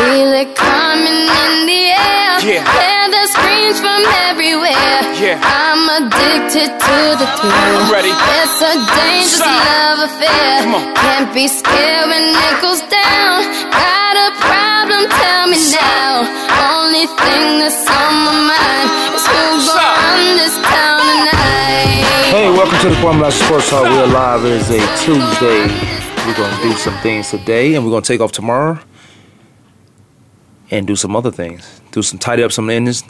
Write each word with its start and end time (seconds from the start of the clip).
Feel 0.00 0.32
it 0.32 0.56
coming 0.56 1.28
in 1.28 1.52
the 1.68 1.82
air. 1.92 2.32
Yeah. 2.40 2.64
Hear 2.64 3.04
the 3.12 3.24
screams 3.36 3.84
from 3.84 4.00
everywhere. 4.32 4.96
Yeah. 5.20 5.36
I'm 5.44 5.84
addicted 5.92 6.72
to 6.72 6.96
the 7.20 7.28
thrill. 7.36 7.52
I'm 7.52 7.92
ready. 7.92 8.08
It's 8.08 8.64
a 8.64 8.80
dangerous 8.80 9.44
Son. 9.44 9.52
love 9.52 10.08
affair. 10.08 10.64
Come 10.64 10.72
on. 10.80 10.96
Can't 10.96 11.28
be 11.36 11.44
scared 11.52 12.08
when 12.08 12.32
it 12.32 12.56
goes 12.64 12.80
down. 12.88 13.44
Got 13.76 14.16
a 14.16 14.28
problem? 14.40 15.04
Tell 15.20 15.52
me 15.52 15.60
now. 15.68 16.24
Only 16.80 17.04
thing 17.04 17.60
that's 17.60 17.84
on 17.84 18.14
my 18.24 18.56
mind 18.56 18.88
is 19.12 19.24
who's 19.28 19.68
Son. 19.68 19.84
gonna 19.84 20.00
run 20.00 20.24
this 20.40 20.56
town 20.64 21.00
tonight. 21.28 22.08
Hey, 22.32 22.48
welcome 22.48 22.80
to 22.80 22.88
the 22.88 22.96
Kwamie 23.04 23.20
Lassiter 23.20 23.44
Sports 23.44 23.68
Talk. 23.68 23.84
We're 23.84 24.08
live. 24.08 24.48
It 24.48 24.64
is 24.64 24.70
a 24.72 24.80
Tuesday. 25.04 25.68
We're 26.24 26.40
going 26.40 26.56
to 26.56 26.62
do 26.64 26.72
some 26.80 26.96
things 27.04 27.28
today, 27.28 27.74
and 27.74 27.84
we're 27.84 27.90
going 27.92 28.02
to 28.02 28.08
take 28.08 28.24
off 28.24 28.32
tomorrow 28.32 28.80
and 30.70 30.86
do 30.86 30.96
some 30.96 31.16
other 31.16 31.30
things. 31.30 31.80
Do 31.90 32.02
some 32.02 32.18
tidy 32.18 32.42
up 32.42 32.52
some 32.52 32.70
endings. 32.70 33.02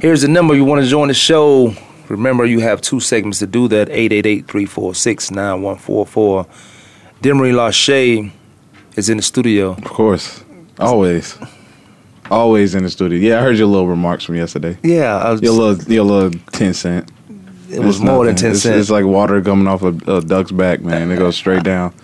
Here's 0.00 0.22
the 0.22 0.28
number 0.28 0.54
you 0.54 0.64
want 0.64 0.82
to 0.82 0.88
join 0.88 1.08
the 1.08 1.14
show. 1.14 1.74
Remember, 2.08 2.44
you 2.46 2.60
have 2.60 2.80
two 2.80 3.00
segments 3.00 3.38
to 3.40 3.46
do 3.46 3.68
that 3.68 3.88
888 3.90 4.46
346 4.46 5.30
9144. 5.30 6.46
Demery 7.20 7.52
Lachey 7.52 8.30
is 8.96 9.08
in 9.08 9.16
the 9.18 9.22
studio. 9.22 9.72
Of 9.72 9.84
course. 9.84 10.42
Always. 10.78 11.36
Always 12.30 12.74
in 12.74 12.84
the 12.84 12.90
studio. 12.90 13.18
Yeah, 13.18 13.38
I 13.40 13.42
heard 13.42 13.56
your 13.58 13.66
little 13.66 13.88
remarks 13.88 14.24
from 14.24 14.36
yesterday. 14.36 14.78
Yeah, 14.82 15.16
I 15.16 15.32
was, 15.32 15.42
Your 15.42 15.52
little, 15.52 15.92
your 15.92 16.04
little 16.04 16.38
10 16.52 16.74
cent. 16.74 17.10
it 17.70 17.80
was 17.80 17.96
It's 17.96 18.04
more 18.04 18.24
than 18.24 18.34
nothing. 18.34 18.36
10 18.48 18.50
it's, 18.52 18.62
cents. 18.62 18.76
It's 18.82 18.90
like 18.90 19.04
water 19.04 19.40
coming 19.42 19.66
off 19.66 19.82
a, 19.82 19.88
a 20.16 20.20
duck's 20.20 20.52
back, 20.52 20.80
man. 20.80 21.10
It 21.10 21.16
goes 21.18 21.36
straight 21.36 21.62
down. 21.64 21.94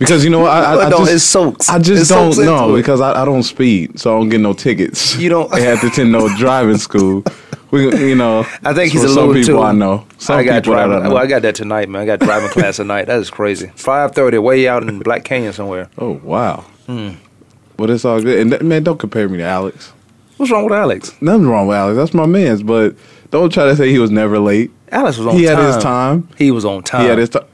Because 0.00 0.24
you 0.24 0.30
know 0.30 0.40
what? 0.40 0.50
I, 0.50 0.74
I, 0.74 0.86
I 0.86 0.90
just, 0.90 1.12
it 1.12 1.18
soaks. 1.20 1.68
I 1.68 1.78
just 1.78 2.08
soaks 2.08 2.36
don't 2.38 2.46
know 2.46 2.74
because 2.74 3.00
I, 3.00 3.22
I 3.22 3.24
don't 3.24 3.42
speed, 3.44 4.00
so 4.00 4.16
I 4.16 4.18
don't 4.18 4.30
get 4.30 4.40
no 4.40 4.52
tickets. 4.54 5.16
You 5.16 5.28
don't- 5.28 5.50
They 5.52 5.62
have 5.62 5.80
to 5.82 5.86
attend 5.88 6.10
no 6.10 6.28
driving 6.38 6.78
school. 6.78 7.22
We, 7.70 7.94
you 8.08 8.16
know. 8.16 8.40
I 8.64 8.72
think 8.74 8.92
he's 8.92 9.04
a 9.04 9.08
some 9.08 9.28
little 9.28 9.34
people 9.34 9.60
too. 9.60 9.62
I 9.62 9.70
know. 9.72 10.04
Some 10.18 10.38
I 10.38 10.42
got 10.42 10.62
people 10.64 10.72
I 10.72 10.76
driving. 10.78 10.92
don't 10.94 11.02
know. 11.04 11.08
Well, 11.14 11.22
I 11.22 11.26
got 11.26 11.42
that 11.42 11.54
tonight, 11.54 11.88
man. 11.88 12.02
I 12.02 12.06
got 12.06 12.18
driving 12.18 12.48
class 12.48 12.76
tonight. 12.76 13.04
That 13.04 13.20
is 13.20 13.30
crazy. 13.30 13.70
Five 13.76 14.12
thirty, 14.12 14.38
way 14.38 14.66
out 14.66 14.82
in 14.82 14.98
Black 15.00 15.22
Canyon 15.22 15.52
somewhere. 15.52 15.88
oh 15.98 16.18
wow. 16.24 16.64
Hmm. 16.86 17.10
But 17.76 17.90
it's 17.90 18.04
all 18.04 18.20
good. 18.20 18.40
And 18.40 18.52
that, 18.52 18.62
man, 18.62 18.82
don't 18.82 18.98
compare 18.98 19.28
me 19.28 19.36
to 19.38 19.44
Alex. 19.44 19.92
What's 20.38 20.50
wrong 20.50 20.64
with 20.64 20.72
Alex? 20.72 21.14
Nothing 21.20 21.46
wrong 21.46 21.66
with 21.68 21.76
Alex. 21.76 21.96
That's 21.96 22.14
my 22.14 22.26
man's. 22.26 22.62
But 22.62 22.96
don't 23.30 23.52
try 23.52 23.66
to 23.66 23.76
say 23.76 23.90
he 23.90 23.98
was 23.98 24.10
never 24.10 24.38
late. 24.38 24.70
Alex 24.90 25.18
was 25.18 25.26
on 25.28 25.34
He 25.36 25.44
time. 25.44 25.56
had 25.56 25.66
his 25.74 25.82
time. 25.82 26.28
He 26.38 26.50
was 26.50 26.64
on 26.64 26.82
time. 26.82 27.02
He 27.02 27.08
had 27.08 27.18
his 27.18 27.28
time. 27.28 27.44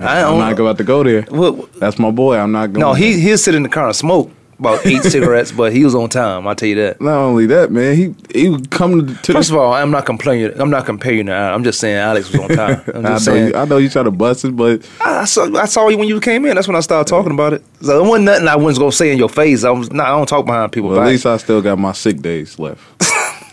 I 0.00 0.22
I'm 0.22 0.38
don't 0.38 0.60
about 0.60 0.78
to 0.78 0.84
go 0.84 1.02
there. 1.02 1.26
Well, 1.30 1.68
That's 1.78 1.98
my 1.98 2.10
boy. 2.10 2.36
I'm 2.36 2.52
not 2.52 2.72
going. 2.72 2.80
no, 2.80 2.94
he 2.94 3.20
he'll 3.20 3.38
sit 3.38 3.54
in 3.54 3.62
the 3.62 3.68
car 3.68 3.86
and 3.88 3.96
smoke 3.96 4.30
about 4.58 4.86
eight 4.86 5.02
cigarettes, 5.14 5.50
but 5.52 5.72
he 5.72 5.84
was 5.84 5.94
on 5.94 6.08
time. 6.08 6.46
I'll 6.46 6.54
tell 6.54 6.68
you 6.68 6.76
that. 6.76 7.00
Not 7.00 7.16
only 7.18 7.46
that, 7.46 7.70
man. 7.72 7.96
He 7.96 8.14
he 8.32 8.48
would 8.48 8.70
come 8.70 9.06
to, 9.06 9.14
to 9.22 9.32
First 9.32 9.50
of 9.50 9.56
all, 9.56 9.72
I'm 9.74 9.90
not 9.90 10.06
complaining. 10.06 10.58
I'm 10.60 10.70
not 10.70 10.86
comparing 10.86 11.26
to 11.26 11.32
Alex. 11.32 11.54
I'm 11.56 11.64
just 11.64 11.80
saying 11.80 11.96
Alex 11.96 12.30
was 12.30 12.40
on 12.40 12.48
time. 12.56 12.82
I'm 12.94 13.04
I 13.06 13.08
know, 13.10 13.18
saying. 13.18 13.48
you, 13.48 13.54
I 13.56 13.64
know 13.64 13.76
you 13.78 13.88
try 13.90 14.02
to 14.04 14.10
bust 14.10 14.44
it, 14.44 14.56
but 14.56 14.88
I, 15.00 15.20
I 15.20 15.24
saw, 15.24 15.52
I 15.56 15.64
saw 15.66 15.88
you 15.88 15.98
when 15.98 16.08
you 16.08 16.20
came 16.20 16.46
in. 16.46 16.54
That's 16.54 16.68
when 16.68 16.76
I 16.76 16.80
started 16.80 17.10
talking 17.10 17.32
about 17.32 17.52
it. 17.54 17.62
So 17.80 17.88
there 17.88 18.02
wasn't 18.08 18.26
nothing 18.26 18.48
I 18.48 18.56
wasn't 18.56 18.82
gonna 18.82 18.92
say 18.92 19.10
in 19.12 19.18
your 19.18 19.28
face. 19.28 19.64
I 19.64 19.70
was 19.72 19.90
not. 19.90 20.06
I 20.06 20.10
don't 20.10 20.28
talk 20.28 20.46
behind 20.46 20.70
people. 20.72 20.90
well, 20.90 21.00
at 21.00 21.02
back. 21.04 21.08
least 21.10 21.26
I 21.26 21.36
still 21.38 21.60
got 21.60 21.78
my 21.78 21.92
sick 21.92 22.22
days 22.22 22.58
left. 22.58 22.80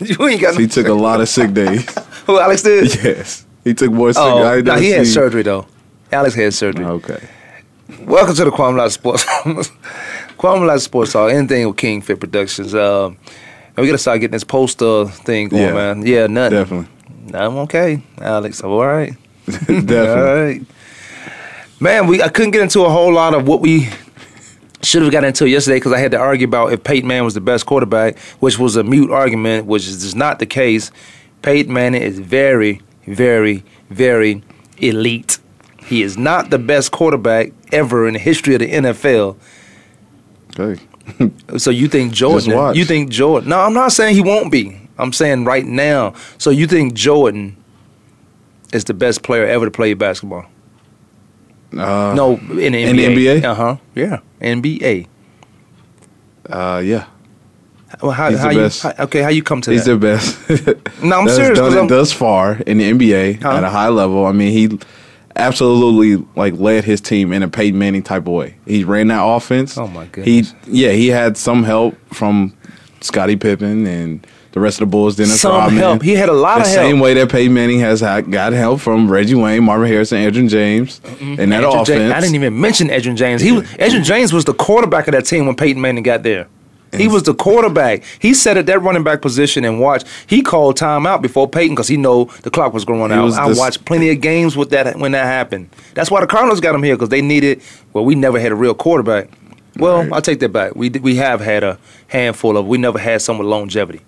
you 0.00 0.26
ain't 0.28 0.40
got. 0.40 0.54
he 0.54 0.62
No, 0.62 0.68
took 0.68 0.86
a 0.86 0.92
lot 0.94 1.20
of 1.20 1.28
sick 1.28 1.52
days. 1.52 1.84
who 2.24 2.38
Alex 2.38 2.62
did? 2.62 2.94
yes, 3.04 3.44
he 3.64 3.74
took 3.74 3.90
more 3.92 4.12
sick. 4.12 4.22
Oh, 4.22 4.42
I 4.44 4.56
ain't 4.58 4.64
never 4.64 4.80
he 4.80 4.90
had 4.90 5.06
seen- 5.06 5.14
surgery 5.14 5.42
though. 5.42 5.66
Alex 6.12 6.34
had 6.34 6.52
surgery. 6.54 6.84
Okay. 6.84 7.28
Welcome 8.02 8.34
to 8.36 8.44
the 8.44 8.50
Kwamie 8.50 8.90
Sports. 8.90 9.24
Kwamie 10.38 10.80
Sports 10.80 11.12
Talk. 11.12 11.32
Anything 11.32 11.66
with 11.68 11.76
King 11.76 12.00
Fit 12.02 12.18
Productions. 12.20 12.74
Um, 12.74 13.16
we 13.76 13.86
gotta 13.86 13.98
start 13.98 14.20
getting 14.20 14.32
this 14.32 14.44
poster 14.44 15.06
thing 15.06 15.48
going, 15.48 15.62
Yeah. 15.62 15.72
man. 15.72 16.06
Yeah, 16.06 16.26
nothing. 16.26 16.58
Definitely. 16.58 16.88
I'm 17.38 17.56
okay, 17.58 18.02
Alex. 18.20 18.60
I'm 18.60 18.70
all 18.70 18.86
right. 18.86 19.14
Definitely. 19.46 19.98
All 20.08 20.44
right. 20.44 20.62
Man, 21.80 22.06
we 22.06 22.22
I 22.22 22.28
couldn't 22.28 22.50
get 22.52 22.62
into 22.62 22.82
a 22.82 22.90
whole 22.90 23.12
lot 23.12 23.34
of 23.34 23.46
what 23.48 23.60
we 23.60 23.88
should 24.82 25.02
have 25.02 25.12
got 25.12 25.24
into 25.24 25.48
yesterday 25.48 25.76
because 25.76 25.92
I 25.92 25.98
had 25.98 26.10
to 26.12 26.18
argue 26.18 26.46
about 26.46 26.72
if 26.72 26.82
Peyton 26.84 27.08
Manning 27.08 27.24
was 27.24 27.34
the 27.34 27.40
best 27.40 27.66
quarterback, 27.66 28.18
which 28.40 28.58
was 28.58 28.76
a 28.76 28.82
mute 28.84 29.10
argument, 29.10 29.66
which 29.66 29.86
is 29.86 30.14
not 30.14 30.38
the 30.38 30.46
case. 30.46 30.90
Peyton 31.42 31.72
Manning 31.72 32.02
is 32.02 32.18
very, 32.18 32.80
very, 33.06 33.62
very 33.90 34.42
elite. 34.78 35.38
He 35.90 36.02
is 36.02 36.16
not 36.16 36.48
the 36.50 36.58
best 36.58 36.90
quarterback 36.92 37.52
ever 37.72 38.06
in 38.08 38.14
the 38.14 38.20
history 38.20 38.54
of 38.54 38.60
the 38.60 38.70
NFL. 38.70 39.36
Okay. 40.58 40.80
So 41.58 41.70
you 41.72 41.88
think 41.88 42.12
Jordan? 42.12 42.54
watch. 42.54 42.76
You 42.76 42.84
think 42.84 43.10
Jordan? 43.10 43.48
No, 43.48 43.58
I'm 43.58 43.74
not 43.74 43.90
saying 43.90 44.14
he 44.14 44.20
won't 44.22 44.52
be. 44.52 44.80
I'm 44.96 45.12
saying 45.12 45.44
right 45.44 45.66
now. 45.66 46.14
So 46.38 46.50
you 46.50 46.68
think 46.68 46.94
Jordan 46.94 47.56
is 48.72 48.84
the 48.84 48.94
best 48.94 49.24
player 49.24 49.44
ever 49.44 49.64
to 49.64 49.70
play 49.72 49.92
basketball? 49.94 50.44
Uh, 51.72 52.14
No, 52.14 52.36
in 52.36 52.72
the 52.72 52.84
NBA. 52.84 53.40
NBA? 53.40 53.44
Uh 53.44 53.54
huh. 53.54 53.76
Yeah, 53.96 54.20
NBA. 54.40 55.08
Uh, 56.48 56.80
yeah. 56.84 57.06
Well, 58.00 58.12
how, 58.12 58.30
He's 58.30 58.38
how 58.38 58.48
the 58.48 58.54
you, 58.54 58.60
best. 58.60 58.82
how- 58.84 58.94
okay, 59.00 59.22
how 59.22 59.28
you 59.30 59.42
come 59.42 59.60
to 59.62 59.72
He's 59.72 59.84
that? 59.86 60.00
He's 60.48 60.64
the 60.66 60.74
best. 60.74 61.02
No, 61.02 61.18
I'm 61.20 61.28
serious, 61.28 61.58
Done 61.58 61.72
I'm- 61.72 61.84
it 61.86 61.88
thus 61.88 62.12
far 62.12 62.54
in 62.66 62.78
the 62.78 62.92
NBA 62.92 63.42
Huh? 63.42 63.56
at 63.56 63.64
a 63.64 63.70
high 63.70 63.88
level. 63.88 64.26
I 64.26 64.32
mean, 64.32 64.52
he 64.52 64.78
absolutely 65.40 66.24
like 66.36 66.54
led 66.54 66.84
his 66.84 67.00
team 67.00 67.32
in 67.32 67.42
a 67.42 67.48
Peyton 67.48 67.78
Manning 67.78 68.02
type 68.02 68.26
of 68.26 68.32
way. 68.34 68.56
He 68.66 68.84
ran 68.84 69.08
that 69.08 69.22
offense. 69.24 69.76
Oh, 69.78 69.86
my 69.86 70.06
goodness. 70.06 70.54
He 70.66 70.82
yeah, 70.82 70.92
he 70.92 71.08
had 71.08 71.36
some 71.36 71.64
help 71.64 71.96
from 72.12 72.56
Scottie 73.00 73.36
Pippen 73.36 73.86
and 73.86 74.26
the 74.52 74.60
rest 74.60 74.80
of 74.80 74.88
the 74.88 74.90
Bulls. 74.90 75.16
Dennis 75.16 75.40
Some 75.40 75.52
Rodman. 75.52 75.78
help. 75.78 76.02
He 76.02 76.12
had 76.12 76.28
a 76.28 76.32
lot 76.32 76.56
the 76.56 76.62
of 76.62 76.66
help. 76.68 76.76
same 76.80 77.00
way 77.00 77.14
that 77.14 77.30
Peyton 77.30 77.54
Manning 77.54 77.78
has 77.80 78.00
had, 78.00 78.30
got 78.32 78.52
help 78.52 78.80
from 78.80 79.10
Reggie 79.10 79.34
Wayne, 79.36 79.62
Marvin 79.64 79.86
Harrison, 79.88 80.18
Edgerrin 80.18 80.48
James, 80.48 81.00
and 81.20 81.52
that 81.52 81.62
Edgerrin 81.62 81.72
offense. 81.82 81.88
James- 81.88 82.12
I 82.12 82.20
didn't 82.20 82.34
even 82.34 82.60
mention 82.60 82.88
Edgerrin 82.88 83.16
James. 83.16 83.42
He 83.42 83.52
was, 83.52 83.64
Edgerrin 83.72 84.04
James 84.04 84.32
was 84.32 84.44
the 84.44 84.54
quarterback 84.54 85.06
of 85.08 85.12
that 85.12 85.24
team 85.26 85.46
when 85.46 85.54
Peyton 85.54 85.80
Manning 85.80 86.02
got 86.02 86.22
there. 86.24 86.48
He 86.92 87.06
was 87.08 87.22
the 87.22 87.34
quarterback. 87.34 88.02
He 88.18 88.34
sat 88.34 88.56
at 88.56 88.66
that 88.66 88.80
running 88.82 89.04
back 89.04 89.22
position 89.22 89.64
and 89.64 89.78
watched. 89.80 90.06
He 90.26 90.42
called 90.42 90.76
timeout 90.76 91.22
before 91.22 91.48
Peyton 91.48 91.74
because 91.74 91.86
he 91.88 91.96
know 91.96 92.24
the 92.42 92.50
clock 92.50 92.72
was 92.72 92.84
going 92.84 93.12
out. 93.12 93.24
was 93.24 93.38
I 93.38 93.52
watched 93.52 93.84
plenty 93.84 94.10
of 94.10 94.20
games 94.20 94.56
with 94.56 94.70
that 94.70 94.96
when 94.98 95.12
that 95.12 95.24
happened. 95.26 95.68
That's 95.94 96.10
why 96.10 96.20
the 96.20 96.26
Cardinals 96.26 96.60
got 96.60 96.74
him 96.74 96.82
here 96.82 96.96
because 96.96 97.08
they 97.10 97.22
needed. 97.22 97.62
Well, 97.92 98.04
we 98.04 98.14
never 98.16 98.40
had 98.40 98.50
a 98.50 98.56
real 98.56 98.74
quarterback. 98.74 99.28
Well, 99.76 99.98
Right. 100.02 100.12
I'll 100.12 100.20
take 100.22 100.40
that 100.40 100.52
back. 100.52 100.74
We 100.74 100.90
we 100.90 101.16
have 101.16 101.40
had 101.40 101.62
a 101.62 101.78
handful 102.08 102.56
of. 102.56 102.66
We 102.66 102.76
never 102.76 102.98
had 102.98 103.22
some 103.22 103.38
with 103.38 103.46
longevity. 103.46 104.00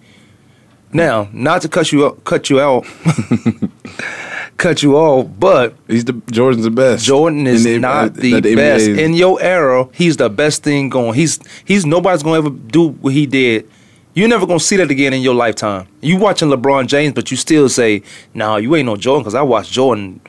Now, 0.93 1.29
not 1.33 1.63
to 1.63 1.69
cut 1.69 1.93
you 1.93 2.05
up, 2.07 2.25
cut 2.25 2.51
you 2.51 2.61
out, 2.61 2.85
cut 4.63 4.83
you 4.83 4.97
off, 4.97 5.27
but 5.39 5.75
He's 5.89 6.05
the 6.05 6.15
Jordan's 6.31 6.65
the 6.65 6.71
best. 6.71 7.05
Jordan 7.05 7.47
is 7.47 7.67
And 7.67 7.75
they- 7.75 7.79
not 7.79 8.05
uh, 8.05 8.09
the 8.09 8.33
NBA 8.35 8.57
best 8.57 8.87
in 8.89 9.15
your 9.15 9.41
era. 9.43 9.89
He's 9.93 10.17
the 10.17 10.31
best 10.31 10.63
thing 10.63 10.89
going. 10.89 11.15
He's 11.15 11.39
he's 11.65 11.85
nobody's 11.85 12.23
gonna 12.23 12.39
ever 12.39 12.51
do 12.51 12.89
what 12.89 13.13
he 13.13 13.27
did. 13.27 13.69
You're 14.15 14.29
never 14.29 14.47
gonna 14.47 14.61
see 14.61 14.77
that 14.77 14.91
again 14.91 15.13
in 15.15 15.23
your 15.23 15.35
lifetime. 15.35 15.87
You 16.01 16.17
watching 16.19 16.49
LeBron 16.49 16.87
James, 16.87 17.15
but 17.15 17.31
you 17.31 17.37
still 17.37 17.69
say, 17.69 18.03
"No, 18.35 18.57
you 18.57 18.75
ain't 18.77 18.87
no 18.87 18.97
Jordan." 18.97 19.23
Because 19.23 19.35
I 19.35 19.43
watched 19.43 19.73
Jordan. 19.73 20.21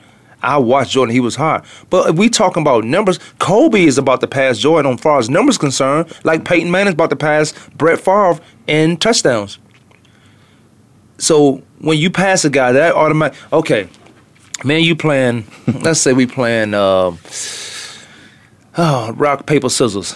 I 0.42 0.58
watched 0.58 0.92
Jordan. 0.92 1.14
He 1.14 1.20
was 1.22 1.36
hot. 1.36 1.64
But 1.90 2.10
if 2.10 2.16
we 2.18 2.28
talking 2.30 2.62
about 2.62 2.84
numbers, 2.84 3.18
Kobe 3.40 3.84
is 3.86 3.98
about 3.98 4.20
to 4.22 4.28
pass 4.28 4.58
Jordan 4.58 4.92
on 4.92 4.98
far 4.98 5.20
as 5.20 5.30
numbers 5.30 5.58
concerned. 5.58 6.12
Like 6.24 6.44
Peyton 6.44 6.70
Manning's 6.72 6.96
about 6.96 7.10
to 7.12 7.16
pass 7.16 7.54
Brett 7.78 8.00
Favre 8.00 8.40
in 8.68 8.98
touchdowns. 8.98 9.58
So 11.18 11.62
when 11.80 11.98
you 11.98 12.10
pass 12.10 12.44
a 12.46 12.50
guy, 12.50 12.72
that 12.74 12.96
automatic. 12.96 13.38
Okay, 13.54 13.88
man, 14.64 14.82
you 14.82 14.96
playing. 14.96 15.46
let's 15.82 16.00
say 16.00 16.14
we 16.14 16.26
playing. 16.26 16.74
Uh, 16.74 17.16
oh, 18.78 19.12
rock 19.14 19.46
paper 19.46 19.70
scissors. 19.70 20.16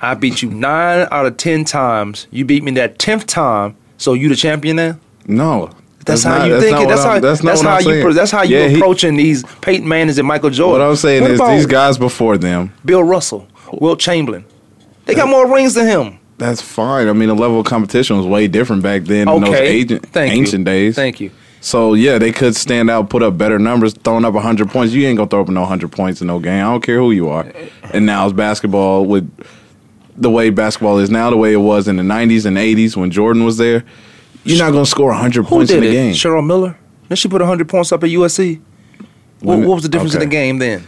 I 0.00 0.14
beat 0.14 0.42
you 0.42 0.50
nine 0.50 1.08
out 1.10 1.26
of 1.26 1.36
ten 1.36 1.64
times. 1.64 2.26
You 2.30 2.44
beat 2.44 2.62
me 2.62 2.72
that 2.72 2.98
tenth 2.98 3.26
time. 3.26 3.76
So 3.98 4.12
you 4.12 4.28
the 4.28 4.36
champion 4.36 4.76
now? 4.76 4.98
No. 5.26 5.70
That's, 6.04 6.22
how 6.22 6.38
not- 6.38 6.48
you 6.48 6.60
think 6.60 6.72
not 6.72 6.82
it. 6.82 6.86
what 6.86 6.88
That's 6.90 7.04
how. 7.04 7.18
That's 7.20 7.40
That's 7.42 7.60
how 7.62 7.78
you. 7.78 7.84
saying. 8.02 8.14
That's 8.14 8.30
how 8.30 8.42
you 8.42 8.56
Yeah, 8.58 8.68
he- 8.68 8.76
approaching 8.76 9.16
these 9.16 9.42
Peyton 9.62 9.88
Mannings 9.88 10.18
and 10.18 10.28
Michael 10.28 10.50
Jordan. 10.50 10.80
What 10.80 10.88
I'm 10.90 10.96
saying 10.96 11.22
What 11.22 11.30
is 11.32 11.40
these 11.40 11.66
guys 11.66 11.98
before 11.98 12.38
them. 12.38 12.72
Bill 12.84 13.02
Russell, 13.02 13.48
Wilt 13.72 13.98
Chamberlain. 13.98 14.44
They 15.06 15.14
got 15.14 15.28
more 15.28 15.52
rings 15.52 15.74
than 15.74 15.86
him. 15.86 16.18
That's 16.38 16.60
fine. 16.60 17.08
I 17.08 17.12
mean, 17.14 17.28
the 17.28 17.34
level 17.34 17.58
of 17.60 17.66
competition 17.66 18.16
was 18.18 18.26
way 18.26 18.46
different 18.46 18.82
back 18.82 19.04
then 19.04 19.28
in 19.28 19.40
those 19.40 19.48
Okay. 19.54 19.66
agent, 19.66 20.06
Thank 20.10 20.34
you. 20.34 20.40
ancient 20.40 20.64
days. 20.66 20.94
Thank 20.94 21.18
you. 21.20 21.30
So 21.60 21.94
yeah, 21.94 22.18
they 22.18 22.32
could 22.32 22.54
stand 22.54 22.90
out, 22.90 23.10
put 23.10 23.22
up 23.22 23.36
better 23.36 23.58
numbers, 23.58 23.92
throwing 23.94 24.24
up 24.24 24.34
hundred 24.34 24.70
points. 24.70 24.92
You 24.92 25.06
ain't 25.06 25.16
gonna 25.16 25.28
throw 25.28 25.40
up 25.42 25.48
no 25.48 25.64
hundred 25.64 25.92
points 25.92 26.20
in 26.20 26.28
no 26.28 26.38
game. 26.38 26.64
I 26.64 26.70
don't 26.70 26.82
care 26.82 26.98
who 26.98 27.10
you 27.12 27.28
are. 27.28 27.50
And 27.92 28.06
now 28.06 28.24
it's 28.26 28.32
basketball 28.34 29.04
with 29.06 29.28
the 30.16 30.30
way 30.30 30.50
basketball 30.50 30.98
is 30.98 31.10
now, 31.10 31.30
the 31.30 31.36
way 31.36 31.52
it 31.52 31.58
was 31.58 31.88
in 31.88 31.96
the 31.96 32.02
'90s 32.02 32.46
and 32.46 32.56
'80s 32.56 32.96
when 32.96 33.10
Jordan 33.10 33.44
was 33.44 33.56
there. 33.56 33.84
You're 34.44 34.58
not 34.58 34.72
gonna 34.72 34.86
score 34.86 35.12
hundred 35.12 35.46
points 35.46 35.72
in 35.72 35.82
a 35.82 35.90
game. 35.90 36.14
Cheryl 36.14 36.46
Miller. 36.46 36.78
Then 37.08 37.16
she 37.16 37.28
put 37.28 37.40
hundred 37.42 37.68
points 37.68 37.90
up 37.90 38.04
at 38.04 38.10
USC. 38.10 38.60
What, 39.40 39.58
what 39.60 39.74
was 39.74 39.82
the 39.82 39.88
difference 39.88 40.14
in 40.14 40.20
the 40.20 40.26
game 40.26 40.58
then? 40.58 40.86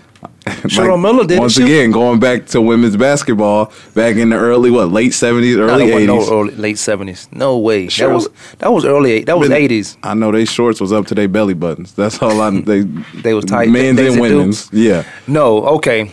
Cheryl 0.69 1.01
Miller 1.01 1.25
didn't 1.27 1.41
Once 1.41 1.55
shoot. 1.55 1.65
again, 1.65 1.91
going 1.91 2.19
back 2.21 2.47
to 2.47 2.61
women's 2.61 2.97
basketball, 2.97 3.73
back 3.95 4.17
in 4.17 4.31
the 4.31 4.37
early 4.37 4.71
what 4.71 4.91
late 4.91 5.15
seventies, 5.15 5.57
early 5.57 5.93
eighties. 5.93 6.07
no 6.07 6.29
early, 6.31 6.55
late 6.57 6.79
seventies. 6.79 7.29
No 7.33 7.59
way. 7.59 7.89
Sure. 7.89 8.09
That 8.09 8.15
was 8.15 8.29
that 8.59 8.73
was 8.73 8.85
early. 8.85 9.13
eight- 9.13 9.27
That 9.27 9.39
was 9.39 9.51
eighties. 9.51 9.97
I 10.03 10.15
know 10.15 10.33
they 10.33 10.45
shorts 10.45 10.81
was 10.81 10.93
up 10.93 11.07
to 11.07 11.15
their 11.15 11.29
belly 11.29 11.55
buttons. 11.55 11.93
That's 11.95 12.21
all 12.23 12.41
I. 12.41 12.51
They 12.61 12.81
They 13.23 13.35
was 13.35 13.45
tight. 13.45 13.69
Men's 13.71 13.99
and 14.01 14.21
women's. 14.21 14.69
Yeah. 14.73 15.05
No, 15.27 15.65
okay. 15.77 16.13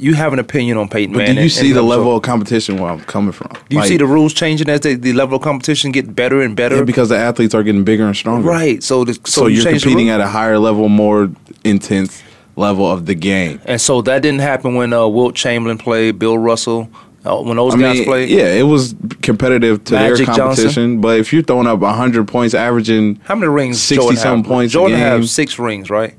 You 0.00 0.14
have 0.14 0.32
an 0.32 0.38
opinion 0.38 0.76
on 0.76 0.88
Peyton 0.88 1.12
But 1.12 1.18
Manning. 1.18 1.36
do 1.38 1.42
you 1.42 1.48
see 1.48 1.72
the 1.72 1.82
level 1.82 2.14
of 2.14 2.22
competition 2.22 2.78
where 2.78 2.92
I'm 2.92 3.00
coming 3.00 3.32
from? 3.32 3.48
Do 3.48 3.58
you 3.74 3.78
Like, 3.80 3.88
see 3.88 3.96
the 3.96 4.06
rules 4.06 4.32
changing 4.32 4.68
as 4.68 4.78
the, 4.82 4.94
the 4.94 5.12
level 5.12 5.38
of 5.38 5.42
competition 5.42 5.90
get 5.90 6.14
better 6.14 6.40
and 6.40 6.54
better? 6.54 6.76
yeah, 6.76 6.82
because 6.84 7.08
the 7.08 7.16
athletes 7.18 7.52
are 7.52 7.64
getting 7.64 7.82
bigger 7.82 8.06
and 8.06 8.14
stronger. 8.14 8.48
right. 8.48 8.80
So 8.80 9.02
the, 9.02 9.14
so, 9.14 9.20
So, 9.24 9.46
you 9.48 9.56
you're 9.56 9.64
change 9.64 9.82
the 9.82 9.88
competing 9.88 10.10
at 10.10 10.20
a 10.20 10.28
higher 10.28 10.56
level, 10.60 10.88
more 10.88 11.30
intense 11.64 12.22
level 12.58 12.90
of 12.90 13.06
the 13.06 13.14
game. 13.14 13.60
and 13.64 13.80
so 13.80 14.02
that 14.02 14.20
didn't 14.22 14.40
happen 14.40 14.74
when 14.74 14.92
uh, 14.92 15.06
Wilt 15.06 15.34
Chamberlain 15.34 15.78
played, 15.78 16.18
Bill 16.18 16.36
Russell, 16.36 16.90
uh, 17.24 17.40
when 17.40 17.56
those 17.56 17.74
I 17.74 17.78
guys 17.78 17.96
mean, 17.96 18.04
played. 18.04 18.28
yeah, 18.30 18.52
it 18.52 18.62
was 18.64 18.94
competitive 19.22 19.84
to 19.84 19.94
Magic 19.94 20.26
their 20.26 20.26
Johnson. 20.26 20.44
competition. 20.64 21.00
But 21.00 21.18
if 21.20 21.32
you're 21.32 21.42
throwing 21.42 21.66
up 21.66 21.80
100 21.80 22.26
points, 22.28 22.54
averaging 22.54 23.16
How 23.24 23.34
many 23.34 23.48
rings? 23.48 23.80
60 23.80 23.96
Jordan 24.02 24.16
some 24.20 24.44
points 24.44 24.72
a 24.72 24.74
Jordan 24.74 24.98
have 24.98 25.28
six 25.28 25.58
rings, 25.58 25.88
right? 25.90 26.14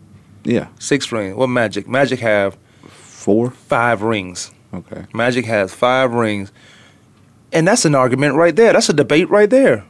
yeah, 0.45 0.67
Six 0.79 1.11
rings. 1.11 1.35
What 1.35 1.47
Magic? 1.47 1.87
Magic 1.87 2.19
have 2.19 2.57
four. 2.87 3.51
five 3.51 4.01
rings. 4.01 4.51
Okay. 4.73 5.05
Magic 5.13 5.45
has 5.45 5.73
five 5.73 6.13
rings. 6.13 6.51
And 7.51 7.67
that's 7.67 7.83
an 7.85 7.95
argument 7.95 8.35
right 8.35 8.55
there. 8.55 8.71
That's 8.73 8.89
a 8.89 8.93
debate 8.93 9.29
right 9.29 9.49
there. 9.49 9.83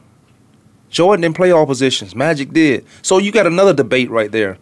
Jordan 0.88 1.20
didn't 1.22 1.36
play 1.36 1.50
all 1.52 1.66
positions. 1.66 2.14
Magic 2.14 2.52
did. 2.52 2.84
So 3.02 3.18
you 3.18 3.30
got 3.30 3.46
another 3.46 3.72
debate 3.74 4.10
right 4.10 4.32
there. 4.32 4.58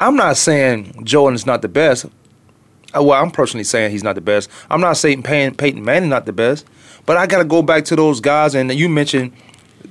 I'm 0.00 0.16
not 0.16 0.36
saying 0.36 1.04
Jordan's 1.04 1.46
not 1.46 1.62
the 1.62 1.68
best. 1.68 2.06
Uh, 2.96 3.02
Well, 3.02 3.20
I'm 3.22 3.30
personally 3.30 3.64
saying 3.64 3.90
he's 3.90 4.04
not 4.04 4.14
the 4.14 4.20
best. 4.20 4.48
I'm 4.70 4.80
not 4.80 4.96
saying 4.96 5.22
Peyton, 5.22 5.54
Peyton 5.56 5.84
Manning 5.84 6.08
not 6.10 6.26
the 6.26 6.32
best. 6.32 6.66
But 7.06 7.16
I 7.16 7.26
got 7.26 7.38
to 7.38 7.44
go 7.44 7.62
back 7.62 7.84
to 7.86 7.96
those 7.96 8.20
guys. 8.20 8.54
And 8.54 8.72
you 8.72 8.88
mentioned 8.88 9.32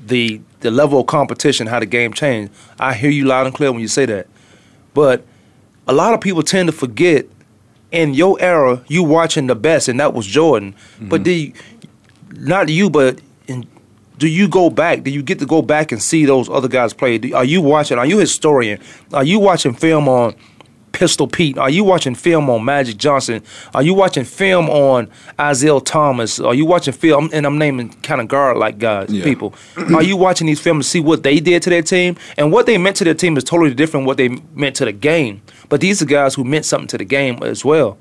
the 0.06 0.42
the 0.62 0.72
level 0.72 1.00
of 1.00 1.06
competition, 1.08 1.68
how 1.68 1.80
the 1.80 1.86
game 1.86 2.14
changed. 2.14 2.52
I 2.80 2.94
hear 2.96 3.12
you 3.12 3.26
loud 3.26 3.46
and 3.46 3.54
clear 3.56 3.72
when 3.72 3.82
you 3.82 3.88
say 3.88 4.06
that. 4.08 4.28
But 4.94 5.24
a 5.88 5.94
lot 5.94 6.14
of 6.16 6.22
people 6.22 6.42
tend 6.42 6.68
to 6.68 6.74
forget 6.74 7.26
in 7.92 8.14
your 8.16 8.38
era, 8.42 8.84
you 8.88 9.04
watching 9.04 9.48
the 9.48 9.56
best, 9.56 9.88
and 9.88 10.00
that 10.00 10.14
was 10.14 10.26
Jordan. 10.26 10.74
But 11.00 11.24
do 11.24 11.32
you, 11.32 11.54
not 12.36 12.70
you, 12.70 12.90
but 12.90 13.20
do 14.18 14.28
you 14.28 14.48
go 14.48 14.70
back? 14.70 15.04
Do 15.04 15.12
you 15.12 15.22
get 15.22 15.40
to 15.40 15.46
go 15.46 15.62
back 15.62 15.92
and 15.92 16.02
see 16.02 16.26
those 16.26 16.50
other 16.50 16.68
guys 16.68 16.94
play? 16.94 17.18
Do, 17.18 17.34
are 17.36 17.46
you 17.46 17.62
watching? 17.62 17.98
Are 17.98 18.06
you 18.06 18.18
a 18.18 18.22
historian? 18.22 18.80
Are 19.14 19.24
you 19.24 19.40
watching 19.40 19.74
film 19.74 20.08
on 20.10 20.36
Pistol 20.92 21.28
Pete? 21.28 21.58
Are 21.60 21.70
you 21.70 21.84
watching 21.84 22.16
film 22.16 22.50
on 22.50 22.66
Magic 22.66 22.98
Johnson? 22.98 23.44
Are 23.76 23.84
you 23.84 23.94
watching 23.94 24.24
film 24.24 24.68
on 24.70 25.10
Isiah 25.40 25.80
Thomas? 25.82 26.40
Are 26.40 26.56
you 26.56 26.66
watching 26.66 26.94
film? 26.94 27.30
And 27.32 27.46
I'm 27.46 27.60
naming 27.60 27.90
kind 28.02 28.20
of 28.20 28.28
guard 28.28 28.58
like 28.58 28.80
guys, 28.80 29.10
Yeah. 29.12 29.24
people. 29.24 29.54
Are 29.96 30.02
you 30.02 30.18
watching 30.18 30.48
these 30.48 30.60
films 30.60 30.86
to 30.88 30.90
see 30.90 31.00
what 31.00 31.22
they 31.22 31.40
did 31.40 31.62
to 31.64 31.70
their 31.70 31.84
team? 31.84 32.16
And 32.38 32.52
what 32.52 32.66
they 32.66 32.80
meant 32.80 32.96
to 32.98 33.04
their 33.04 33.14
team 33.14 33.38
is 33.38 33.44
totally 33.44 33.76
different 33.76 34.08
what 34.08 34.18
they 34.18 34.30
meant 34.56 34.76
to 34.78 34.86
the 34.86 34.92
game. 34.92 35.42
But 35.70 35.82
these 35.82 36.02
are 36.02 36.06
guys 36.06 36.34
who 36.34 36.44
meant 36.44 36.66
something 36.66 36.88
to 36.88 36.98
the 36.98 37.06
game 37.06 37.44
as 37.44 37.64
well. 37.64 38.00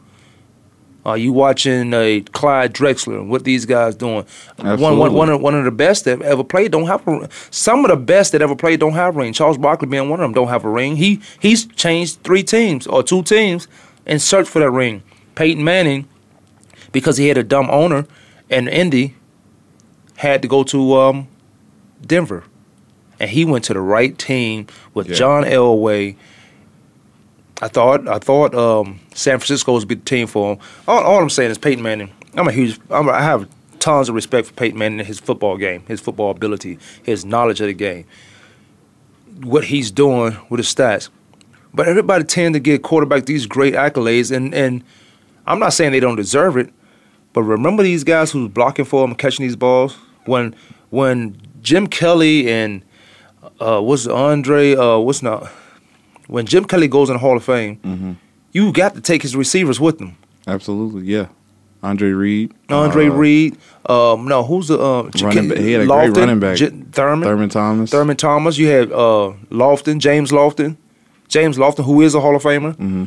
Are 1.07 1.17
you 1.17 1.33
watching 1.33 1.95
uh, 1.95 2.19
Clyde 2.33 2.75
Drexler 2.75 3.21
and 3.21 3.31
what 3.31 3.45
these 3.45 3.65
guys 3.65 3.95
doing? 3.95 4.27
One, 4.57 4.81
one, 4.99 5.13
one, 5.13 5.29
of, 5.29 5.41
one 5.41 5.55
of 5.55 5.65
the 5.65 5.71
best 5.71 6.05
that 6.05 6.21
ever 6.21 6.43
played 6.43 6.73
don't 6.73 6.89
have 6.89 7.07
a 7.07 7.29
Some 7.53 7.85
of 7.85 7.93
the 7.93 7.97
best 7.97 8.33
that 8.33 8.43
ever 8.43 8.57
played 8.57 8.81
don't 8.81 8.95
have 8.95 9.15
a 9.15 9.19
ring. 9.21 9.33
Charles 9.33 9.57
Barkley 9.57 9.87
being 9.87 10.09
one 10.11 10.19
of 10.19 10.25
them 10.25 10.33
don't 10.33 10.49
have 10.49 10.65
a 10.65 10.69
ring. 10.69 10.97
He 10.97 11.21
he's 11.39 11.65
changed 11.65 12.23
three 12.25 12.43
teams 12.43 12.89
or 12.89 13.05
two 13.05 13.23
teams 13.23 13.69
and 14.05 14.21
searched 14.21 14.51
for 14.51 14.59
that 14.59 14.71
ring. 14.73 15.05
Peyton 15.37 15.63
Manning, 15.63 16.09
because 16.91 17.19
he 17.19 17.29
had 17.29 17.39
a 17.39 17.45
dumb 17.45 17.69
owner, 17.71 18.05
and 18.51 18.69
Indy 18.69 19.15
had 20.17 20.43
to 20.43 20.49
go 20.49 20.65
to 20.65 20.95
um, 20.95 21.29
Denver, 22.05 22.43
and 23.21 23.31
he 23.31 23.45
went 23.45 23.65
to 23.67 23.75
the 23.75 23.81
right 23.81 24.19
team 24.19 24.67
with 24.93 25.09
Yeah. 25.09 25.15
John 25.15 25.45
Elway. 25.45 26.17
I 27.63 27.69
thought 27.69 28.07
I 28.07 28.19
thought 28.19 28.55
um, 28.55 29.01
San 29.15 29.39
Francisco 29.39 29.73
was 29.73 29.85
be 29.85 29.95
the 29.95 30.05
team 30.05 30.27
for 30.27 30.53
him. 30.53 30.59
All, 30.87 31.03
all 31.03 31.23
I'm 31.23 31.31
saying 31.31 31.51
is 31.51 31.59
Peyton 31.59 31.83
Manning. 31.83 32.11
I'm 32.35 32.49
a 32.49 32.53
huge. 32.53 32.79
I'm, 32.91 33.09
I 33.09 33.23
have 33.23 33.49
tons 33.79 34.09
of 34.09 34.15
respect 34.15 34.49
for 34.49 34.53
Peyton 34.55 34.79
Manning 34.79 35.01
and 35.01 35.07
his 35.07 35.19
football 35.21 35.57
game, 35.57 35.83
his 35.87 36.01
football 36.01 36.31
ability, 36.31 36.79
his 37.03 37.25
knowledge 37.25 37.61
of 37.61 37.69
the 37.69 37.73
game, 37.73 38.05
what 39.43 39.65
he's 39.65 39.91
doing 39.91 40.37
with 40.51 40.59
his 40.59 40.75
stats. 40.75 41.09
But 41.73 41.89
everybody 41.89 42.25
tend 42.25 42.55
to 42.55 42.61
get 42.61 42.83
quarterback 42.83 43.25
these 43.25 43.47
great 43.47 43.75
accolades, 43.75 44.35
and 44.35 44.55
and 44.55 44.85
I'm 45.47 45.59
not 45.59 45.73
saying 45.73 45.93
they 45.93 46.01
don't 46.01 46.17
deserve 46.17 46.59
it, 46.59 46.73
but 47.33 47.43
remember 47.43 47.83
these 47.83 48.05
guys 48.05 48.33
who's 48.33 48.49
blocking 48.49 48.85
for 48.85 49.03
him, 49.03 49.15
catching 49.15 49.47
these 49.47 49.57
balls 49.57 49.97
when 50.27 50.55
when 50.91 51.41
Jim 51.63 51.87
Kelly 51.87 52.51
and 52.51 52.83
uh, 53.61 53.81
what's 53.81 54.07
Andre 54.07 54.75
uh, 54.75 54.99
what's 54.99 55.23
not 55.23 55.51
when 56.29 56.47
Jim 56.47 56.65
Kelly 56.65 56.89
goes 56.89 57.09
in 57.09 57.15
the 57.15 57.21
Hall 57.21 57.37
of 57.37 57.45
Fame, 57.45 57.77
Mm-hmm. 57.85 58.13
you 58.53 58.73
got 58.73 58.95
to 58.95 59.01
take 59.01 59.23
his 59.23 59.35
receivers 59.37 59.79
with 59.81 59.99
them. 59.99 60.17
Absolutely. 60.47 61.05
Yeah. 61.07 61.27
Andre 61.83 62.11
Reed. 62.11 62.53
Andre 62.71 63.07
uh, 63.09 63.13
Reed, 63.13 63.57
um, 63.89 64.27
no, 64.27 64.43
who's 64.43 64.69
the 64.69 64.79
uh, 64.81 65.11
Running 65.23 65.49
back- 65.49 65.59
he 65.59 65.73
had 65.73 65.83
a 65.83 65.87
great 65.87 66.17
running 66.17 66.41
back. 66.41 66.57
J- 66.57 66.71
Thurman, 66.71 67.29
Thurman 67.29 67.49
Thomas. 67.49 67.91
Thurman 67.91 68.17
Thomas. 68.17 68.59
You 68.59 68.67
had 68.69 68.91
uh, 68.91 69.35
Lofton, 69.51 69.99
James 69.99 70.33
Lofton, 70.33 70.77
James 71.29 71.59
Lofton, 71.59 71.85
who 71.85 72.01
is 72.01 72.15
a 72.15 72.21
Hall 72.21 72.35
of 72.35 72.43
Famer. 72.43 72.73
Mm-hmm. 72.75 73.05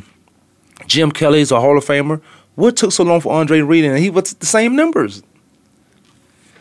Jim 0.86 1.10
Kelly 1.12 1.40
is 1.40 1.50
a 1.50 1.60
Hall 1.60 1.76
of 1.76 1.84
Famer. 1.84 2.22
What 2.54 2.76
took 2.76 2.92
so 2.92 3.04
long 3.04 3.20
for 3.20 3.32
Andre 3.34 3.60
Reed? 3.60 3.84
And 3.84 3.98
he 3.98 4.08
was 4.08 4.32
the 4.34 4.46
same 4.46 4.76
numbers. 4.76 5.22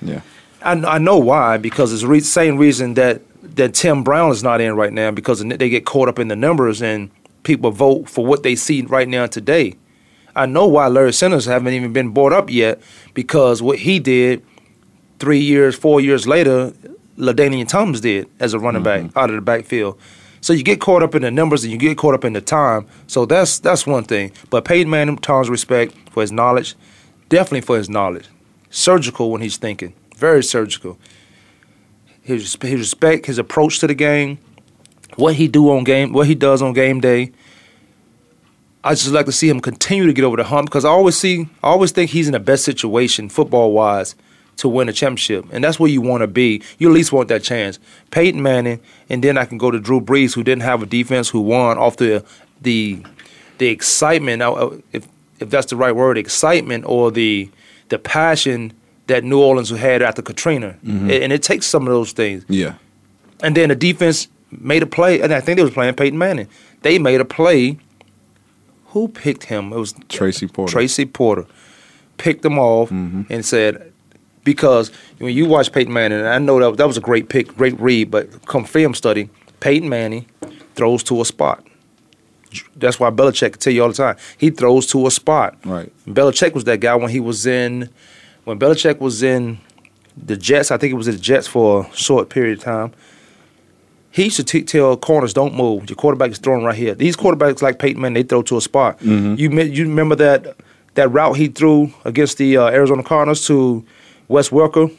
Yeah. 0.01 0.21
I, 0.62 0.71
I 0.73 0.97
know 0.97 1.17
why 1.17 1.57
because 1.57 1.94
it's 1.94 2.01
the 2.01 2.07
re- 2.07 2.19
same 2.19 2.57
reason 2.57 2.95
that 2.95 3.21
that 3.56 3.74
Tim 3.74 4.04
Brown 4.04 4.31
is 4.31 4.44
not 4.44 4.62
in 4.62 4.75
right 4.75 4.94
now 4.94 5.12
because 5.12 5.44
they 5.44 5.69
get 5.69 5.86
caught 5.86 6.07
up 6.07 6.19
in 6.19 6.28
the 6.28 6.36
numbers 6.36 6.81
and 6.81 7.10
people 7.44 7.72
vote 7.72 8.10
for 8.10 8.25
what 8.25 8.44
they 8.44 8.56
see 8.56 8.81
right 8.84 9.07
now 9.07 9.25
today. 9.25 9.75
I 10.36 10.46
know 10.46 10.68
why 10.68 10.88
Larry 10.88 11.13
Sanders 11.13 11.46
haven't 11.46 11.74
even 11.74 11.94
been 11.94 12.10
brought 12.10 12.34
up 12.34 12.50
yet 12.50 12.81
because 13.13 13.62
what 13.62 13.80
he 13.80 14.00
did 14.00 14.46
three 15.19 15.40
years, 15.40 15.75
four 15.75 16.00
years 16.00 16.28
later, 16.28 16.74
Ladainian 17.18 17.68
Thomas 17.68 18.00
did 18.00 18.30
as 18.40 18.54
a 18.54 18.60
running 18.60 18.84
back 18.84 19.01
mm-hmm. 19.01 19.18
out 19.18 19.30
of 19.30 19.36
the 19.36 19.42
backfield. 19.42 20.00
So 20.42 20.54
you 20.54 20.63
get 20.63 20.80
caught 20.80 21.04
up 21.04 21.16
in 21.16 21.22
the 21.22 21.31
numbers 21.31 21.63
and 21.63 21.72
you 21.74 21.78
get 21.78 21.98
caught 21.98 22.13
up 22.13 22.24
in 22.24 22.34
the 22.34 22.42
time. 22.42 22.88
So 23.07 23.25
that's 23.25 23.60
that's 23.60 23.86
one 23.86 24.06
thing. 24.06 24.31
But 24.50 24.63
Peyton 24.63 24.90
Manning, 24.90 25.18
Tom's 25.18 25.50
respect 25.50 25.94
for 26.12 26.22
his 26.22 26.31
knowledge, 26.31 26.75
definitely 27.28 27.62
for 27.62 27.78
his 27.78 27.90
knowledge. 27.90 28.28
Surgical 28.69 29.31
when 29.31 29.41
he's 29.41 29.58
thinking, 29.58 29.94
very 30.15 30.44
surgical. 30.44 30.98
His 32.29 32.55
his 32.62 32.79
respect, 32.79 33.25
his 33.25 33.39
approach 33.39 33.79
to 33.79 33.88
the 33.88 33.95
game, 33.95 34.38
what 35.15 35.33
he 35.33 35.48
do 35.48 35.71
on 35.71 35.83
game, 35.83 36.13
what 36.13 36.27
he 36.27 36.36
does 36.36 36.62
on 36.62 36.74
game 36.74 37.01
day. 37.01 37.31
I 38.83 38.91
just 38.93 39.09
like 39.09 39.25
to 39.25 39.31
see 39.31 39.50
him 39.50 39.59
continue 39.59 40.05
to 40.05 40.13
get 40.13 40.24
over 40.24 40.38
the 40.38 40.43
hump 40.43 40.67
because 40.67 40.86
I 40.86 40.89
always 40.89 41.17
see, 41.17 41.50
I 41.63 41.69
always 41.69 41.91
think 41.91 42.12
he's 42.12 42.27
in 42.27 42.33
the 42.33 42.39
best 42.39 42.63
situation 42.63 43.29
football 43.29 43.71
wise 43.74 44.13
to 44.57 44.69
win 44.69 44.88
a 44.89 44.93
championship, 44.93 45.45
and 45.51 45.63
that's 45.63 45.79
where 45.79 45.89
you 45.89 46.01
want 46.01 46.21
to 46.21 46.27
be. 46.27 46.62
You 46.77 46.89
at 46.89 46.93
least 46.93 47.12
want 47.12 47.29
that 47.29 47.41
chance. 47.41 47.79
Peyton 48.12 48.43
Manning, 48.43 48.79
and 49.09 49.24
then 49.24 49.36
I 49.36 49.45
can 49.45 49.57
go 49.57 49.71
to 49.71 49.79
Drew 49.79 50.00
Brees, 50.00 50.36
who 50.36 50.43
didn't 50.43 50.62
have 50.62 50.83
a 50.83 50.86
defense, 50.86 51.29
who 51.29 51.41
won 51.41 51.79
off 51.79 51.98
the 51.98 52.24
the 52.62 53.03
the 53.57 53.69
excitement, 53.69 54.43
uh, 54.43 54.69
if 54.93 55.07
if 55.39 55.50
that's 55.50 55.71
the 55.71 55.75
right 55.75 55.95
word, 55.95 56.15
excitement 56.15 56.86
or 56.86 57.09
the 57.09 57.50
the 57.88 57.98
passion 57.98 58.74
that 59.10 59.24
New 59.24 59.42
Orleans 59.42 59.70
who 59.70 59.75
had 59.75 60.01
after 60.01 60.22
Katrina, 60.22 60.75
mm-hmm. 60.84 61.10
and 61.10 61.24
and 61.24 61.34
it 61.34 61.44
takes 61.44 61.66
some 61.66 61.86
of 61.86 61.94
those 61.94 62.13
things. 62.13 62.46
Yeah. 62.48 62.75
And 63.44 63.56
then 63.56 63.70
the 63.70 63.75
defense 63.75 64.28
made 64.51 64.82
a 64.82 64.88
play, 64.88 65.22
and 65.22 65.34
I 65.34 65.42
think 65.42 65.58
they 65.58 65.63
was 65.63 65.74
playing 65.74 65.94
Peyton 65.96 66.18
Manning. 66.18 66.48
They 66.82 66.98
made 67.00 67.22
a 67.22 67.25
play. 67.25 67.78
Who 68.88 69.08
picked 69.08 69.44
him? 69.44 69.72
It 69.72 69.78
was 69.78 69.94
Tracy 70.08 70.48
Porter. 70.48 70.72
Tracy 70.72 71.06
Porter 71.06 71.46
picked 72.18 72.44
him 72.44 72.58
off 72.58 72.89
mm-hmm. 72.89 73.32
and 73.32 73.46
said, 73.46 73.94
because 74.44 74.92
when 75.20 75.34
you 75.34 75.46
watch 75.46 75.72
Peyton 75.72 75.94
Manning, 75.94 76.20
and 76.20 76.28
I 76.28 76.39
know 76.39 76.60
that 76.60 76.78
that 76.78 76.88
was 76.88 76.98
a 76.98 77.01
great 77.01 77.30
pick, 77.30 77.56
great 77.56 77.80
read, 77.80 78.10
but 78.10 78.46
come 78.48 78.66
film 78.66 78.96
study, 78.96 79.30
Peyton 79.60 79.89
Manning 79.89 80.25
throws 80.75 81.04
to 81.04 81.22
a 81.22 81.25
spot. 81.25 81.63
That's 82.75 83.00
why 83.00 83.12
Belichick 83.12 83.51
can 83.51 83.60
tell 83.60 83.74
you 83.74 83.84
all 83.84 83.89
the 83.89 83.94
time. 83.94 84.18
He 84.38 84.50
throws 84.50 84.88
to 84.88 85.06
a 85.06 85.12
spot. 85.12 85.56
Right. 85.63 85.94
Belichick 86.08 86.56
was 86.56 86.63
that 86.63 86.80
guy 86.80 86.96
when 86.96 87.12
he 87.12 87.20
was 87.20 87.46
in, 87.46 87.89
when 88.46 88.60
Belichick 88.60 89.00
was 89.00 89.24
in 89.24 89.60
the 90.17 90.36
Jets. 90.38 90.72
I 90.72 90.77
think 90.77 90.91
it 90.91 90.96
was 90.96 91.05
the 91.08 91.17
Jets 91.17 91.48
for 91.48 91.88
a 91.91 91.96
short 91.96 92.29
period 92.29 92.58
of 92.60 92.63
time. 92.63 92.91
He 94.12 94.24
used 94.25 94.38
to 94.38 94.43
t- 94.43 94.63
tell 94.63 94.98
corners, 94.98 95.34
"Don't 95.34 95.55
move. 95.55 95.89
Your 95.89 95.96
quarterback 95.96 96.31
is 96.31 96.39
throwing 96.39 96.63
right 96.65 96.75
here." 96.75 96.96
These 96.96 97.15
quarterbacks 97.15 97.62
like 97.62 97.77
Peyton 97.79 98.01
Manning, 98.01 98.24
they 98.24 98.27
throw 98.27 98.41
to 98.43 98.58
a 98.58 98.62
spot. 98.62 98.98
You 99.01 99.50
me- 99.50 99.63
you 99.63 99.84
remember 99.84 100.15
that 100.15 100.55
that 100.96 101.10
route 101.12 101.38
he 101.38 101.48
threw 101.48 101.93
against 102.05 102.38
the 102.39 102.58
uh, 102.58 102.67
Arizona 102.67 103.03
Cardinals 103.03 103.46
to 103.48 103.84
Wes 104.27 104.50
Welker? 104.50 104.91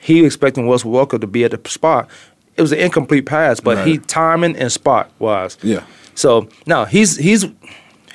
He 0.00 0.24
expecting 0.24 0.66
Wes 0.66 0.82
Welker 0.82 1.20
to 1.20 1.26
be 1.26 1.44
at 1.44 1.52
the 1.52 1.70
spot. 1.70 2.08
It 2.56 2.62
was 2.62 2.72
an 2.72 2.78
incomplete 2.78 3.26
pass, 3.26 3.60
but 3.60 3.86
he 3.86 3.92
Right. 3.98 4.08
timing 4.08 4.56
and 4.56 4.70
spot 4.72 5.10
wise. 5.18 5.56
Yeah. 5.62 5.82
So 6.14 6.48
now 6.66 6.84
he's 6.86 7.16
he's 7.16 7.46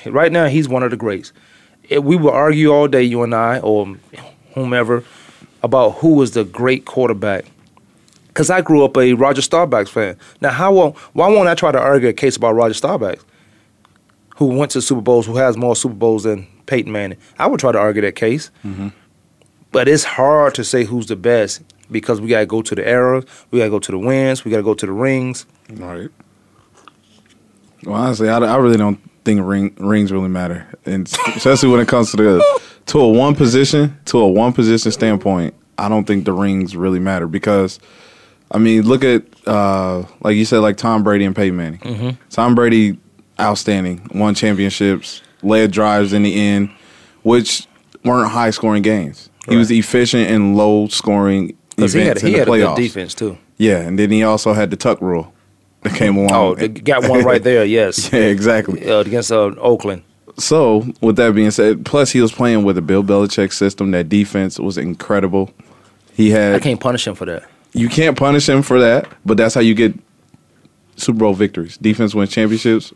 Right 0.06 0.32
now, 0.32 0.48
he's 0.48 0.68
one 0.68 0.82
of 0.82 0.90
the 0.90 0.98
greats. 0.98 1.32
If 1.88 2.04
we 2.04 2.16
will 2.16 2.32
argue 2.32 2.72
all 2.74 2.88
day, 2.88 3.04
you 3.04 3.22
and 3.22 3.36
I, 3.36 3.60
or 3.60 3.96
whomever, 4.54 5.04
about 5.64 5.92
who 5.96 6.16
was 6.16 6.32
the 6.32 6.44
great 6.44 6.86
quarterback. 6.86 7.46
Because 8.28 8.50
I 8.50 8.62
grew 8.62 8.86
up 8.86 8.96
a 8.98 9.14
Roger 9.14 9.42
Staubach 9.42 9.88
fan. 9.88 10.18
Now, 10.40 10.52
how 10.52 10.74
won't, 10.74 10.98
why 11.14 11.28
won't 11.28 11.50
I 11.50 11.56
try 11.56 11.72
to 11.72 11.80
argue 11.80 12.10
a 12.10 12.14
case 12.14 12.38
about 12.38 12.54
Roger 12.54 12.74
Staubach, 12.74 13.20
who 14.38 14.46
went 14.46 14.72
to 14.72 14.82
Super 14.82 15.02
Bowls, 15.02 15.26
who 15.26 15.36
has 15.36 15.58
more 15.58 15.76
Super 15.76 15.96
Bowls 15.96 16.24
than 16.24 16.48
Peyton 16.66 16.92
Manning? 16.92 17.18
I 17.38 17.48
would 17.48 17.60
try 17.60 17.74
to 17.74 17.78
argue 17.78 18.02
that 18.04 18.16
case. 18.16 18.50
Mm-hmm. 18.64 18.90
But 19.72 19.88
it's 19.88 20.04
hard 20.04 20.56
to 20.56 20.64
say 20.64 20.86
who's 20.86 21.08
the 21.08 21.16
best 21.16 21.62
because 21.90 22.22
we 22.22 22.30
got 22.30 22.40
to 22.40 22.46
go 22.46 22.62
to 22.62 22.76
the 22.76 22.88
eras, 22.88 23.26
we 23.52 23.60
got 23.60 23.66
to 23.66 23.72
go 23.72 23.80
to 23.80 23.92
the 23.92 24.00
wins, 24.00 24.46
we 24.46 24.52
got 24.52 24.58
to 24.58 24.64
go 24.64 24.74
to 24.74 24.86
the 24.86 24.92
rings. 24.92 25.46
Right. 25.70 26.10
Well, 27.84 27.96
honestly, 27.96 28.30
I, 28.30 28.38
I 28.38 28.58
really 28.58 28.78
don't 28.78 29.00
think 29.26 29.42
ring, 29.44 29.76
rings 29.78 30.12
really 30.12 30.30
matter, 30.30 30.68
and 30.86 31.12
especially 31.36 31.70
when 31.70 31.80
it 31.80 31.88
comes 31.88 32.12
to 32.12 32.18
the 32.18 32.62
to 32.92 33.00
a 33.00 33.08
one 33.10 33.36
position 33.36 33.98
to 34.06 34.20
a 34.20 34.28
one 34.28 34.54
position 34.54 34.92
standpoint. 34.92 35.54
I 35.78 35.90
don't 35.90 36.06
think 36.06 36.26
the 36.26 36.34
rings 36.34 36.76
really 36.76 37.00
matter 37.00 37.28
because, 37.28 37.80
I 38.52 38.58
mean, 38.60 38.84
look 38.84 39.04
at 39.04 39.24
uh, 39.48 40.04
like 40.22 40.36
you 40.36 40.46
said, 40.46 40.60
like 40.60 40.78
Tom 40.78 41.04
Brady 41.04 41.26
and 41.26 41.36
Peyton 41.36 41.56
Manning. 41.58 42.18
Tom 42.30 42.54
Brady, 42.56 42.98
outstanding, 43.40 44.08
won 44.14 44.36
championships, 44.36 45.22
led 45.42 45.72
drives 45.72 46.14
in 46.14 46.24
the 46.24 46.36
end, 46.40 46.70
which 47.24 47.66
weren't 48.04 48.30
high 48.32 48.52
scoring 48.52 48.84
games. 48.84 49.30
He 49.50 49.56
was 49.56 49.72
efficient 49.72 50.30
in 50.30 50.56
low 50.56 50.88
scoring 50.88 51.58
events 51.78 51.94
he 51.94 52.02
had, 52.02 52.22
he 52.22 52.28
in 52.34 52.40
had 52.40 52.48
the 52.48 52.52
a 52.52 52.56
playoffs. 52.58 52.76
good 52.76 52.82
defense, 52.84 53.14
too. 53.16 53.38
Yeah, 53.58 53.80
and 53.80 53.98
then 53.98 54.12
he 54.12 54.24
also 54.24 54.54
had 54.54 54.70
the 54.70 54.78
tuck 54.78 55.02
rule 55.02 55.34
that 55.82 55.96
came 55.96 56.16
along. 56.18 56.62
Oh, 56.62 56.68
got 56.68 57.10
one 57.10 57.24
right 57.24 57.42
there, 57.42 57.66
yes. 57.78 58.12
yeah, 58.14 58.20
exactly. 58.20 58.88
uh, 58.88 59.00
against 59.00 59.32
uh, 59.32 59.46
Oakland. 59.58 60.04
So, 60.38 60.86
with 61.02 61.16
that 61.18 61.36
being 61.36 61.52
said, 61.52 61.86
plus 61.86 62.12
he 62.12 62.22
was 62.22 62.32
playing 62.32 62.64
with 62.64 62.78
a 62.78 62.82
Bill 62.82 63.04
Belichick 63.04 63.54
system. 63.54 63.92
That 63.92 64.10
defense 64.10 64.60
was 64.60 64.78
incredible. 64.78 65.52
He 66.14 66.30
had. 66.32 66.56
I 66.56 66.60
can't 66.60 66.80
punish 66.80 67.06
him 67.08 67.16
for 67.16 67.26
that. 67.26 67.44
you 67.74 67.90
can't 67.90 68.18
punish 68.18 68.48
him 68.50 68.62
for 68.62 68.80
that, 68.80 69.08
but 69.26 69.38
that's 69.38 69.56
how 69.56 69.62
you 69.62 69.74
get 69.74 69.94
Super 70.96 71.20
Bowl 71.20 71.34
victories. 71.34 71.78
Defense 71.78 72.14
wins 72.14 72.32
championships, 72.32 72.94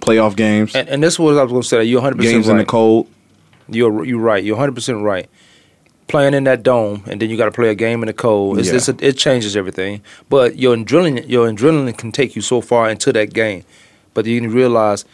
playoff 0.00 0.36
games, 0.36 0.74
And, 0.74 0.88
and 0.88 1.02
this 1.02 1.14
is 1.14 1.18
what 1.18 1.36
I 1.38 1.42
was 1.42 1.52
going 1.52 1.62
to 1.62 1.68
say. 1.68 1.84
You're 1.84 2.00
100 2.00 2.16
percent 2.16 2.32
games 2.34 2.46
right. 2.46 2.52
in 2.52 2.58
the 2.58 2.64
cold. 2.64 3.08
You're 3.68 4.04
you're 4.04 4.18
right. 4.20 4.42
You're 4.44 4.56
100 4.56 4.74
percent 4.74 5.02
right. 5.02 5.28
Playing 6.08 6.34
in 6.34 6.44
that 6.44 6.62
dome, 6.62 7.02
and 7.08 7.20
then 7.20 7.30
you 7.30 7.36
got 7.36 7.46
to 7.46 7.50
play 7.50 7.68
a 7.68 7.74
game 7.74 8.00
in 8.02 8.06
the 8.06 8.12
cold. 8.12 8.58
It's, 8.60 8.68
Yeah. 8.68 8.76
it's 8.76 8.88
a, 8.88 8.96
it 9.00 9.16
changes 9.18 9.56
everything. 9.56 10.02
But 10.28 10.56
your 10.56 10.76
adrenaline, 10.76 11.28
your 11.28 11.48
adrenaline 11.50 11.98
can 11.98 12.12
take 12.12 12.36
you 12.36 12.42
so 12.42 12.60
far 12.60 12.88
into 12.88 13.12
that 13.12 13.32
game. 13.32 13.64
But 14.14 14.24
you 14.26 14.48
realize 14.48 15.04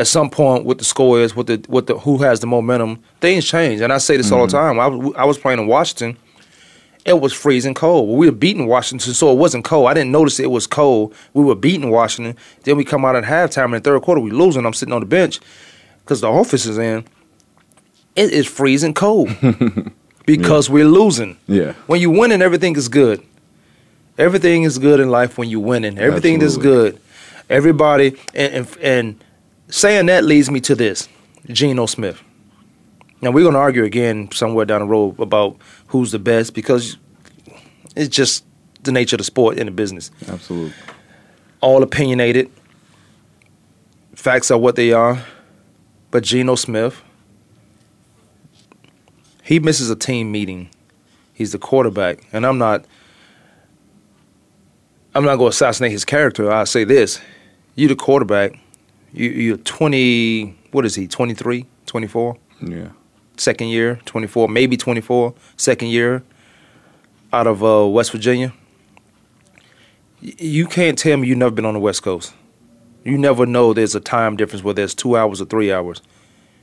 at 0.00 0.06
some 0.06 0.30
point 0.30 0.64
what 0.64 0.78
the 0.78 0.84
score 0.84 1.20
is, 1.20 1.36
what 1.36 1.46
the 1.46 1.62
what 1.68 1.86
the 1.86 1.98
who 1.98 2.18
has 2.18 2.40
the 2.40 2.46
momentum. 2.46 3.02
Things 3.20 3.44
change, 3.44 3.82
and 3.82 3.92
I 3.92 3.98
say 3.98 4.16
this 4.16 4.32
all 4.32 4.46
the 4.46 4.56
mm. 4.56 4.58
time. 4.58 4.80
I 4.80 4.86
was 4.86 5.14
I 5.14 5.24
was 5.26 5.38
playing 5.38 5.60
in 5.60 5.66
Washington. 5.66 6.16
It 7.04 7.20
was 7.20 7.34
freezing 7.34 7.74
cold. 7.74 8.08
We 8.18 8.26
were 8.26 8.32
beating 8.32 8.66
Washington, 8.66 9.12
so 9.12 9.30
it 9.30 9.36
wasn't 9.36 9.64
cold. 9.64 9.88
I 9.88 9.94
didn't 9.94 10.10
notice 10.10 10.40
it 10.40 10.50
was 10.50 10.66
cold. 10.66 11.14
We 11.34 11.44
were 11.44 11.54
beating 11.54 11.90
Washington. 11.90 12.36
Then 12.62 12.78
we 12.78 12.84
come 12.84 13.04
out 13.04 13.14
at 13.14 13.24
halftime 13.24 13.66
in 13.66 13.70
the 13.72 13.80
third 13.80 14.00
quarter. 14.02 14.22
We 14.22 14.30
losing. 14.30 14.64
I'm 14.64 14.72
sitting 14.72 14.94
on 14.94 15.00
the 15.00 15.06
bench 15.06 15.38
because 16.02 16.22
the 16.22 16.30
office 16.30 16.64
is 16.64 16.78
in. 16.78 17.04
It 18.16 18.32
is 18.32 18.46
freezing 18.46 18.94
cold 18.94 19.28
because 20.26 20.70
we're 20.70 20.86
losing. 20.86 21.36
Yeah. 21.46 21.72
When 21.86 22.00
you 22.00 22.10
winning, 22.10 22.40
everything 22.40 22.74
is 22.76 22.88
good. 22.88 23.22
Everything 24.16 24.62
is 24.62 24.78
good 24.78 24.98
in 24.98 25.10
life 25.10 25.36
when 25.36 25.50
you 25.50 25.60
winning. 25.60 25.98
Everything 25.98 26.40
is 26.40 26.56
good. 26.56 26.98
Everybody 27.50 28.16
and, 28.34 28.54
and 28.54 28.76
and 28.82 29.24
saying 29.70 30.06
that 30.06 30.24
leads 30.24 30.50
me 30.50 30.60
to 30.60 30.74
this, 30.74 31.08
Geno 31.46 31.86
Smith. 31.86 32.22
Now 33.22 33.30
we're 33.30 33.44
gonna 33.44 33.58
argue 33.58 33.84
again 33.84 34.30
somewhere 34.32 34.64
down 34.64 34.80
the 34.80 34.86
road 34.86 35.18
about 35.20 35.56
who's 35.88 36.12
the 36.12 36.18
best 36.18 36.54
because 36.54 36.96
it's 37.96 38.14
just 38.14 38.44
the 38.82 38.92
nature 38.92 39.16
of 39.16 39.18
the 39.18 39.24
sport 39.24 39.58
and 39.58 39.68
the 39.68 39.72
business. 39.72 40.10
Absolutely. 40.28 40.72
All 41.60 41.82
opinionated. 41.82 42.50
Facts 44.14 44.50
are 44.50 44.58
what 44.58 44.76
they 44.76 44.92
are. 44.92 45.24
But 46.10 46.24
Geno 46.24 46.56
Smith, 46.56 47.02
he 49.44 49.60
misses 49.60 49.90
a 49.90 49.96
team 49.96 50.32
meeting. 50.32 50.68
He's 51.34 51.52
the 51.52 51.58
quarterback, 51.58 52.26
and 52.32 52.44
I'm 52.44 52.58
not. 52.58 52.84
I'm 55.14 55.24
not 55.24 55.36
going 55.36 55.50
to 55.50 55.54
assassinate 55.54 55.92
his 55.92 56.04
character. 56.04 56.50
I'll 56.50 56.66
say 56.66 56.84
this: 56.84 57.20
you 57.76 57.88
the 57.88 57.96
quarterback. 57.96 58.58
You, 59.12 59.28
you're 59.30 59.56
20. 59.56 60.56
What 60.72 60.84
is 60.86 60.94
he? 60.94 61.06
23, 61.08 61.66
24 61.86 62.36
Yeah. 62.62 62.88
second 63.36 63.68
year, 63.68 63.98
24, 64.04 64.48
maybe 64.48 64.76
24, 64.76 65.34
second 65.56 65.88
year 65.88 66.22
out 67.32 67.46
of 67.46 67.62
uh, 67.64 67.86
West 67.88 68.12
Virginia. 68.12 68.52
Y- 70.22 70.34
You 70.38 70.66
can't 70.66 70.96
tell 70.98 71.16
me 71.16 71.26
you've 71.28 71.38
never 71.38 71.50
been 71.50 71.64
on 71.64 71.74
the 71.74 71.80
West 71.80 72.02
Coast. 72.02 72.34
You 73.04 73.16
never 73.18 73.46
know 73.46 73.72
there's 73.72 73.94
a 73.94 74.00
time 74.00 74.36
difference 74.36 74.62
where 74.62 74.74
there's 74.74 74.94
two 74.94 75.16
hours 75.16 75.40
or 75.40 75.46
three 75.46 75.72
hours. 75.72 76.02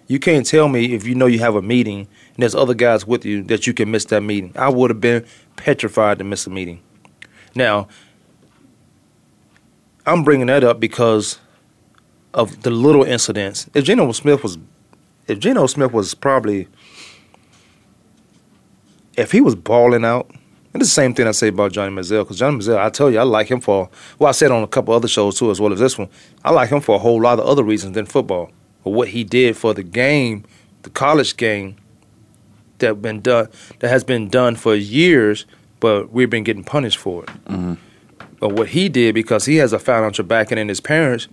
You 0.08 0.20
can't 0.20 0.46
tell 0.46 0.70
me 0.70 0.94
if 0.94 1.06
you 1.06 1.16
know 1.16 1.26
you 1.26 1.40
have 1.40 1.56
a 1.56 1.62
meeting 1.62 2.00
and 2.02 2.38
there's 2.38 2.56
other 2.56 2.74
guys 2.76 3.06
with 3.06 3.26
you 3.26 3.44
that 3.44 3.68
you 3.68 3.74
can 3.74 3.92
miss 3.92 4.06
that 4.06 4.22
meeting. 4.22 4.54
I 4.56 4.70
would 4.70 4.90
have 4.90 5.02
been 5.02 5.26
petrified 5.58 6.20
to 6.20 6.24
miss 6.24 6.48
a 6.48 6.50
meeting. 6.50 6.82
Now, 7.56 7.88
I'm 10.06 10.24
bringing 10.24 10.48
that 10.48 10.64
up 10.64 10.80
because 10.80 11.40
of 12.38 12.62
the 12.62 12.70
little 12.70 13.04
incidents. 13.04 13.68
If 13.74 13.84
Geno 13.84 14.12
Smith 14.12 14.44
was 14.44 14.58
if 15.28 15.40
Geno 15.40 15.66
Smith 15.66 15.92
was 15.92 16.14
probably 16.14 16.68
if 19.18 19.32
he 19.32 19.42
was 19.42 19.56
balling 19.56 20.06
out, 20.06 20.30
and 20.30 20.82
it's 20.82 20.92
the 20.92 20.94
same 20.94 21.16
thing 21.16 21.28
I 21.28 21.32
say 21.32 21.48
about 21.48 21.72
Johnny 21.72 21.94
Manziel, 21.94 22.24
because 22.24 22.38
Johnny 22.38 22.60
Manziel, 22.60 22.78
I 22.78 22.92
tell 22.92 23.10
you, 23.10 23.18
I 23.18 23.24
like 23.24 23.50
him 23.50 23.60
for 23.60 23.90
well, 24.20 24.30
I 24.30 24.32
said 24.32 24.52
on 24.52 24.64
a 24.64 24.68
couple 24.68 24.94
other 24.94 25.08
shows 25.08 25.40
too, 25.40 25.50
as 25.50 25.60
well 25.60 25.74
as 25.74 25.80
this 25.80 25.98
one. 25.98 26.10
I 26.46 26.52
like 26.52 26.70
him 26.70 26.80
for 26.80 26.96
a 26.96 27.00
whole 27.00 27.20
lot 27.20 27.40
of 27.40 27.46
other 27.46 27.64
reasons 27.64 27.96
than 27.96 28.06
football. 28.06 28.52
For 28.84 28.94
what 28.94 29.10
he 29.10 29.24
did 29.24 29.58
for 29.58 29.74
the 29.74 29.84
game, 29.84 30.46
the 30.84 30.92
college 30.92 31.36
game 31.36 31.76
that 32.78 33.02
been 33.02 33.22
done 33.22 33.50
that 33.80 33.90
has 33.90 34.04
been 34.04 34.30
done 34.30 34.56
for 34.56 34.76
years, 34.76 35.48
but 35.80 36.12
we've 36.12 36.30
been 36.30 36.44
getting 36.44 36.64
punished 36.64 37.00
for 37.00 37.24
it. 37.24 37.30
Mm-hmm. 37.46 37.74
But 38.40 38.50
what 38.50 38.70
he 38.70 38.90
did 38.90 39.16
because 39.16 39.46
he 39.46 39.56
has 39.56 39.74
a 39.74 39.80
financial 39.80 40.24
backing 40.24 40.60
in 40.60 40.70
his 40.70 40.80
parents, 40.80 41.28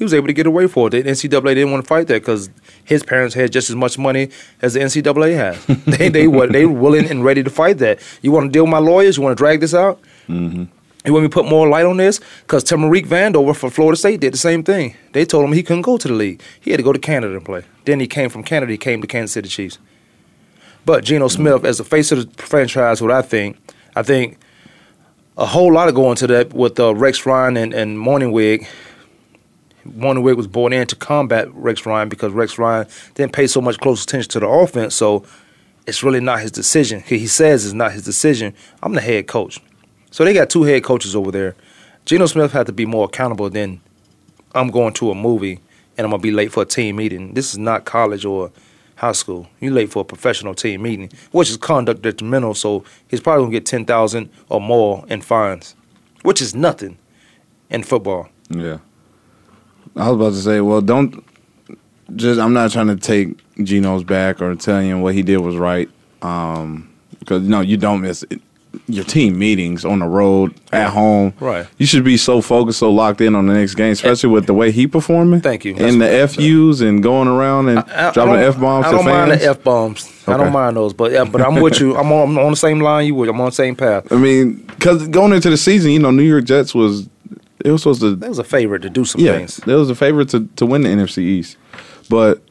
he 0.00 0.04
was 0.04 0.14
able 0.14 0.28
to 0.28 0.32
get 0.32 0.46
away 0.46 0.66
for 0.66 0.86
it. 0.86 0.90
The 0.92 1.02
NCAA 1.02 1.56
didn't 1.56 1.72
want 1.72 1.84
to 1.84 1.86
fight 1.86 2.06
that 2.06 2.22
because 2.22 2.48
his 2.84 3.02
parents 3.02 3.34
had 3.34 3.52
just 3.52 3.68
as 3.68 3.76
much 3.76 3.98
money 3.98 4.30
as 4.62 4.72
the 4.72 4.80
NCAA 4.80 5.36
has. 5.36 5.66
they 5.98 6.08
they 6.08 6.26
were 6.26 6.46
they 6.46 6.64
were 6.64 6.72
willing 6.72 7.10
and 7.10 7.22
ready 7.22 7.42
to 7.42 7.50
fight 7.50 7.76
that. 7.78 8.00
You 8.22 8.32
want 8.32 8.46
to 8.46 8.50
deal 8.50 8.62
with 8.62 8.70
my 8.70 8.78
lawyers? 8.78 9.18
You 9.18 9.22
want 9.22 9.36
to 9.36 9.38
drag 9.42 9.60
this 9.60 9.74
out? 9.74 10.00
Mm-hmm. 10.26 10.64
You 11.04 11.12
want 11.12 11.24
me 11.24 11.28
to 11.28 11.34
put 11.34 11.44
more 11.44 11.68
light 11.68 11.84
on 11.84 11.98
this? 11.98 12.18
Because 12.40 12.64
Tamarick 12.64 13.04
Vanover 13.08 13.54
for 13.54 13.68
Florida 13.68 13.98
State 13.98 14.20
did 14.20 14.32
the 14.32 14.38
same 14.38 14.64
thing. 14.64 14.96
They 15.12 15.26
told 15.26 15.44
him 15.44 15.52
he 15.52 15.62
couldn't 15.62 15.82
go 15.82 15.98
to 15.98 16.08
the 16.08 16.14
league. 16.14 16.40
He 16.58 16.70
had 16.70 16.78
to 16.78 16.82
go 16.82 16.94
to 16.94 16.98
Canada 16.98 17.34
and 17.36 17.44
play. 17.44 17.64
Then 17.84 18.00
he 18.00 18.06
came 18.06 18.30
from 18.30 18.42
Canada. 18.42 18.72
He 18.72 18.78
came 18.78 19.02
to 19.02 19.06
Kansas 19.06 19.34
City 19.34 19.50
Chiefs. 19.50 19.78
But 20.86 21.04
Geno 21.04 21.28
Smith, 21.28 21.66
as 21.66 21.76
the 21.76 21.84
face 21.84 22.10
of 22.10 22.34
the 22.34 22.42
franchise, 22.42 23.02
what 23.02 23.10
I 23.10 23.20
think, 23.20 23.58
I 23.94 24.02
think 24.02 24.38
a 25.36 25.44
whole 25.44 25.74
lot 25.74 25.90
of 25.90 25.94
going 25.94 26.16
to 26.16 26.26
that 26.28 26.54
with 26.54 26.80
uh, 26.80 26.94
Rex 26.94 27.26
Ryan 27.26 27.58
and, 27.58 27.74
and 27.74 27.98
Mornhinweg. 27.98 28.66
Mornhinweg 29.86 30.36
was 30.36 30.46
brought 30.46 30.72
in 30.72 30.86
to 30.86 30.96
combat 30.96 31.52
Rex 31.54 31.86
Ryan 31.86 32.08
because 32.08 32.32
Rex 32.32 32.58
Ryan 32.58 32.86
didn't 33.14 33.32
pay 33.32 33.46
so 33.46 33.60
much 33.60 33.78
close 33.78 34.04
attention 34.04 34.30
to 34.30 34.40
the 34.40 34.48
offense. 34.48 34.94
So 34.94 35.24
it's 35.86 36.02
really 36.02 36.20
not 36.20 36.40
his 36.40 36.52
decision. 36.52 37.00
He 37.00 37.26
says 37.26 37.64
it's 37.64 37.74
not 37.74 37.92
his 37.92 38.04
decision. 38.04 38.54
I'm 38.82 38.94
the 38.94 39.00
head 39.00 39.26
coach. 39.26 39.60
So 40.10 40.24
they 40.24 40.34
got 40.34 40.50
two 40.50 40.64
head 40.64 40.84
coaches 40.84 41.16
over 41.16 41.30
there. 41.30 41.56
Geno 42.04 42.26
Smith 42.26 42.52
had 42.52 42.66
to 42.66 42.72
be 42.72 42.86
more 42.86 43.04
accountable 43.04 43.50
than 43.50 43.80
I'm 44.54 44.68
going 44.68 44.92
to 44.94 45.10
a 45.10 45.14
movie 45.14 45.60
and 45.96 46.04
I'm 46.04 46.10
gonna 46.10 46.22
be 46.22 46.30
late 46.30 46.52
for 46.52 46.62
a 46.62 46.66
team 46.66 46.96
meeting. 46.96 47.34
This 47.34 47.52
is 47.52 47.58
not 47.58 47.84
college 47.84 48.24
or 48.24 48.50
high 48.96 49.12
school. 49.12 49.48
You're 49.60 49.72
late 49.72 49.90
for 49.90 50.00
a 50.00 50.04
professional 50.04 50.54
team 50.54 50.82
meeting, 50.82 51.10
which 51.30 51.50
is 51.50 51.56
conduct 51.56 52.02
detrimental. 52.02 52.54
So 52.54 52.84
he's 53.08 53.20
probably 53.20 53.44
gonna 53.44 53.52
get 53.52 53.66
ten 53.66 53.84
thousand 53.84 54.30
or 54.48 54.60
more 54.60 55.04
in 55.08 55.20
fines, 55.20 55.74
which 56.22 56.40
is 56.40 56.54
nothing 56.54 56.98
in 57.68 57.82
football. 57.82 58.28
Yeah. 58.48 58.78
I 59.96 60.08
was 60.10 60.16
about 60.16 60.30
to 60.32 60.42
say, 60.42 60.60
well, 60.60 60.80
don't 60.80 61.24
just. 62.16 62.40
I'm 62.40 62.52
not 62.52 62.70
trying 62.70 62.88
to 62.88 62.96
take 62.96 63.36
Geno's 63.62 64.04
back 64.04 64.40
or 64.40 64.54
telling 64.54 64.88
him 64.88 65.02
what 65.02 65.14
he 65.14 65.22
did 65.22 65.38
was 65.38 65.56
right. 65.56 65.88
Um, 66.22 66.92
because 67.18 67.42
no, 67.46 67.60
you 67.60 67.76
don't 67.76 68.00
miss 68.00 68.24
it. 68.30 68.40
your 68.86 69.04
team 69.04 69.38
meetings 69.38 69.84
on 69.84 69.98
the 69.98 70.06
road 70.06 70.54
at 70.72 70.90
home. 70.90 71.34
Right. 71.40 71.66
You 71.78 71.86
should 71.86 72.04
be 72.04 72.16
so 72.16 72.40
focused, 72.40 72.78
so 72.78 72.90
locked 72.90 73.20
in 73.20 73.34
on 73.34 73.46
the 73.46 73.52
next 73.54 73.74
game, 73.74 73.92
especially 73.92 74.30
with 74.30 74.46
the 74.46 74.54
way 74.54 74.70
he 74.70 74.86
performing. 74.86 75.40
Thank 75.40 75.64
you. 75.64 75.74
And 75.76 76.00
the 76.00 76.06
That's- 76.06 76.36
FUs 76.36 76.80
and 76.80 77.02
going 77.02 77.26
around 77.28 77.68
and 77.68 77.80
I- 77.80 78.08
I 78.08 78.10
dropping 78.12 78.34
don't- 78.34 78.42
F 78.44 78.60
bombs 78.60 78.86
I 78.86 78.90
to 78.90 78.96
don't 78.96 79.04
mind 79.06 79.30
the 79.32 79.44
F 79.44 79.62
bombs. 79.64 80.24
I 80.28 80.36
don't 80.36 80.52
mind 80.52 80.76
those, 80.76 80.92
but 80.92 81.10
yeah, 81.12 81.24
but 81.24 81.40
I'm 81.42 81.56
with 81.56 81.80
you. 81.80 81.96
I'm 81.98 82.12
on, 82.12 82.30
I'm 82.30 82.38
on 82.38 82.50
the 82.52 82.56
same 82.56 82.80
line 82.80 83.06
you 83.06 83.14
would. 83.16 83.28
I'm 83.28 83.40
on 83.40 83.46
the 83.46 83.52
same 83.52 83.74
path. 83.74 84.10
I 84.12 84.16
mean, 84.16 84.54
because 84.68 85.08
going 85.08 85.32
into 85.32 85.50
the 85.50 85.56
season, 85.56 85.90
you 85.90 85.98
know, 85.98 86.10
New 86.12 86.22
York 86.22 86.44
Jets 86.44 86.72
was 86.74 87.08
it 87.64 87.70
was 87.72 87.82
supposed 87.82 88.00
to 88.00 88.14
That 88.16 88.28
was 88.28 88.38
a 88.38 88.44
favorite 88.44 88.82
to 88.82 88.90
do 88.90 89.04
some 89.04 89.20
yeah, 89.20 89.38
things. 89.38 89.56
they 89.58 89.74
was 89.74 89.90
a 89.90 89.94
favorite 89.94 90.28
to, 90.30 90.46
to 90.56 90.66
win 90.66 90.82
the 90.82 90.88
NFC 90.88 91.18
East. 91.18 91.56
But 92.08 92.42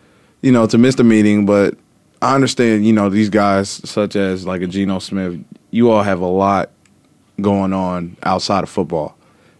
you 0.42 0.52
know, 0.52 0.66
to 0.68 0.78
miss 0.78 0.96
the 0.96 1.04
meeting, 1.04 1.46
but 1.46 1.76
I 2.22 2.36
understand. 2.36 2.86
You 2.86 2.94
know, 2.94 3.10
these 3.10 3.30
guys 3.30 3.70
such 3.70 4.16
as 4.16 4.46
like 4.46 4.62
a 4.62 4.68
Geno 4.68 5.00
Smith, 5.00 5.40
you 5.72 5.92
all 5.92 6.04
have 6.04 6.22
a 6.22 6.26
lot 6.28 6.70
going 7.42 7.74
on 7.74 8.18
outside 8.24 8.64
of 8.64 8.70
football. 8.70 9.16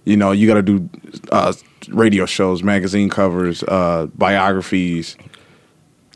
You 0.06 0.18
know, 0.18 0.32
you 0.32 0.48
got 0.48 0.56
to 0.56 0.62
do 0.62 0.90
uh, 1.32 1.54
radio 1.90 2.26
shows, 2.26 2.64
magazine 2.64 3.10
covers, 3.10 3.64
uh, 3.64 4.08
biographies. 4.16 5.16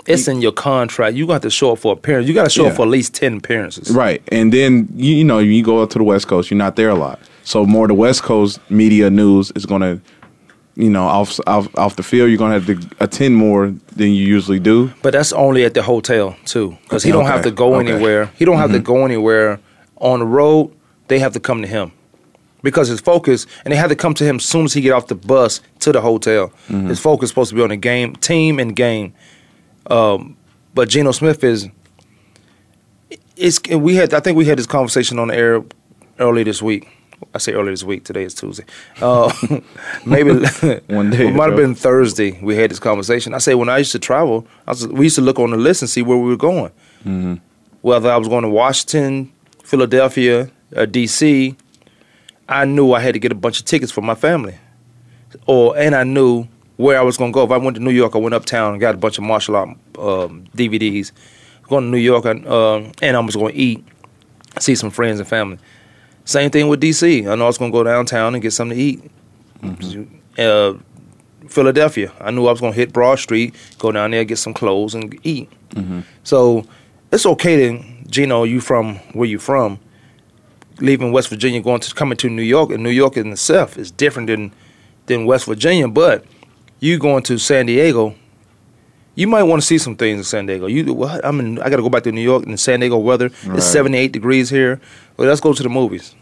It's 0.06 0.28
in 0.28 0.42
your 0.42 0.52
contract. 0.52 1.16
You 1.16 1.26
got 1.28 1.42
to 1.44 1.50
show 1.50 1.72
up 1.74 1.80
for 1.80 1.94
appearance. 1.94 2.28
You 2.28 2.34
got 2.34 2.44
to 2.46 2.50
show 2.50 2.64
Yeah. 2.66 2.70
up 2.72 2.76
for 2.76 2.82
at 2.82 2.90
least 2.90 3.14
ten 3.14 3.38
appearances. 3.38 3.90
Right. 3.92 4.22
And 4.32 4.52
then 4.52 4.90
you, 4.96 5.16
you 5.16 5.24
know, 5.24 5.40
you 5.40 5.64
go 5.64 5.80
up 5.82 5.92
to 5.92 5.98
the 5.98 6.04
West 6.04 6.28
Coast, 6.28 6.50
you're 6.52 6.58
not 6.58 6.76
there 6.76 6.90
a 6.90 6.96
lot. 6.96 7.20
So 7.44 7.66
more 7.66 7.88
the 7.88 7.94
West 7.94 8.24
Coast 8.24 8.60
media 8.70 9.10
news 9.10 9.52
is 9.56 9.66
going 9.66 9.82
to 9.82 10.02
you 10.76 10.90
know, 10.90 11.04
off 11.04 11.40
off 11.46 11.68
off 11.78 11.96
the 11.96 12.04
field, 12.04 12.30
you're 12.30 12.38
going 12.38 12.60
to 12.60 12.74
have 12.74 12.90
to 12.90 13.04
attend 13.04 13.36
more 13.36 13.68
than 13.96 14.10
you 14.10 14.26
usually 14.26 14.60
do. 14.60 14.92
But 15.02 15.14
that's 15.14 15.32
only 15.34 15.66
at 15.66 15.74
the 15.74 15.84
hotel 15.84 16.36
too, 16.46 16.78
because 16.84 17.04
he 17.04 17.12
don't 17.12 17.26
have 17.26 17.44
to 17.44 17.52
go 17.52 17.76
okay. 17.76 17.86
Mm-hmm. 17.86 17.94
anywhere. 17.96 18.26
He 18.38 18.46
don't 18.46 18.58
have 18.58 18.72
to 18.72 18.80
go 18.80 19.06
anywhere 19.06 19.60
on 19.98 20.20
the 20.20 20.26
road. 20.26 20.76
They 21.10 21.20
have 21.20 21.34
to 21.34 21.40
come 21.40 21.62
to 21.62 21.68
him 21.68 21.92
because 22.64 22.88
his 22.88 23.02
focus, 23.02 23.46
and 23.64 23.72
they 23.72 23.76
have 23.76 23.90
to 23.90 23.96
come 23.96 24.14
to 24.16 24.24
him 24.24 24.38
as 24.38 24.46
soon 24.46 24.66
as 24.66 24.74
he 24.74 24.82
get 24.82 24.94
off 24.94 25.08
the 25.08 25.16
bus 25.16 25.62
to 25.82 25.92
the 25.92 26.02
hotel. 26.02 26.48
Mm-hmm. 26.68 26.88
His 26.88 27.00
focus 27.00 27.26
is 27.26 27.30
supposed 27.30 27.50
to 27.50 27.56
be 27.56 27.62
on 27.62 27.70
the 27.70 27.78
game, 27.78 28.16
team, 28.16 28.58
and 28.58 28.76
game. 28.76 29.14
Um, 29.88 30.38
but 30.74 30.90
Geno 30.90 31.12
Smith 31.12 31.44
is. 31.44 31.70
It's 33.36 33.60
and 33.70 33.84
we 33.84 33.96
had. 33.96 34.14
I 34.14 34.20
think 34.22 34.38
we 34.38 34.46
had 34.46 34.58
this 34.58 34.66
conversation 34.66 35.20
on 35.20 35.28
the 35.28 35.36
air 35.36 35.64
early 36.20 36.44
this 36.44 36.62
week. 36.62 36.88
I 37.34 37.38
say 37.38 37.54
earlier 37.54 37.72
this 37.72 37.84
week. 37.84 38.04
Today 38.04 38.24
is 38.24 38.34
Tuesday. 38.34 38.66
Uh, 39.02 39.32
maybe 40.06 40.32
One 40.88 41.10
day 41.10 41.28
It 41.28 41.36
might 41.36 41.48
have 41.48 41.56
been 41.56 41.76
Thursday. 41.76 42.40
We 42.42 42.56
had 42.56 42.72
this 42.72 42.80
conversation. 42.80 43.34
I 43.34 43.40
say 43.40 43.56
when 43.56 43.70
I 43.70 43.80
used 43.80 43.92
to 43.94 44.00
travel, 44.00 44.48
I 44.68 44.72
was, 44.72 44.88
we 44.88 45.06
used 45.06 45.16
to 45.16 45.22
look 45.22 45.40
on 45.40 45.52
the 45.52 45.58
list 45.58 45.82
and 45.82 45.90
see 45.90 46.02
where 46.02 46.18
we 46.18 46.30
were 46.30 46.38
going. 46.38 46.72
Mm-hmm. 47.06 47.36
Whether 47.82 48.12
I 48.12 48.18
was 48.18 48.28
going 48.28 48.44
to 48.44 48.50
Washington, 48.50 49.32
Philadelphia, 49.64 50.50
or 50.76 50.86
D.C., 50.86 51.56
I 52.48 52.66
knew 52.66 52.94
I 52.94 53.00
had 53.00 53.14
to 53.14 53.20
get 53.20 53.32
a 53.32 53.36
bunch 53.36 53.60
of 53.60 53.66
tickets 53.66 53.92
for 53.92 54.02
my 54.02 54.16
family, 54.16 54.56
or 55.46 55.78
and 55.78 55.96
I 55.96 56.04
knew 56.04 56.48
where 56.78 57.00
I 57.00 57.02
was 57.02 57.18
going 57.18 57.32
to 57.32 57.34
go. 57.34 57.44
If 57.44 57.52
I 57.52 57.58
went 57.58 57.76
to 57.76 57.84
New 57.84 57.92
York, 57.92 58.16
I 58.16 58.18
went 58.18 58.36
uptown 58.36 58.74
and 58.74 58.82
got 58.82 58.96
a 58.96 58.98
bunch 58.98 59.18
of 59.18 59.24
martial 59.24 59.56
art 59.56 59.70
um, 59.98 60.46
DVDs. 60.56 61.12
Going 61.64 61.86
to 61.86 61.90
New 61.90 61.98
York, 61.98 62.26
and, 62.26 62.46
um, 62.48 62.92
and 63.02 63.16
I 63.16 63.20
was 63.22 63.36
going 63.36 63.54
to 63.54 63.60
eat, 63.60 63.86
see 64.60 64.76
some 64.76 64.92
friends 64.92 65.20
and 65.20 65.28
family. 65.28 65.58
Same 66.26 66.50
thing 66.50 66.68
with 66.68 66.82
DC. 66.82 67.28
I 67.30 67.36
know 67.36 67.44
I 67.44 67.48
was 67.48 67.58
going 67.58 67.72
to 67.72 67.78
go 67.78 67.84
downtown 67.84 68.34
and 68.34 68.42
get 68.42 68.52
something 68.52 68.78
to 68.78 68.84
eat. 68.84 69.12
Uh, 70.38 70.74
Philadelphia, 71.48 72.12
I 72.22 72.32
knew 72.32 72.48
I 72.48 72.52
was 72.52 72.62
going 72.62 72.74
to 72.74 72.80
hit 72.80 72.94
Broad 72.94 73.20
Street, 73.20 73.54
go 73.78 73.92
down 73.92 74.12
there, 74.12 74.24
get 74.24 74.38
some 74.38 74.54
clothes, 74.54 74.96
and 74.96 75.14
eat. 75.24 75.50
So 76.24 76.66
it's 77.12 77.26
okay 77.26 77.56
to, 77.78 77.84
Geno, 78.10 78.44
you 78.44 78.62
from 78.62 78.96
where 79.14 79.28
you 79.28 79.38
from, 79.40 79.80
leaving 80.80 81.12
West 81.12 81.30
Virginia, 81.30 81.62
going 81.62 81.82
to 81.82 81.94
coming 81.94 82.18
to 82.18 82.30
New 82.30 82.42
York, 82.42 82.72
and 82.72 82.82
New 82.82 82.90
York 82.90 83.18
in 83.18 83.32
itself 83.32 83.78
is 83.78 83.92
different 83.92 84.28
than 84.28 84.54
than 85.08 85.26
West 85.26 85.46
Virginia. 85.46 85.88
But 85.88 86.24
you 86.80 86.98
going 86.98 87.24
to 87.24 87.38
San 87.38 87.66
Diego, 87.66 88.16
you 89.16 89.28
might 89.28 89.44
want 89.44 89.62
to 89.62 89.66
see 89.66 89.78
some 89.78 89.96
things 89.96 90.18
in 90.20 90.24
San 90.24 90.46
Diego. 90.46 90.66
You, 90.66 90.94
what? 90.94 91.24
I'm 91.24 91.40
in, 91.40 91.60
I 91.60 91.70
got 91.70 91.78
to 91.78 91.82
go 91.84 91.90
back 91.90 92.04
to 92.04 92.12
New 92.12 92.22
York 92.22 92.46
and 92.46 92.60
San 92.60 92.80
Diego 92.80 92.98
weather. 92.98 93.30
Right. 93.46 93.58
It's 93.58 93.66
78 93.68 94.12
degrees 94.12 94.50
here. 94.50 94.82
Well, 95.18 95.28
let's 95.28 95.42
go 95.42 95.54
to 95.54 95.64
the 95.64 95.70
movies. 95.70 96.16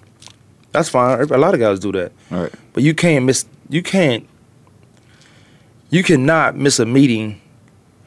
That's 0.71 0.89
fine. 0.89 1.19
A 1.21 1.37
lot 1.37 1.53
of 1.53 1.59
guys 1.59 1.79
do 1.79 1.91
that. 1.93 2.11
Right. 2.29 2.51
But 2.73 2.83
you 2.83 2.93
can't 2.93 3.25
miss. 3.25 3.45
You 3.69 3.83
can't. 3.83 4.27
You 5.89 6.03
cannot 6.03 6.55
miss 6.55 6.79
a 6.79 6.85
meeting, 6.85 7.41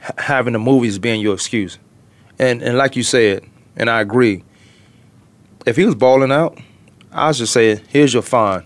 ha- 0.01 0.15
having 0.17 0.55
the 0.55 0.59
movies 0.59 0.99
being 0.99 1.21
your 1.21 1.35
excuse, 1.35 1.79
and 2.39 2.63
and 2.63 2.79
like 2.79 2.97
you 2.97 3.03
said, 3.03 3.45
and 3.77 3.91
I 3.91 4.01
agree. 4.01 4.43
If 5.67 5.77
he 5.77 5.85
was 5.85 5.95
balling 5.95 6.33
out, 6.33 6.59
I 7.13 7.29
was 7.29 7.39
just 7.39 7.53
saying, 7.53 7.81
here's 7.89 8.13
your 8.13 8.23
fine. 8.23 8.65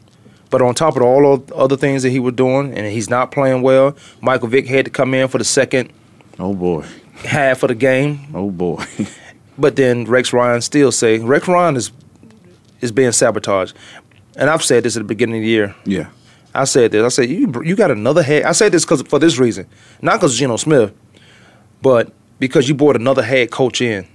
But 0.50 0.62
on 0.62 0.74
top 0.74 0.96
of 0.96 1.02
all 1.02 1.36
the 1.36 1.54
other 1.54 1.76
things 1.76 2.02
that 2.02 2.10
he 2.10 2.18
was 2.18 2.34
doing, 2.34 2.72
and 2.72 2.86
he's 2.86 3.10
not 3.10 3.30
playing 3.30 3.62
well, 3.62 3.96
Michael 4.20 4.48
Vick 4.48 4.66
had 4.66 4.84
to 4.86 4.90
come 4.90 5.14
in 5.14 5.28
for 5.28 5.38
the 5.38 5.44
second 5.44 5.92
Oh 6.38 6.54
boy. 6.54 6.84
half 7.24 7.62
of 7.62 7.68
the 7.68 7.74
game. 7.74 8.20
Oh 8.34 8.50
boy. 8.50 8.84
But 9.60 9.74
then 9.74 10.04
Rex 10.04 10.32
Ryan 10.32 10.60
still 10.62 10.92
say 10.92 11.18
Rex 11.18 11.48
Ryan 11.48 11.74
is 11.74 11.90
is 12.80 12.92
being 12.92 13.10
sabotaged, 13.10 13.74
and 14.36 14.48
I've 14.48 14.62
said 14.62 14.84
this 14.84 14.96
at 14.96 15.00
the 15.00 15.04
beginning 15.04 15.38
of 15.38 15.42
the 15.42 15.48
year. 15.48 15.74
yeah. 15.84 16.10
I 16.54 16.62
said 16.64 16.92
this. 16.92 17.02
I 17.04 17.08
said 17.08 17.28
you 17.28 17.52
you 17.64 17.74
got 17.74 17.90
another 17.90 18.22
head. 18.22 18.44
I 18.44 18.52
said 18.52 18.70
this 18.70 18.84
because 18.84 19.02
for 19.02 19.18
this 19.18 19.36
reason, 19.38 19.66
not 20.00 20.20
because 20.20 20.36
Geno 20.38 20.56
Smith, 20.56 20.92
but 21.82 22.12
because 22.38 22.68
you 22.68 22.74
brought 22.76 22.94
another 22.94 23.22
head 23.22 23.50
coach 23.50 23.80
in. 23.80 24.06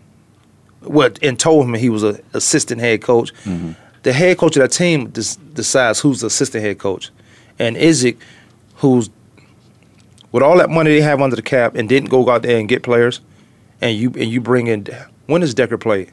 What 0.80 1.20
and 1.22 1.38
told 1.38 1.66
him 1.66 1.74
he 1.74 1.90
was 1.90 2.04
a 2.04 2.22
assistant 2.34 2.80
head 2.82 3.02
coach. 3.02 3.34
Mm-hmm. 3.44 3.72
The 4.04 4.14
head 4.14 4.38
coach 4.38 4.56
of 4.56 4.62
that 4.62 4.72
team 4.72 5.10
des- 5.10 5.38
decides 5.54 6.00
who's 6.00 6.22
the 6.22 6.28
assistant 6.28 6.64
head 6.64 6.80
coach, 6.80 7.12
and 7.60 7.76
Isaac, 7.78 8.18
who's 8.76 9.10
with 10.34 10.44
all 10.44 10.58
that 10.58 10.70
money 10.70 10.90
they 10.92 11.02
have 11.02 11.22
under 11.22 11.38
the 11.38 11.42
cap 11.42 11.76
and 11.76 11.88
didn't 11.88 12.10
go 12.10 12.30
out 12.30 12.42
there 12.42 12.60
and 12.60 12.68
get 12.68 12.84
players, 12.84 13.22
and 13.80 13.96
you 13.98 14.10
and 14.10 14.30
you 14.30 14.42
bring 14.42 14.68
in 14.68 14.86
when 15.28 15.40
does 15.40 15.54
Decker 15.54 15.78
play? 15.78 16.10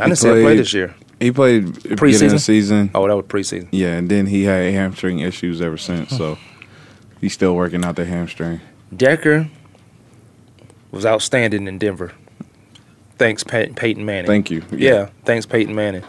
I 0.00 0.06
didn't 0.06 0.18
see 0.18 0.28
him 0.28 0.34
play 0.34 0.42
played- 0.42 0.58
this 0.58 0.74
year. 0.74 0.94
He 1.20 1.30
played 1.30 1.68
at 1.68 1.74
the 1.74 1.80
beginning 1.90 1.94
of 1.94 2.00
Preseason? 2.00 2.40
season. 2.40 2.90
Oh, 2.96 3.06
that 3.06 3.14
was 3.14 3.26
preseason. 3.26 3.68
Yeah, 3.70 3.92
and 3.92 4.08
then 4.08 4.26
he 4.26 4.42
had 4.42 4.74
hamstring 4.74 5.20
issues 5.20 5.62
ever 5.62 5.76
since. 5.76 6.10
So 6.10 6.36
he's 7.20 7.32
still 7.32 7.54
working 7.54 7.84
out 7.84 7.94
the 7.94 8.04
hamstring. 8.04 8.60
Decker 8.96 9.48
was 10.90 11.06
outstanding 11.06 11.68
in 11.68 11.78
Denver. 11.78 12.10
Thanks, 13.18 13.44
Pey- 13.44 13.70
Peyton 13.76 14.04
Manning. 14.04 14.26
Thank 14.26 14.50
you. 14.50 14.64
Yeah, 14.72 15.10
thanks, 15.24 15.46
Peyton 15.46 15.76
Manning. 15.76 16.02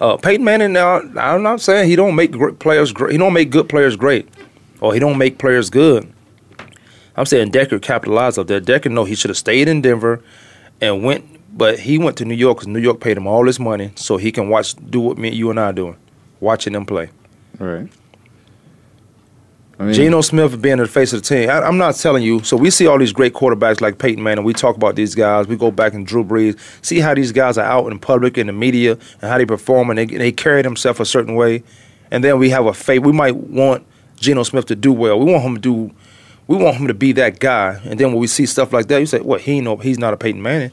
Uh, 0.00 0.16
Peyton 0.16 0.44
Manning. 0.44 0.72
Now, 0.72 1.02
I'm 1.18 1.42
not 1.42 1.60
saying 1.60 1.90
he 1.90 1.94
don't 1.94 2.14
make 2.14 2.32
great 2.32 2.58
players 2.58 2.90
great. 2.90 3.12
He 3.12 3.18
don't 3.18 3.34
make 3.34 3.50
good 3.50 3.68
players 3.68 3.96
great, 3.96 4.26
or 4.84 4.92
he 4.92 5.00
don't 5.00 5.16
make 5.16 5.38
players 5.38 5.70
good. 5.70 6.12
I'm 7.16 7.24
saying 7.24 7.52
Decker 7.52 7.78
capitalized 7.78 8.38
off 8.38 8.48
that. 8.48 8.66
Decker 8.66 8.90
know 8.90 9.04
he 9.04 9.14
should 9.14 9.30
have 9.30 9.38
stayed 9.38 9.66
in 9.66 9.80
Denver 9.80 10.22
and 10.78 11.02
went, 11.02 11.24
but 11.56 11.78
he 11.78 11.96
went 11.96 12.18
to 12.18 12.26
New 12.26 12.34
York 12.34 12.58
because 12.58 12.68
New 12.68 12.80
York 12.80 13.00
paid 13.00 13.16
him 13.16 13.26
all 13.26 13.46
this 13.46 13.58
money 13.58 13.92
so 13.94 14.18
he 14.18 14.30
can 14.30 14.50
watch 14.50 14.74
do 14.90 15.00
what 15.00 15.16
me, 15.16 15.30
you 15.30 15.48
and 15.48 15.58
I 15.58 15.70
are 15.70 15.72
doing, 15.72 15.96
watching 16.38 16.74
them 16.74 16.84
play. 16.84 17.08
All 17.58 17.66
right. 17.66 17.88
I 19.78 19.84
mean, 19.84 19.94
Geno 19.94 20.20
Smith 20.20 20.60
being 20.60 20.76
the 20.76 20.86
face 20.86 21.14
of 21.14 21.22
the 21.22 21.28
team. 21.28 21.48
I, 21.48 21.62
I'm 21.62 21.78
not 21.78 21.94
telling 21.96 22.22
you. 22.22 22.42
So 22.42 22.54
we 22.54 22.68
see 22.68 22.86
all 22.86 22.98
these 22.98 23.12
great 23.12 23.32
quarterbacks 23.32 23.80
like 23.80 23.96
Peyton 23.96 24.22
Manning. 24.22 24.44
We 24.44 24.52
talk 24.52 24.76
about 24.76 24.96
these 24.96 25.14
guys. 25.14 25.48
We 25.48 25.56
go 25.56 25.70
back 25.70 25.94
and 25.94 26.06
Drew 26.06 26.22
Brees. 26.22 26.58
See 26.84 27.00
how 27.00 27.14
these 27.14 27.32
guys 27.32 27.56
are 27.56 27.64
out 27.64 27.90
in 27.90 27.98
public 27.98 28.36
in 28.36 28.48
the 28.48 28.52
media 28.52 28.92
and 28.92 29.30
how 29.30 29.38
they 29.38 29.46
perform 29.46 29.88
and 29.88 29.98
they, 29.98 30.04
they 30.04 30.30
carry 30.30 30.60
themselves 30.60 31.00
a 31.00 31.06
certain 31.06 31.36
way. 31.36 31.62
And 32.10 32.22
then 32.22 32.38
we 32.38 32.50
have 32.50 32.66
a 32.66 32.74
faith. 32.74 33.00
We 33.00 33.12
might 33.12 33.34
want 33.34 33.86
Geno 34.16 34.42
Smith 34.42 34.66
to 34.66 34.76
do 34.76 34.92
well. 34.92 35.18
We 35.18 35.30
want 35.32 35.44
him 35.44 35.54
to 35.56 35.60
do. 35.60 35.94
We 36.46 36.56
want 36.56 36.76
him 36.76 36.88
to 36.88 36.94
be 36.94 37.12
that 37.12 37.40
guy. 37.40 37.80
And 37.84 37.98
then 37.98 38.08
when 38.08 38.18
we 38.20 38.26
see 38.26 38.46
stuff 38.46 38.72
like 38.72 38.88
that, 38.88 38.98
you 38.98 39.06
say, 39.06 39.20
"What? 39.20 39.42
He 39.42 39.52
ain't 39.52 39.64
no. 39.64 39.76
He's 39.76 39.98
not 39.98 40.14
a 40.14 40.16
Peyton 40.16 40.42
Manning." 40.42 40.72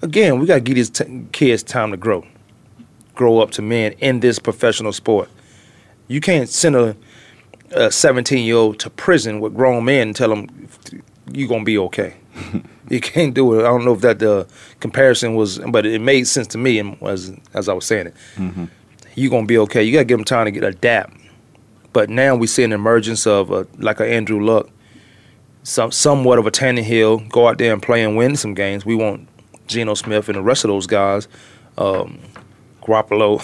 Again, 0.00 0.40
we 0.40 0.46
got 0.46 0.54
to 0.54 0.60
give 0.60 0.74
these 0.74 0.90
t- 0.90 1.24
kids 1.30 1.62
time 1.62 1.92
to 1.92 1.96
grow, 1.96 2.26
grow 3.14 3.38
up 3.38 3.52
to 3.52 3.62
men 3.62 3.92
in 4.00 4.18
this 4.18 4.40
professional 4.40 4.92
sport. 4.92 5.28
You 6.08 6.20
can't 6.20 6.48
send 6.48 6.74
a 6.76 6.96
a 7.74 7.90
17 7.90 8.44
year 8.44 8.56
old 8.56 8.78
to 8.80 8.90
prison 8.90 9.40
with 9.40 9.54
grown 9.54 9.84
men 9.84 10.08
and 10.08 10.16
tell 10.16 10.28
them 10.28 10.68
you're 11.32 11.48
gonna 11.48 11.64
be 11.64 11.78
okay. 11.78 12.14
you 12.88 13.00
can't 13.00 13.34
do 13.34 13.58
it. 13.58 13.60
I 13.60 13.68
don't 13.68 13.84
know 13.84 13.94
if 13.94 14.00
that 14.02 14.18
the 14.18 14.46
comparison 14.80 15.34
was, 15.34 15.58
but 15.58 15.86
it 15.86 16.00
made 16.00 16.24
sense 16.24 16.46
to 16.48 16.58
me 16.58 16.78
and 16.78 17.00
as 17.02 17.32
as 17.54 17.68
I 17.68 17.72
was 17.72 17.84
saying 17.84 18.08
it. 18.08 18.14
Mm-hmm. 18.36 18.66
You're 19.14 19.30
gonna 19.30 19.46
be 19.46 19.58
okay. 19.58 19.82
You 19.82 19.92
gotta 19.92 20.04
give 20.04 20.18
them 20.18 20.24
time 20.24 20.46
to 20.46 20.50
get 20.50 20.64
adapt. 20.64 21.16
But 21.92 22.08
now 22.08 22.34
we 22.34 22.46
see 22.46 22.62
an 22.62 22.72
emergence 22.72 23.26
of 23.26 23.50
a, 23.50 23.66
like 23.78 24.00
a 24.00 24.06
Andrew 24.06 24.44
Luck, 24.44 24.68
some 25.62 25.92
somewhat 25.92 26.38
of 26.38 26.46
a 26.46 26.50
Tannehill, 26.50 27.28
go 27.28 27.48
out 27.48 27.58
there 27.58 27.72
and 27.72 27.82
play 27.82 28.02
and 28.02 28.16
win 28.16 28.36
some 28.36 28.54
games. 28.54 28.86
We 28.86 28.94
want 28.94 29.28
Geno 29.66 29.94
Smith 29.94 30.28
and 30.28 30.36
the 30.36 30.42
rest 30.42 30.64
of 30.64 30.68
those 30.68 30.86
guys, 30.86 31.28
um, 31.78 32.18
Garoppolo, 32.82 33.40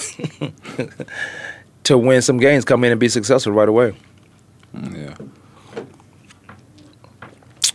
to 1.85 1.99
win 1.99 2.23
some 2.23 2.39
games, 2.39 2.65
come 2.65 2.85
in 2.85 2.93
and 2.93 3.01
be 3.01 3.09
successful 3.09 3.53
right 3.53 3.69
away. 3.69 3.95
yeah. 4.75 5.15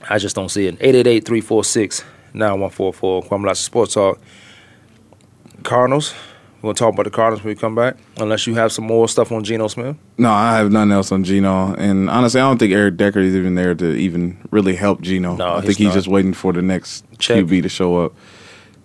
I 0.09 0.17
just 0.17 0.35
don't 0.35 0.49
see 0.49 0.67
it. 0.67 0.77
888-346-9144. 0.79 2.03
Kwamie 2.33 3.45
Lassiter 3.45 3.65
Sports 3.65 3.93
Talk. 3.93 4.19
Cardinals. 5.63 6.13
We're 6.63 6.73
to 6.73 6.79
talk 6.79 6.93
about 6.93 7.03
the 7.03 7.09
Cardinals 7.11 7.43
when 7.43 7.49
we 7.53 7.55
come 7.59 7.75
back. 7.75 7.97
Unless 8.17 8.47
you 8.47 8.55
have 8.55 8.71
some 8.71 8.85
more 8.85 9.09
stuff 9.09 9.33
on 9.33 9.43
Geno 9.43 9.67
Smith. 9.67 9.97
No, 10.17 10.31
I 10.31 10.55
have 10.57 10.71
nothing 10.71 10.93
else 10.93 11.11
on 11.11 11.25
Geno. 11.25 11.73
And 11.75 12.09
honestly, 12.09 12.39
I 12.39 12.45
don't 12.45 12.57
think 12.57 12.71
Eric 12.71 12.95
Decker 12.95 13.19
is 13.19 13.35
even 13.35 13.55
there 13.55 13.75
to 13.75 13.91
even 13.95 14.37
really 14.49 14.73
help 14.75 15.01
Geno. 15.01 15.35
No, 15.35 15.45
I 15.45 15.55
he's 15.57 15.65
think 15.65 15.77
he's 15.79 15.87
not. 15.87 15.93
just 15.95 16.07
waiting 16.07 16.33
for 16.33 16.53
the 16.53 16.61
next 16.61 17.03
Check. 17.19 17.43
QB 17.43 17.63
to 17.63 17.69
show 17.69 17.97
up. 18.05 18.13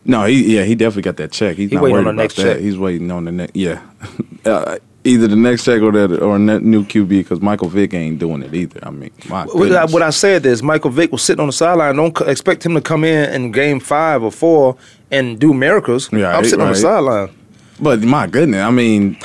No, 0.04 0.24
he 0.24 0.56
yeah, 0.56 0.64
he 0.64 0.74
definitely 0.74 1.02
got 1.02 1.18
that 1.18 1.30
check. 1.32 1.56
He's 1.56 1.70
He 1.70 1.76
not 1.76 1.84
waiting 1.84 1.94
worried 1.94 2.06
on 2.08 2.16
the 2.16 2.22
about 2.22 2.22
next 2.24 2.36
that. 2.36 2.54
check. 2.54 2.60
He's 2.60 2.76
waiting 2.78 3.10
on 3.12 3.24
the 3.26 3.32
next. 3.32 3.54
Yeah, 3.54 3.80
uh, 4.44 4.78
Either 5.04 5.28
the 5.28 5.36
next 5.36 5.64
check 5.64 5.80
or 5.80 5.92
that 5.92 6.20
or 6.20 6.38
net 6.38 6.62
new 6.64 6.82
QB 6.84 7.08
because 7.08 7.40
Michael 7.40 7.68
Vick 7.68 7.94
ain't 7.94 8.18
doing 8.18 8.42
it 8.42 8.52
either. 8.52 8.80
I 8.82 8.90
mean, 8.90 9.10
my 9.28 9.44
What 9.44 9.54
I, 9.54 9.58
goodness. 9.68 9.92
what 9.92 10.02
I 10.02 10.10
said 10.10 10.44
is 10.44 10.62
Michael 10.62 10.90
Vick 10.90 11.12
was 11.12 11.22
sitting 11.22 11.40
on 11.40 11.46
the 11.46 11.52
sideline. 11.52 11.94
Don't 11.94 12.16
c- 12.18 12.24
expect 12.26 12.66
him 12.66 12.74
to 12.74 12.80
come 12.80 13.04
in 13.04 13.32
in 13.32 13.52
game 13.52 13.78
five 13.80 14.22
or 14.24 14.32
four 14.32 14.76
and 15.12 15.38
do 15.38 15.54
miracles. 15.54 16.12
Yeah, 16.12 16.36
I'm 16.36 16.44
sitting 16.44 16.60
on 16.60 16.66
the 16.68 16.72
right. 16.72 16.80
sideline. 16.82 17.30
But 17.80 18.00
my 18.02 18.26
goodness, 18.26 18.60
I 18.62 18.70
mean, 18.70 19.18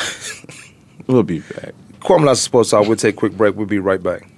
we'll 1.07 1.23
be 1.23 1.39
back. 1.39 1.73
Kwamie 2.01 2.25
Lassiter 2.25 2.43
Sports 2.45 2.69
Talk. 2.71 2.87
We'll 2.87 2.97
take 2.97 3.15
a 3.15 3.17
quick 3.17 3.33
break. 3.33 3.55
We'll 3.55 3.65
be 3.65 3.79
right 3.79 4.01
back. 4.01 4.29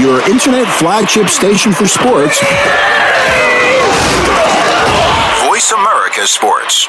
Your 0.00 0.20
internet 0.30 0.66
flagship 0.78 1.28
station 1.28 1.72
for 1.72 1.86
sports. 1.86 2.40
Voice 5.44 5.70
America 5.72 6.26
Sports. 6.26 6.88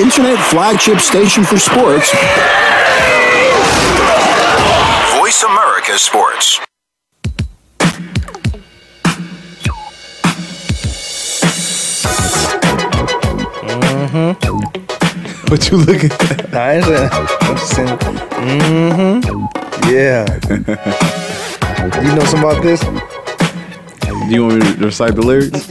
Internet 0.00 0.38
flagship 0.50 1.00
station 1.00 1.42
for 1.44 1.58
sports. 1.58 2.12
Voice 5.18 5.42
America 5.42 5.98
Sports. 5.98 6.60
Mhm. 13.36 14.36
What 15.50 15.70
you 15.70 15.76
looking 15.78 16.10
at? 16.10 16.54
I 16.54 16.74
ain't 16.76 16.84
saying. 16.84 17.08
I'm 17.12 17.56
just 17.56 17.74
saying. 17.74 17.98
Mm-hmm. 17.98 19.46
Yeah. 19.90 20.26
you 22.02 22.14
know 22.16 22.24
something 22.24 22.38
about 22.40 22.62
this? 22.62 22.80
Do 22.80 24.34
you 24.34 24.42
want 24.46 24.54
me 24.56 24.74
to 24.76 24.84
recite 24.86 25.14
the 25.14 25.22
lyrics? 25.22 25.68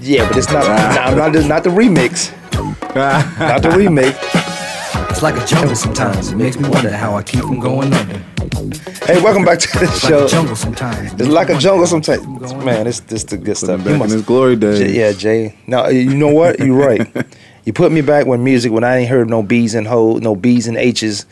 Yeah, 0.00 0.26
but 0.28 0.36
it's 0.36 0.50
not. 0.50 0.66
nah, 0.66 1.14
not, 1.14 1.32
the, 1.32 1.46
not 1.46 1.62
the 1.64 1.70
remix. 1.70 2.32
Not 2.94 3.62
the 3.62 3.74
remake. 3.76 4.14
It's 5.10 5.22
like 5.22 5.36
a 5.36 5.44
jungle 5.46 5.74
sometimes. 5.76 6.30
It 6.32 6.36
makes 6.36 6.56
me 6.58 6.68
wonder 6.68 6.90
how 6.90 7.14
I 7.16 7.22
keep 7.22 7.40
from 7.40 7.58
going 7.60 7.92
under. 7.92 8.18
Hey, 9.06 9.20
welcome 9.20 9.44
back 9.44 9.58
to 9.60 9.78
the 9.78 9.84
It's 9.84 10.02
like 10.04 10.10
show. 10.10 10.24
a 10.24 10.28
jungle 10.28 10.56
sometimes. 10.56 11.12
It's 11.14 11.28
like 11.28 11.50
a 11.50 11.58
jungle 11.58 11.86
sometimes. 11.86 12.24
Man, 12.64 12.84
this 12.84 13.00
this 13.00 13.24
the 13.24 13.36
good 13.36 13.56
stuff. 13.56 13.78
Back 13.84 13.88
You 13.98 14.04
in 14.04 14.10
his 14.10 14.22
glory 14.22 14.56
days. 14.56 14.78
J- 14.78 14.92
yeah, 14.98 15.12
Jay. 15.12 15.58
Now 15.66 15.88
you 15.88 16.14
know 16.14 16.28
what? 16.32 16.58
You're 16.60 16.76
right. 16.76 17.06
you 17.64 17.72
put 17.72 17.90
me 17.92 18.00
back 18.00 18.26
when 18.26 18.44
music 18.44 18.70
when 18.72 18.84
I 18.84 18.98
ain't 18.98 19.08
heard 19.10 19.28
no 19.28 19.42
B's 19.42 19.74
and 19.74 19.86
ho, 19.86 20.18
no 20.18 20.36
B's 20.36 20.66
and 20.68 20.76
H's, 20.76 21.26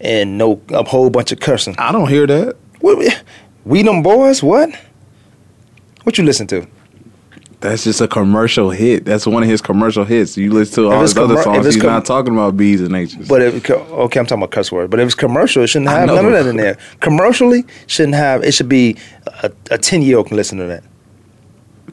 and 0.00 0.38
no 0.38 0.60
a 0.70 0.82
whole 0.84 1.10
bunch 1.10 1.30
of 1.32 1.40
cursing. 1.40 1.74
I 1.78 1.92
don't 1.92 2.08
hear 2.08 2.26
that. 2.26 2.56
What, 2.80 2.98
we- 2.98 3.12
we 3.64 3.82
them 3.82 4.02
boys? 4.02 4.42
What? 4.42 4.70
What 6.04 6.16
you 6.16 6.24
listen 6.24 6.46
to? 6.48 6.66
That's 7.60 7.84
just 7.84 8.00
a 8.00 8.08
commercial 8.08 8.70
hit. 8.70 9.04
That's 9.04 9.26
one 9.26 9.42
of 9.42 9.48
his 9.48 9.60
commercial 9.60 10.04
hits. 10.04 10.36
You 10.38 10.50
listen 10.50 10.84
to 10.84 10.90
all 10.90 11.02
his 11.02 11.14
other 11.16 11.34
commer- 11.34 11.38
if 11.38 11.44
songs. 11.44 11.66
He's 11.66 11.76
com- 11.76 11.90
not 11.90 12.04
talking 12.06 12.32
about 12.32 12.56
B's 12.56 12.80
and 12.80 12.96
H's. 12.96 13.28
But 13.28 13.42
if 13.42 13.70
okay, 13.70 14.18
I'm 14.20 14.24
talking 14.26 14.42
about 14.42 14.50
cuss 14.50 14.72
words. 14.72 14.90
But 14.90 14.98
if 15.00 15.06
it's 15.06 15.14
commercial, 15.14 15.62
it 15.62 15.66
shouldn't 15.66 15.90
have 15.90 16.06
none 16.06 16.24
of 16.24 16.32
that 16.32 16.46
in 16.46 16.56
there. 16.56 16.78
Commercially, 17.00 17.64
shouldn't 17.86 18.14
have. 18.14 18.42
It 18.44 18.52
should 18.52 18.68
be 18.70 18.96
a, 19.70 19.76
ten 19.76 20.00
year 20.00 20.16
old 20.16 20.28
can 20.28 20.36
listen 20.38 20.56
to 20.58 20.66
that. 20.66 20.84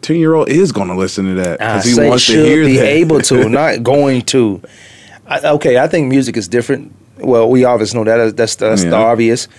ten 0.01 0.15
year 0.15 0.35
old 0.35 0.47
is 0.47 0.71
going 0.71 0.87
to 0.87 0.95
listen 0.95 1.25
to 1.25 1.33
that 1.43 1.61
I 1.61 1.73
because 1.77 1.85
he 1.85 1.91
say 1.93 2.09
wants 2.09 2.23
should 2.23 2.35
to 2.35 2.45
hear 2.45 2.65
be 2.65 2.77
that. 2.77 2.85
able 2.85 3.19
to, 3.21 3.49
not 3.49 3.83
going 3.83 4.21
to. 4.27 4.61
I, 5.25 5.41
okay, 5.49 5.77
I 5.79 5.87
think 5.87 6.07
music 6.07 6.37
is 6.37 6.47
different. 6.47 6.93
Well, 7.17 7.49
we 7.49 7.65
obviously 7.65 7.99
know 7.99 8.05
that. 8.05 8.37
That's 8.37 8.55
that's 8.55 8.83
the 8.83 8.95
obvious, 8.95 9.49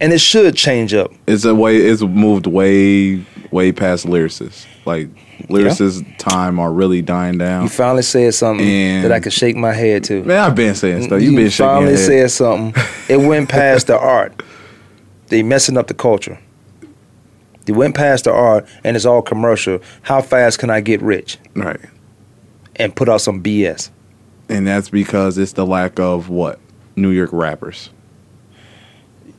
and 0.00 0.14
it 0.14 0.20
should 0.20 0.54
change 0.56 0.94
up. 0.94 1.12
it's 1.26 1.44
a 1.44 1.54
way. 1.54 1.76
It's 1.76 2.00
moved 2.00 2.46
way, 2.46 3.22
way 3.50 3.72
past 3.72 4.06
lyricists. 4.06 4.64
Like 4.86 5.08
lyricists' 5.48 6.04
time 6.18 6.58
are 6.58 6.72
really 6.72 7.02
dying 7.02 7.38
down. 7.38 7.62
You 7.64 7.68
finally 7.68 8.02
said 8.02 8.34
something 8.34 8.66
And- 8.66 9.04
that 9.04 9.12
I 9.12 9.20
could 9.20 9.32
shake 9.32 9.56
my 9.56 9.72
head 9.72 10.04
to. 10.04 10.22
Man, 10.24 10.38
I've 10.38 10.54
been 10.54 10.74
saying 10.74 11.04
stuff. 11.04 11.22
You've 11.22 11.34
been 11.36 11.48
shaking 11.50 11.66
finally 11.66 11.92
your 11.92 11.98
head. 11.98 12.06
said 12.06 12.30
something. 12.30 12.82
It 13.08 13.16
went 13.26 13.48
past 13.48 13.86
the 13.86 13.98
art. 13.98 14.42
They 15.28 15.42
messing 15.42 15.76
up 15.78 15.86
the 15.86 15.94
culture. 15.94 16.38
They 17.64 17.72
went 17.72 17.94
past 17.94 18.24
the 18.24 18.32
art, 18.32 18.66
and 18.84 18.96
it's 18.96 19.04
all 19.06 19.22
commercial. 19.22 19.80
How 20.02 20.20
fast 20.22 20.58
can 20.58 20.70
I 20.70 20.80
get 20.80 21.00
rich 21.02 21.38
right, 21.54 21.80
and 22.76 22.94
put 22.96 23.08
out 23.08 23.20
some 23.20 23.42
BS? 23.42 23.90
and 24.50 24.66
that's 24.66 24.88
because 24.88 25.36
it's 25.36 25.52
the 25.52 25.66
lack 25.66 26.00
of 26.00 26.30
what 26.30 26.58
New 26.96 27.10
York 27.10 27.28
rappers. 27.32 27.90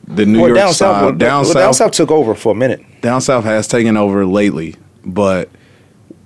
The 0.06 0.26
New 0.26 0.38
well, 0.40 0.48
York 0.48 0.58
down 0.58 0.72
style, 0.72 0.94
south, 0.94 1.02
well, 1.02 1.12
down, 1.12 1.42
well, 1.42 1.44
south, 1.44 1.54
down 1.54 1.74
south 1.74 1.92
took 1.92 2.10
over 2.10 2.34
for 2.34 2.52
a 2.52 2.54
minute. 2.54 2.84
down 3.00 3.20
south 3.20 3.44
has 3.44 3.66
taken 3.68 3.96
over 3.96 4.24
lately, 4.26 4.76
but 5.04 5.48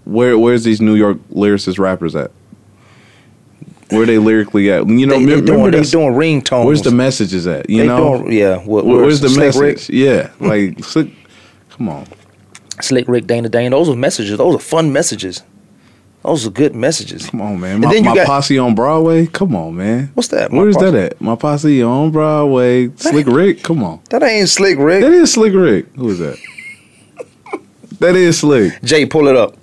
where 0.05 0.39
where's 0.39 0.65
these 0.65 0.81
New 0.81 0.95
York 0.95 1.19
lyricist 1.33 1.79
rappers 1.79 2.15
at? 2.17 2.31
Where 3.91 4.07
they 4.07 4.19
lyrically 4.19 4.71
at? 4.73 4.87
You 4.89 5.07
know, 5.07 5.19
They, 5.19 5.25
they 5.27 5.35
remember 5.37 5.71
doing, 5.71 5.71
they 5.71 5.91
doing 5.91 6.15
ringtones. 6.15 6.65
Where's 6.65 6.83
the 6.83 6.91
messages 6.91 7.47
at? 7.47 7.69
You 7.69 7.83
They 7.83 7.87
know, 7.87 8.19
doing- 8.19 8.33
yeah. 8.33 8.57
Where, 8.59 8.83
Where- 8.83 9.03
where's 9.03 9.21
the 9.21 9.29
Slick 9.29 9.47
message? 9.55 9.61
Rick, 9.61 9.89
Yeah, 9.91 10.29
hmm. 10.29 10.47
like 10.47 10.85
slick. 10.85 11.11
Come 11.71 11.89
on, 11.89 12.07
Slick 12.81 13.07
Rick, 13.09 13.27
Dana 13.27 13.49
Dane. 13.49 13.71
Those 13.73 13.89
are 13.89 13.97
messages. 13.97 14.39
Those 14.39 14.57
are 14.57 14.59
fun 14.59 14.93
messages. 14.93 15.43
Those 16.23 16.47
are 16.47 16.51
good 16.51 16.75
messages. 16.75 17.29
come 17.29 17.43
on, 17.43 17.61
man. 17.61 17.73
And 17.77 17.85
My, 17.85 17.93
then 17.93 18.05
you 18.05 18.11
my 18.11 18.17
got- 18.17 18.27
posse 18.27 18.57
on 18.59 18.75
Broadway. 18.75 19.27
Come 19.27 19.55
on, 19.55 19.77
man. 19.77 20.11
What's 20.15 20.29
that? 20.29 20.51
My 20.51 20.59
Where's 20.59 20.75
posse- 20.77 20.91
that 20.93 21.13
at? 21.13 21.21
My 21.21 21.37
posse 21.37 21.83
on 21.83 22.11
Broadway. 22.13 22.89
Slick 22.97 23.27
Rick. 23.27 23.63
Come 23.63 23.83
on. 23.85 24.01
That 24.11 24.23
ain't 24.23 24.49
Slick 24.49 24.79
Rick. 24.79 25.03
That 25.03 25.13
is 25.13 25.33
Slick 25.35 25.53
Rick. 25.53 25.87
Who 25.97 26.09
is 26.09 26.19
that? 26.21 26.39
that 28.01 28.17
is 28.17 28.39
Slick. 28.39 28.81
Jay, 28.83 29.05
pull 29.05 29.29
it 29.29 29.37
up. 29.37 29.57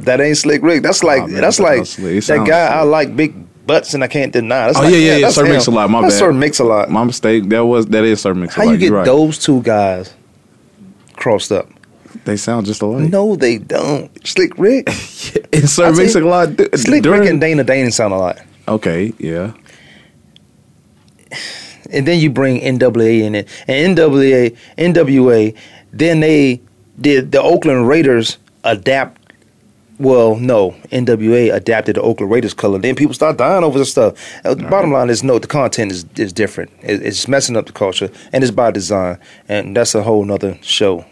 That 0.00 0.20
ain't 0.20 0.36
Slick 0.36 0.62
Rick. 0.62 0.82
That's 0.82 1.02
like 1.04 1.22
Oh, 1.22 1.26
man, 1.28 1.40
that's 1.40 1.58
that 1.58 1.62
like 1.62 1.84
that 2.26 2.44
guy. 2.46 2.66
I 2.66 2.82
like 2.82 3.14
big 3.16 3.34
butts 3.66 3.94
and 3.94 4.02
I 4.04 4.08
can't 4.08 4.32
deny. 4.32 4.66
That's 4.66 4.78
Oh 4.78 4.82
like, 4.82 4.92
yeah, 4.92 4.98
yeah, 4.98 5.16
yeah. 5.16 5.30
Sir. 5.30 5.44
Mix 5.44 5.66
a 5.66 5.70
lot. 5.70 5.88
My 5.90 6.02
that's 6.02 6.14
bad. 6.14 6.18
Sir 6.18 6.32
Mix 6.32 6.58
a 6.58 6.64
lot. 6.64 6.90
My 6.90 7.04
mistake. 7.04 7.48
That 7.48 7.64
was 7.64 7.86
that 7.86 8.04
is 8.04 8.20
Sir 8.20 8.34
Mix 8.34 8.56
a 8.56 8.60
How 8.60 8.70
you 8.70 8.76
get 8.76 8.90
right. 8.92 9.04
those 9.04 9.38
two 9.38 9.62
guys 9.62 10.12
crossed 11.14 11.52
up? 11.52 11.68
They 12.24 12.36
sound 12.36 12.66
just 12.66 12.80
alike. 12.82 13.10
No, 13.10 13.36
they 13.36 13.58
don't. 13.58 14.10
Slick 14.26 14.56
Rick. 14.58 14.88
And 15.52 15.68
Sir 15.70 15.92
Mix 15.92 16.14
a 16.16 16.20
lot. 16.20 16.56
d- 16.56 16.68
Slick 16.76 17.02
during- 17.02 17.20
Rick 17.20 17.30
and 17.30 17.40
Dana 17.40 17.62
Dane 17.64 17.90
sound 17.90 18.12
alike. 18.14 18.38
Okay, 18.66 19.12
yeah. 19.18 19.52
and 21.90 22.06
then 22.06 22.18
you 22.18 22.30
bring 22.30 22.60
NWA 22.60 23.20
in 23.22 23.34
it, 23.34 23.48
and 23.68 23.96
NWA, 23.96 24.56
NWA, 24.78 25.56
then 25.92 26.20
they 26.20 26.60
did 27.00 27.32
the 27.32 27.40
Oakland 27.42 27.88
Raiders 27.88 28.38
adapt. 28.64 29.20
Well, 29.98 30.34
no, 30.36 30.72
NWA 30.90 31.54
adapted 31.54 31.94
the 31.96 32.02
Oakland 32.02 32.32
Raiders 32.32 32.52
color. 32.52 32.78
Then 32.80 32.96
people 32.96 33.14
start 33.14 33.36
dying 33.38 33.62
over 33.62 33.78
this 33.78 33.92
stuff. 33.92 34.14
Uh, 34.44 34.54
the 34.54 34.64
bottom 34.64 34.90
line 34.90 35.08
is, 35.08 35.22
no, 35.22 35.38
the 35.38 35.46
content 35.46 35.92
is 35.92 36.04
is 36.16 36.32
different. 36.32 36.70
It, 36.82 37.00
it's 37.02 37.28
messing 37.28 37.56
up 37.56 37.66
the 37.66 37.72
culture, 37.72 38.10
and 38.32 38.42
it's 38.42 38.50
by 38.50 38.70
design, 38.72 39.18
and 39.48 39.76
that's 39.76 39.94
a 39.94 40.02
whole 40.02 40.24
nother 40.24 40.58
show, 40.62 41.04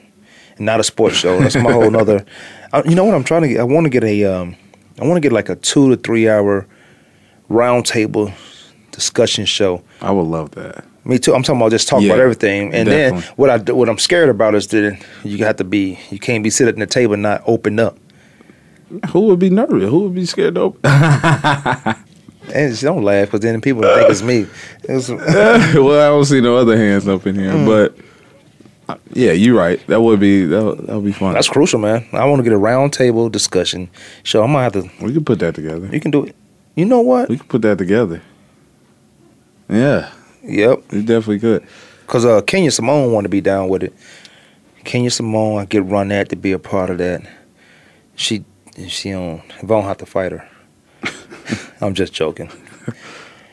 and 0.57 0.67
not 0.67 0.81
a 0.81 0.85
sports 0.85 1.17
show. 1.17 1.41
That's 1.41 1.55
my 1.55 1.73
whole 1.73 1.91
nother. 1.91 2.25
I, 2.73 2.83
you 2.85 2.95
know 2.97 3.05
what 3.05 3.15
I'm 3.15 3.23
trying 3.25 3.43
to 3.43 3.49
get? 3.49 3.61
I 3.61 3.65
want 3.65 3.85
to 3.85 3.91
get 3.91 4.03
a, 4.03 4.25
um, 4.25 4.57
I 5.01 5.05
want 5.07 5.17
to 5.17 5.21
get 5.21 5.33
like 5.33 5.49
a 5.49 5.57
two 5.57 5.91
to 5.91 5.97
three 5.97 6.29
hour 6.29 6.67
roundtable 7.49 8.33
discussion 8.91 9.45
show. 9.45 9.83
I 10.01 10.11
would 10.11 10.27
love 10.27 10.53
that. 10.53 10.85
Me 11.05 11.19
too. 11.19 11.35
I'm 11.35 11.43
talking 11.43 11.61
about 11.61 11.73
just 11.73 11.89
talk 11.89 12.01
Yeah, 12.01 12.11
about 12.11 12.21
everything, 12.21 12.73
and 12.73 12.89
then 12.89 13.23
what 13.37 13.51
I 13.51 13.59
what 13.73 13.89
I'm 13.89 13.99
scared 13.99 14.29
about 14.29 14.55
is 14.55 14.69
that 14.69 15.05
you 15.25 15.39
have 15.45 15.57
to 15.57 15.65
be 15.65 15.99
you 16.11 16.19
can't 16.19 16.45
be 16.45 16.51
sitting 16.51 16.81
at 16.81 16.89
the 16.89 16.93
table 16.93 17.15
and 17.15 17.23
not 17.23 17.43
open 17.47 17.79
up. 17.81 17.99
Who 19.11 19.21
would 19.29 19.39
be 19.39 19.51
nervous? 19.51 19.89
Who 19.89 20.01
would 20.01 20.15
be 20.15 20.27
scared 20.27 20.55
to 20.57 20.61
open? 20.63 20.81
And 22.55 22.79
don't 22.81 23.03
laugh 23.05 23.29
because 23.29 23.41
then 23.41 23.61
people 23.61 23.83
think 23.83 24.11
it's 24.11 24.21
me. 24.21 24.47
It's- 24.85 25.09
well, 25.75 26.01
I 26.01 26.09
don't 26.09 26.25
see 26.25 26.41
no 26.41 26.57
other 26.57 26.77
hands 26.77 27.07
up 27.09 27.27
in 27.27 27.37
here, 27.37 27.53
Mm. 27.53 27.67
but 27.67 27.97
uh, 28.89 28.99
yeah, 29.15 29.31
you're 29.33 29.57
right. 29.57 29.81
That 29.87 30.01
would 30.03 30.19
be 30.21 30.45
that 30.47 30.63
would, 30.63 30.79
that 30.87 30.95
would 30.97 31.05
be 31.05 31.13
fun. 31.13 31.35
that's 31.35 31.49
crucial, 31.49 31.79
man. 31.79 32.05
I 32.13 32.25
want 32.27 32.41
to 32.41 32.43
get 32.43 32.53
a 32.53 32.59
round 32.59 32.93
table 32.93 33.31
discussion 33.31 33.89
So 34.25 34.43
I'm 34.43 34.53
gonna 34.53 34.65
have 34.65 34.73
to. 34.73 34.91
we 35.01 35.13
can 35.15 35.25
put 35.25 35.39
that 35.39 35.55
together. 35.55 35.87
You 35.93 36.01
can 36.01 36.11
do 36.11 36.25
it. 36.25 36.35
You 36.75 36.85
know 36.85 37.01
what? 37.01 37.29
We 37.29 37.39
can 37.39 37.47
put 37.47 37.63
that 37.63 37.79
together. 37.79 38.21
Yeah, 39.71 40.11
Yep. 40.43 40.83
we 40.93 41.01
definitely 41.01 41.39
could. 41.39 41.65
Because 42.07 42.25
uh, 42.27 42.43
Kenya 42.43 42.71
Simone 42.73 43.13
want 43.13 43.25
to 43.25 43.29
be 43.31 43.41
down 43.41 43.69
with 43.69 43.83
it. 43.85 43.95
Kenya 44.85 45.11
Simone, 45.11 45.61
I 45.61 45.65
get 45.65 45.85
run 45.85 46.11
at 46.13 46.29
to 46.31 46.37
be 46.37 46.53
a 46.53 46.59
part 46.59 46.91
of 46.91 46.99
that. 46.99 47.23
She 48.17 48.45
she 48.89 49.11
don't. 49.11 49.43
If 49.59 49.65
I 49.65 49.67
don't 49.67 49.85
have 49.85 49.99
to 49.99 50.07
fight 50.07 50.33
her, 50.33 50.49
I'm 51.81 51.95
just 51.95 52.13
joking. 52.13 52.51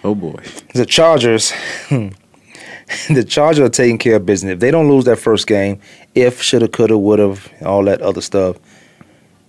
Oh 0.04 0.16
boy. 0.16 0.42
The 0.74 0.86
Chargers, 0.86 1.52
the 1.90 3.26
Chargers 3.28 3.66
are 3.66 3.70
taking 3.70 3.98
care 3.98 4.16
of 4.16 4.26
business. 4.26 4.54
If 4.54 4.60
they 4.60 4.72
don't 4.72 4.90
lose 4.90 5.06
that 5.06 5.18
first 5.18 5.48
game, 5.48 5.80
if 6.16 6.42
shoulda, 6.42 6.68
coulda, 6.68 6.98
woulda, 6.98 7.38
all 7.66 7.84
that 7.86 8.02
other 8.02 8.22
stuff, 8.22 8.58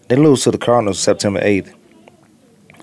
they 0.08 0.16
lose 0.16 0.42
to 0.44 0.50
the 0.50 0.58
Cardinals 0.58 0.98
September 0.98 1.40
8th. 1.40 1.74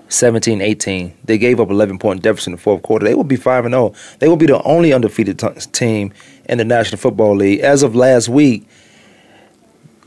17-18. 0.08 1.12
They 1.24 1.36
gave 1.36 1.60
up 1.60 1.70
11 1.70 1.98
point 1.98 2.22
deficit 2.22 2.46
in 2.48 2.52
the 2.52 2.58
fourth 2.58 2.82
quarter. 2.82 3.04
They 3.04 3.14
will 3.14 3.24
be 3.24 3.36
5 3.36 3.66
and 3.66 3.74
0. 3.74 3.92
They 4.18 4.28
will 4.28 4.36
be 4.36 4.46
the 4.46 4.62
only 4.62 4.92
undefeated 4.92 5.38
t- 5.38 5.48
team 5.72 6.12
in 6.48 6.56
the 6.56 6.64
National 6.64 6.98
Football 6.98 7.36
League 7.36 7.60
as 7.60 7.82
of 7.82 7.94
last 7.94 8.28
week. 8.30 8.66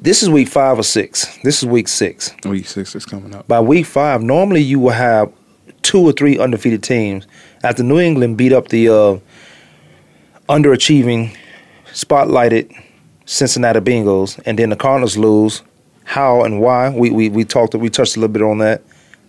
This 0.03 0.23
is 0.23 0.29
week 0.29 0.47
5 0.47 0.79
or 0.79 0.83
6. 0.83 1.37
This 1.43 1.61
is 1.61 1.69
week 1.69 1.87
6 1.87 2.33
Week 2.45 2.65
six 2.65 2.95
is 2.95 3.05
coming 3.05 3.35
up. 3.35 3.47
by 3.47 3.59
week 3.59 3.85
five, 3.85 4.23
normally 4.23 4.61
you 4.61 4.79
will 4.79 4.89
have 4.89 5.31
two 5.83 5.99
or 6.01 6.11
three 6.11 6.39
undefeated 6.39 6.81
teams. 6.81 7.27
After 7.63 7.83
New 7.83 7.99
England 7.99 8.37
beat 8.37 8.51
up 8.51 8.69
the 8.69 8.89
uh, 8.89 9.19
underachieving, 10.49 11.35
spotlighted 11.93 12.75
Cincinnati 13.25 13.79
Bengals, 13.79 14.41
and 14.45 14.57
then 14.57 14.69
the 14.71 14.75
Cardinals 14.75 15.17
lose. 15.17 15.61
How 16.03 16.43
and 16.43 16.59
why? 16.59 16.89
We 16.89 17.11
we 17.11 17.29
we 17.29 17.45
talked. 17.45 17.75
We 17.75 17.89
touched 17.89 18.17
a 18.17 18.19
little 18.19 18.33
bit 18.33 18.41
on 18.41 18.57
that 18.57 18.81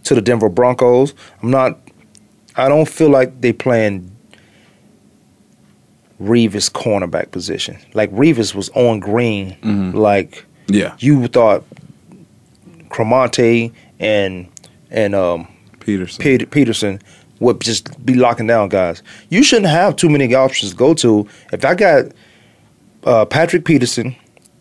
to 0.05 0.15
the 0.15 0.23
Denver 0.23 0.49
Broncos. 0.49 1.15
I'm 1.43 1.51
not. 1.51 1.79
I 2.57 2.69
don't 2.69 2.89
feel 2.89 3.11
like 3.11 3.43
they 3.43 3.53
playing 3.53 4.11
Reeves 6.19 6.71
cornerback 6.71 7.31
position. 7.31 7.79
Like 7.95 8.09
Reeves 8.13 8.55
was 8.55 8.71
on 8.71 9.01
green. 9.01 9.57
Like 9.93 10.45
Yeah, 10.73 10.97
you 10.99 11.27
thought 11.29 11.65
Cromartie 12.89 13.73
and 13.99 14.49
and 14.91 15.15
um, 15.15 15.49
Peterson. 15.81 16.23
Peter, 16.23 16.47
Peterson 16.47 17.01
would 17.41 17.61
just 17.61 18.05
be 18.07 18.15
locking 18.15 18.47
down 18.47 18.69
guys. 18.69 19.03
You 19.29 19.43
shouldn't 19.43 19.67
have 19.67 19.97
too 19.97 20.09
many 20.09 20.33
options 20.35 20.73
to 20.73 20.77
go 20.77 20.95
to. 20.95 21.27
If 21.53 21.65
I 21.65 21.75
got 21.75 22.07
uh, 23.05 23.25
Patrick 23.25 23.65
Peterson 23.65 24.15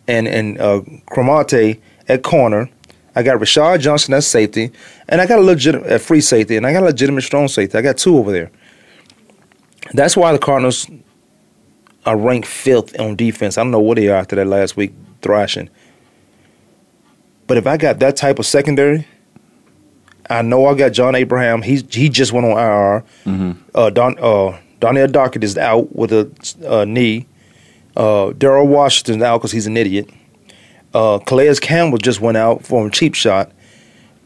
and 0.08 0.26
and 0.26 0.60
uh, 0.60 0.82
Cromartie 1.06 1.80
at 2.08 2.22
corner, 2.22 2.68
I 3.14 3.22
got 3.22 3.38
Rashad 3.38 3.80
Johnson 3.80 4.14
at 4.14 4.24
safety, 4.24 4.72
and 5.08 5.20
I 5.20 5.26
got 5.26 5.38
a 5.38 5.42
legitimate 5.42 5.86
at 5.86 6.00
free 6.00 6.20
safety, 6.20 6.56
and 6.56 6.66
I 6.66 6.72
got 6.72 6.82
a 6.82 6.86
legitimate 6.86 7.22
strong 7.22 7.48
safety. 7.48 7.78
I 7.78 7.82
got 7.82 7.98
two 7.98 8.16
over 8.16 8.32
there. 8.32 8.50
That's 9.92 10.16
why 10.16 10.32
the 10.32 10.38
Cardinals 10.38 10.86
are 12.06 12.16
ranked 12.16 12.48
fifth 12.48 12.98
on 12.98 13.16
defense. 13.16 13.58
I 13.58 13.62
don't 13.62 13.70
know 13.70 13.80
what 13.80 13.96
they 13.96 14.08
are 14.08 14.16
after 14.16 14.36
that 14.36 14.46
last 14.46 14.76
week 14.76 14.92
thrashing. 15.20 15.68
But 17.52 17.58
if 17.58 17.66
I 17.66 17.76
got 17.76 17.98
that 17.98 18.16
type 18.16 18.38
of 18.38 18.46
secondary, 18.46 19.06
I 20.30 20.40
know 20.40 20.64
I 20.64 20.74
got 20.74 20.92
John 20.92 21.14
Abraham. 21.14 21.60
He's 21.60 21.84
he 21.94 22.08
just 22.08 22.32
went 22.32 22.46
on 22.46 22.52
IR. 22.52 23.04
Uh, 23.74 23.90
Don 23.90 24.16
uh, 24.18 24.58
Darnell 24.80 25.06
Dockett 25.06 25.44
is 25.44 25.58
out 25.58 25.94
with 25.94 26.14
a 26.14 26.32
uh, 26.66 26.86
knee. 26.86 27.26
Uh, 27.94 28.32
Daryl 28.32 28.66
Washington's 28.66 29.22
out 29.22 29.36
because 29.36 29.52
he's 29.52 29.66
an 29.66 29.76
idiot. 29.76 30.08
Uh, 30.94 31.18
Calais 31.18 31.56
Campbell 31.56 31.98
just 31.98 32.22
went 32.22 32.38
out 32.38 32.64
for 32.64 32.86
a 32.86 32.90
cheap 32.90 33.12
shot. 33.12 33.52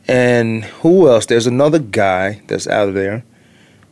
And 0.07 0.63
who 0.63 1.09
else? 1.09 1.27
There's 1.27 1.49
another 1.49 1.81
guy 1.81 2.43
that's 2.47 2.69
out 2.69 2.87
of 2.87 2.95
there. 2.95 3.25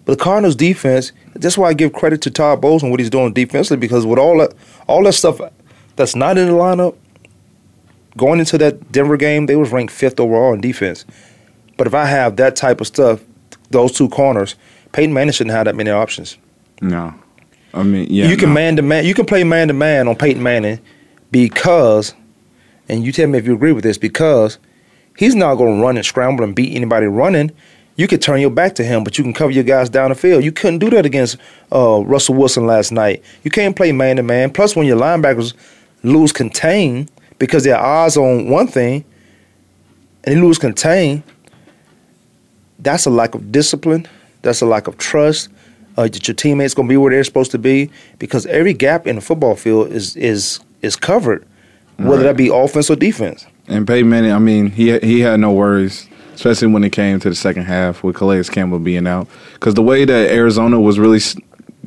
But 0.05 0.17
the 0.17 0.23
Cardinals 0.23 0.55
defense, 0.55 1.11
that's 1.35 1.59
why 1.59 1.71
I 1.71 1.75
give 1.75 1.93
credit 1.93 2.23
to 2.23 2.31
Todd 2.31 2.61
Bowles 2.61 2.85
and 2.85 2.93
what 2.93 3.01
he's 3.01 3.11
doing 3.11 3.33
defensively 3.33 3.85
because 3.85 4.07
with 4.07 4.21
all 4.21 4.39
that 4.39 4.55
all 4.87 5.03
that 5.03 5.15
stuff 5.15 5.41
that's 5.97 6.15
not 6.15 6.39
in 6.39 6.47
the 6.47 6.53
lineup, 6.53 6.95
going 8.17 8.41
into 8.41 8.59
that 8.59 8.93
Denver 8.93 9.17
game, 9.17 9.47
they 9.47 9.57
was 9.57 9.71
ranked 9.71 9.93
fifth 9.93 10.21
overall 10.21 10.53
in 10.53 10.61
defense. 10.61 11.05
But 11.77 11.87
if 11.87 11.95
I 11.95 12.07
have 12.07 12.37
that 12.37 12.57
type 12.57 12.81
of 12.81 12.87
stuff, 12.87 13.21
those 13.71 13.93
two 13.93 14.09
corners, 14.09 14.55
Peyton 14.93 15.13
Manning 15.13 15.33
shouldn't 15.33 15.55
have 15.55 15.65
that 15.65 15.75
many 15.75 15.91
options. 15.91 16.39
No, 16.81 17.15
I 17.73 17.83
mean 17.83 18.07
yeah. 18.11 18.29
you 18.29 18.37
can 18.37 18.51
no. 18.51 18.55
man 18.55 18.77
to 18.77 18.83
man. 18.83 19.05
You 19.05 19.15
can 19.15 19.27
play 19.27 19.45
man 19.45 19.69
to 19.69 19.75
man 19.75 20.09
on 20.09 20.17
Peyton 20.17 20.43
Manning 20.43 20.81
because, 21.31 22.15
and 22.89 23.05
you 23.05 23.13
tell 23.13 23.27
me 23.29 23.39
if 23.39 23.47
you 23.47 23.55
agree 23.55 23.73
with 23.73 23.85
this, 23.85 23.99
because 23.99 24.59
he's 25.17 25.35
not 25.35 25.57
going 25.57 25.77
to 25.77 25.83
run 25.83 25.97
and 25.97 26.07
scramble 26.07 26.45
and 26.45 26.55
beat 26.55 26.75
anybody 26.75 27.07
running. 27.07 27.51
You 27.97 28.09
could 28.09 28.21
turn 28.21 28.41
your 28.41 28.51
back 28.51 28.75
to 28.77 28.85
him, 28.85 29.05
but 29.05 29.19
you 29.19 29.25
can 29.25 29.33
cover 29.33 29.53
your 29.53 29.63
guys 29.63 29.89
down 29.89 30.09
the 30.11 30.17
field. 30.17 30.43
You 30.43 30.51
couldn't 30.51 30.81
do 30.81 30.91
that 30.91 31.07
against 31.07 31.37
uh, 31.73 32.01
Russell 32.01 32.35
Wilson 32.35 32.67
last 32.67 32.91
night. 32.91 33.23
You 33.45 33.53
can't 33.53 33.77
play 33.77 33.93
man 33.93 34.17
to 34.17 34.23
man. 34.25 34.51
Plus, 34.51 34.75
when 34.75 34.87
your 34.87 34.99
linebackers 34.99 35.55
lose 36.03 36.33
contain 36.33 37.09
because 37.39 37.65
their 37.65 37.79
eyes 37.79 38.17
on 38.17 38.49
one 38.49 38.67
thing, 38.67 39.05
and 40.25 40.37
they 40.37 40.41
lose 40.41 40.59
contain, 40.59 41.23
that's 42.79 43.07
a 43.07 43.11
lack 43.11 43.35
of 43.35 43.53
discipline. 43.53 44.07
That's 44.43 44.61
a 44.61 44.67
lack 44.67 44.87
of 44.87 44.99
trust. 44.99 45.49
Uh, 45.97 46.03
that 46.09 46.27
your 46.27 46.35
teammates 46.35 46.75
gonna 46.75 46.89
be 46.89 46.97
where 46.97 47.13
they're 47.13 47.23
supposed 47.23 47.53
to 47.53 47.59
be 47.59 47.89
because 48.19 48.47
every 48.47 48.73
gap 48.73 49.07
in 49.07 49.15
the 49.15 49.23
football 49.23 49.55
field 49.55 49.93
is 49.93 50.17
is 50.17 50.59
is 50.83 50.97
covered, 50.97 51.47
whether 51.99 52.17
Right. 52.17 52.23
that 52.25 52.37
be 52.37 52.49
offense 52.53 52.91
or 52.91 52.97
defense. 52.97 53.47
And 53.69 53.87
Peyton 53.87 54.11
Manning, 54.11 54.33
I 54.33 54.41
mean, 54.41 54.71
he 54.73 54.99
he 54.99 55.21
had 55.21 55.39
no 55.39 55.53
worries, 55.53 56.09
especially 56.35 56.67
when 56.69 56.83
it 56.83 56.91
came 56.91 57.21
to 57.21 57.29
the 57.29 57.35
second 57.37 57.65
half 57.67 58.03
with 58.03 58.17
Calais 58.17 58.43
Campbell 58.45 58.81
being 58.81 59.07
out. 59.07 59.29
Because 59.55 59.75
the 59.75 59.83
way 59.83 60.05
that 60.05 60.31
Arizona 60.31 60.81
was 60.81 60.99
really 60.99 61.21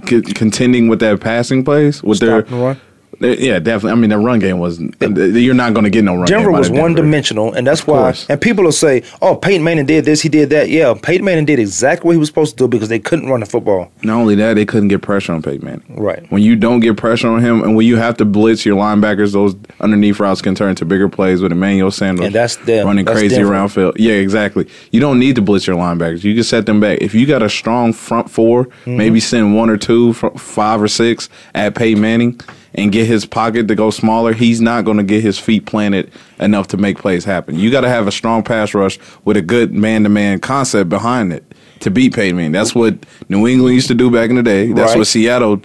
contending 0.05 0.87
with 0.87 0.99
that 0.99 1.19
passing 1.19 1.65
plays, 1.65 2.01
with 2.01 2.17
Stop 2.17 2.47
their- 2.47 2.77
yeah, 3.19 3.59
definitely. 3.59 3.91
I 3.91 3.95
mean, 3.95 4.09
the 4.09 4.17
run 4.17 4.39
game 4.39 4.59
was 4.59 4.79
you're 4.79 5.53
not 5.53 5.73
going 5.73 5.83
to 5.83 5.89
get 5.89 6.03
no 6.03 6.15
run. 6.15 6.25
Denver 6.25 6.51
was 6.51 6.69
one 6.69 6.93
dimensional, 6.95 7.53
and 7.53 7.65
that's 7.65 7.85
why. 7.87 8.13
And 8.29 8.39
people 8.39 8.63
will 8.63 8.71
say, 8.71 9.03
"Oh, 9.21 9.35
Peyton 9.35 9.63
Manning 9.63 9.85
did 9.85 10.05
this, 10.05 10.21
he 10.21 10.29
did 10.29 10.49
that." 10.51 10.69
Yeah, 10.69 10.93
Peyton 11.01 11.25
Manning 11.25 11.45
did 11.45 11.59
exactly 11.59 12.07
what 12.07 12.13
he 12.13 12.17
was 12.19 12.27
supposed 12.29 12.57
to 12.57 12.63
do 12.63 12.67
because 12.67 12.89
they 12.89 12.99
couldn't 12.99 13.29
run 13.29 13.39
the 13.39 13.45
football. 13.45 13.91
Not 14.03 14.17
only 14.19 14.35
that, 14.35 14.53
they 14.55 14.65
couldn't 14.65 14.89
get 14.89 15.01
pressure 15.01 15.33
on 15.33 15.41
Peyton 15.41 15.65
Manning. 15.65 15.95
Right. 15.97 16.25
When 16.31 16.41
you 16.41 16.55
don't 16.55 16.79
get 16.79 16.97
pressure 16.97 17.27
on 17.29 17.41
him, 17.41 17.63
and 17.63 17.75
when 17.75 17.85
you 17.85 17.95
have 17.97 18.17
to 18.17 18.25
blitz 18.25 18.65
your 18.65 18.75
linebackers, 18.77 19.33
those 19.33 19.55
underneath 19.79 20.19
routes 20.19 20.41
can 20.41 20.55
turn 20.55 20.69
into 20.69 20.85
bigger 20.85 21.09
plays 21.09 21.41
with 21.41 21.51
Emmanuel 21.51 21.91
Sanders 21.91 22.25
And 22.27 22.35
that's 22.35 22.55
them. 22.57 22.85
running 22.87 23.05
That's 23.05 23.19
crazy 23.19 23.35
Denver. 23.35 23.51
around 23.53 23.69
field. 23.69 23.95
Yeah, 23.99 24.13
exactly. 24.13 24.67
You 24.91 24.99
don't 24.99 25.19
need 25.19 25.35
to 25.35 25.41
blitz 25.41 25.65
your 25.67 25.75
linebackers. 25.77 26.23
You 26.23 26.33
can 26.35 26.43
set 26.43 26.65
them 26.65 26.79
back. 26.79 26.99
If 27.01 27.13
you 27.15 27.25
got 27.25 27.41
a 27.43 27.49
strong 27.49 27.93
front 27.93 28.29
4 28.29 28.57
Mm-hmm. 28.67 28.97
maybe 28.97 29.19
send 29.19 29.55
one 29.55 29.69
or 29.69 29.77
two, 29.77 30.13
five 30.13 30.81
or 30.81 30.87
six 30.87 31.29
at 31.53 31.75
Peyton 31.75 32.01
Manning, 32.01 32.39
and 32.75 32.91
get 32.91 33.07
his 33.07 33.25
pocket 33.25 33.67
to 33.67 33.75
go 33.75 33.89
smaller. 33.89 34.33
He's 34.33 34.61
not 34.61 34.85
going 34.85 34.97
to 34.97 35.03
get 35.03 35.23
his 35.23 35.39
feet 35.39 35.65
planted 35.65 36.11
enough 36.39 36.67
to 36.69 36.77
make 36.77 36.97
plays 36.99 37.25
happen. 37.25 37.55
You 37.57 37.71
got 37.71 37.81
to 37.81 37.89
have 37.89 38.07
a 38.07 38.11
strong 38.11 38.43
pass 38.43 38.73
rush 38.73 38.99
with 39.25 39.37
a 39.37 39.41
good 39.41 39.73
man-to-man 39.73 40.39
concept 40.39 40.89
behind 40.89 41.33
it 41.33 41.43
to 41.79 41.89
beat 41.91 42.13
Peyton. 42.15 42.51
That's 42.51 42.73
what 42.75 43.05
New 43.29 43.47
England 43.47 43.75
used 43.75 43.87
to 43.87 43.95
do 43.95 44.09
back 44.11 44.29
in 44.29 44.35
the 44.35 44.43
day. 44.43 44.71
That's 44.73 44.91
Right. 44.91 44.97
what 44.99 45.07
Seattle 45.07 45.61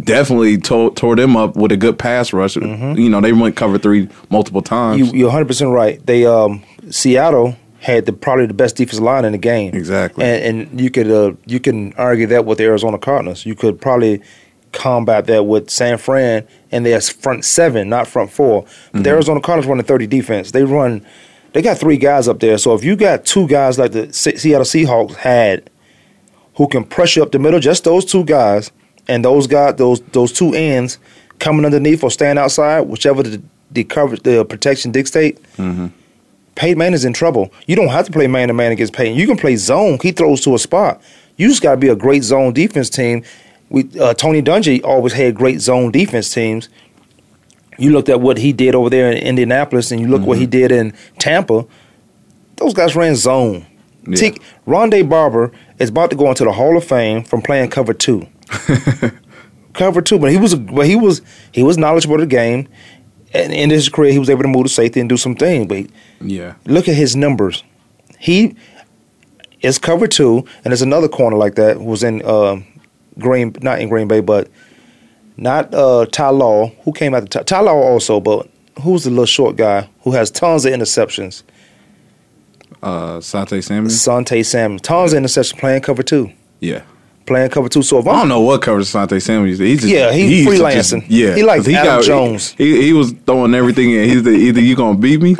definitely 0.00 0.58
tore, 0.58 0.92
tore 0.94 1.16
them 1.16 1.36
up 1.36 1.56
with 1.56 1.72
a 1.72 1.76
good 1.76 1.98
pass 1.98 2.32
rush. 2.32 2.56
You 2.56 3.08
know, 3.08 3.20
they 3.20 3.32
went 3.32 3.56
cover 3.56 3.78
three 3.78 4.08
multiple 4.30 4.62
times. 4.62 4.98
You, 5.12 5.18
you're 5.18 5.28
100 5.28 5.46
percent 5.46 5.70
right. 5.70 6.04
They 6.06 6.26
um, 6.26 6.62
Seattle 6.90 7.56
had 7.80 8.04
the 8.06 8.12
probably 8.12 8.46
the 8.46 8.54
best 8.54 8.76
defensive 8.76 9.02
line 9.04 9.24
in 9.24 9.32
the 9.32 9.38
game. 9.38 9.74
Exactly. 9.74 10.24
and, 10.24 10.68
and 10.70 10.80
you 10.80 10.90
could 10.90 11.10
uh, 11.10 11.32
you 11.46 11.60
can 11.60 11.92
argue 11.94 12.26
that 12.26 12.44
with 12.44 12.58
the 12.58 12.64
Arizona 12.64 12.98
Cardinals. 12.98 13.46
You 13.46 13.54
could 13.54 13.80
probably 13.80 14.22
combat 14.76 15.26
that 15.26 15.44
with 15.46 15.70
San 15.70 15.98
Fran 15.98 16.46
and 16.70 16.84
their 16.86 17.00
front 17.00 17.44
seven, 17.44 17.88
not 17.88 18.06
front 18.06 18.30
4 18.30 18.62
Mm-hmm. 18.62 19.02
the 19.02 19.10
Arizona 19.10 19.40
Cardinals 19.40 19.66
run 19.68 19.80
a 19.80 19.82
30 19.82 20.06
defense. 20.06 20.50
They 20.52 20.62
run. 20.64 21.04
They 21.52 21.62
got 21.62 21.78
three 21.78 21.96
guys 21.96 22.28
up 22.28 22.38
there. 22.40 22.58
So 22.58 22.74
if 22.74 22.84
you 22.84 22.96
got 22.96 23.24
two 23.24 23.48
guys 23.48 23.78
like 23.78 23.92
the 23.92 24.12
Seattle 24.12 24.64
Seahawks 24.66 25.14
had, 25.16 25.70
who 26.56 26.68
can 26.68 26.84
pressure 26.84 27.22
up 27.22 27.32
the 27.32 27.38
middle, 27.38 27.60
just 27.60 27.84
those 27.84 28.04
two 28.04 28.24
guys, 28.24 28.70
and 29.08 29.24
those 29.24 29.46
guys, 29.46 29.76
those 29.76 30.00
those 30.12 30.32
two 30.32 30.52
ends 30.54 30.98
coming 31.38 31.64
underneath 31.64 32.02
or 32.04 32.10
staying 32.10 32.38
outside, 32.38 32.82
whichever 32.82 33.22
the 33.22 33.42
the 33.70 33.84
coverage, 33.84 34.22
the 34.22 34.44
protection 34.44 34.92
dictate. 34.92 35.38
Peyton 36.54 36.78
Manning's 36.78 37.04
in 37.04 37.12
trouble. 37.12 37.52
You 37.66 37.76
don't 37.76 37.88
have 37.88 38.06
to 38.06 38.12
play 38.12 38.26
man 38.26 38.48
to 38.48 38.54
man 38.54 38.72
against 38.72 38.94
Peyton. 38.94 39.14
You 39.14 39.26
can 39.26 39.36
play 39.36 39.56
zone. 39.56 39.98
He 40.02 40.12
throws 40.12 40.40
to 40.42 40.54
a 40.54 40.58
spot. 40.58 41.02
You 41.36 41.48
just 41.48 41.62
got 41.62 41.72
to 41.72 41.76
be 41.76 41.88
a 41.88 41.96
great 41.96 42.22
zone 42.22 42.54
defense 42.54 42.88
team. 42.88 43.24
We 43.68 43.88
uh, 43.98 44.14
Tony 44.14 44.42
Dungy 44.42 44.82
always 44.84 45.12
had 45.12 45.34
great 45.34 45.60
zone 45.60 45.90
defense 45.90 46.32
teams. 46.32 46.68
You 47.78 47.90
looked 47.90 48.08
at 48.08 48.20
what 48.20 48.38
he 48.38 48.52
did 48.52 48.74
over 48.74 48.88
there 48.88 49.10
in 49.10 49.18
Indianapolis, 49.18 49.90
and 49.90 50.00
you 50.00 50.08
look 50.08 50.22
what 50.22 50.38
he 50.38 50.46
did 50.46 50.72
in 50.72 50.94
Tampa. 51.18 51.66
Those 52.56 52.72
guys 52.72 52.96
ran 52.96 53.16
zone. 53.16 53.66
Yeah. 54.06 54.16
T- 54.16 54.40
Rondé 54.66 55.06
Barber 55.06 55.52
is 55.78 55.90
about 55.90 56.10
to 56.10 56.16
go 56.16 56.28
into 56.28 56.44
the 56.44 56.52
Hall 56.52 56.76
of 56.76 56.84
Fame 56.84 57.24
from 57.24 57.42
playing 57.42 57.70
cover 57.70 57.92
two. 57.92 58.26
cover 59.74 60.00
two, 60.00 60.18
but 60.18 60.30
he 60.30 60.38
was, 60.38 60.54
but 60.54 60.86
he 60.86 60.96
was, 60.96 61.20
he 61.52 61.62
was 61.62 61.76
knowledgeable 61.76 62.14
of 62.14 62.20
the 62.20 62.26
game. 62.26 62.68
And 63.34 63.52
in 63.52 63.68
his 63.68 63.88
career, 63.88 64.12
he 64.12 64.18
was 64.18 64.30
able 64.30 64.42
to 64.42 64.48
move 64.48 64.64
to 64.64 64.68
safety 64.70 65.00
and 65.00 65.08
do 65.08 65.16
some 65.16 65.34
things. 65.34 65.66
But 65.66 65.86
yeah. 66.20 66.54
look 66.64 66.88
at 66.88 66.94
his 66.94 67.14
numbers. 67.14 67.62
He 68.18 68.56
is 69.60 69.78
cover 69.78 70.06
two, 70.06 70.46
and 70.64 70.66
there's 70.66 70.82
another 70.82 71.08
corner 71.08 71.36
like 71.36 71.56
that 71.56 71.76
who 71.76 71.84
was 71.84 72.02
in 72.02 72.22
uh, 72.24 72.60
Green, 73.18 73.54
not 73.62 73.80
in 73.80 73.88
Green 73.88 74.08
Bay, 74.08 74.20
but 74.20 74.48
not 75.36 75.72
uh, 75.74 76.06
Ty 76.06 76.30
Law, 76.30 76.68
who 76.84 76.92
came 76.92 77.14
after 77.14 77.28
Ty, 77.28 77.42
Ty 77.42 77.60
Law 77.60 77.74
also, 77.74 78.20
but 78.20 78.48
who's 78.82 79.04
the 79.04 79.10
little 79.10 79.26
short 79.26 79.56
guy 79.56 79.88
who 80.02 80.12
has 80.12 80.30
tons 80.30 80.64
of 80.66 80.72
interceptions? 80.72 81.42
Uh, 82.82 83.20
Sante 83.20 83.60
Samuel. 83.60 83.90
Sante 83.90 84.42
Samuel, 84.42 84.78
tons 84.80 85.12
of 85.12 85.22
interceptions 85.22 85.58
playing 85.58 85.80
cover 85.82 86.02
two, 86.02 86.30
Yeah. 86.60 86.82
playing 87.24 87.50
cover 87.50 87.68
two. 87.68 87.82
So 87.82 87.98
if 87.98 88.06
I 88.06 88.10
I'm 88.10 88.16
don't 88.20 88.28
know 88.28 88.40
what 88.40 88.62
covers 88.62 88.88
Sante 88.88 89.18
Samuel. 89.18 89.48
used 89.48 89.60
to- 89.60 89.66
He 89.66 89.74
just 89.76 89.88
Yeah, 89.88 90.12
he 90.12 90.42
used 90.44 90.50
to 90.58 90.62
freelancing. 90.64 91.04
yeah, 91.08 91.34
He 91.34 91.42
like 91.42 91.64
'cause 91.64 91.72
Adam 91.74 92.02
Jones. 92.02 92.54
He, 92.58 92.82
he 92.82 92.92
was 92.92 93.12
throwing 93.24 93.54
everything 93.54 93.90
in. 93.92 94.08
He's 94.08 94.22
the, 94.22 94.30
either 94.30 94.60
you 94.60 94.76
gonna 94.76 94.98
beat 94.98 95.20
me 95.22 95.36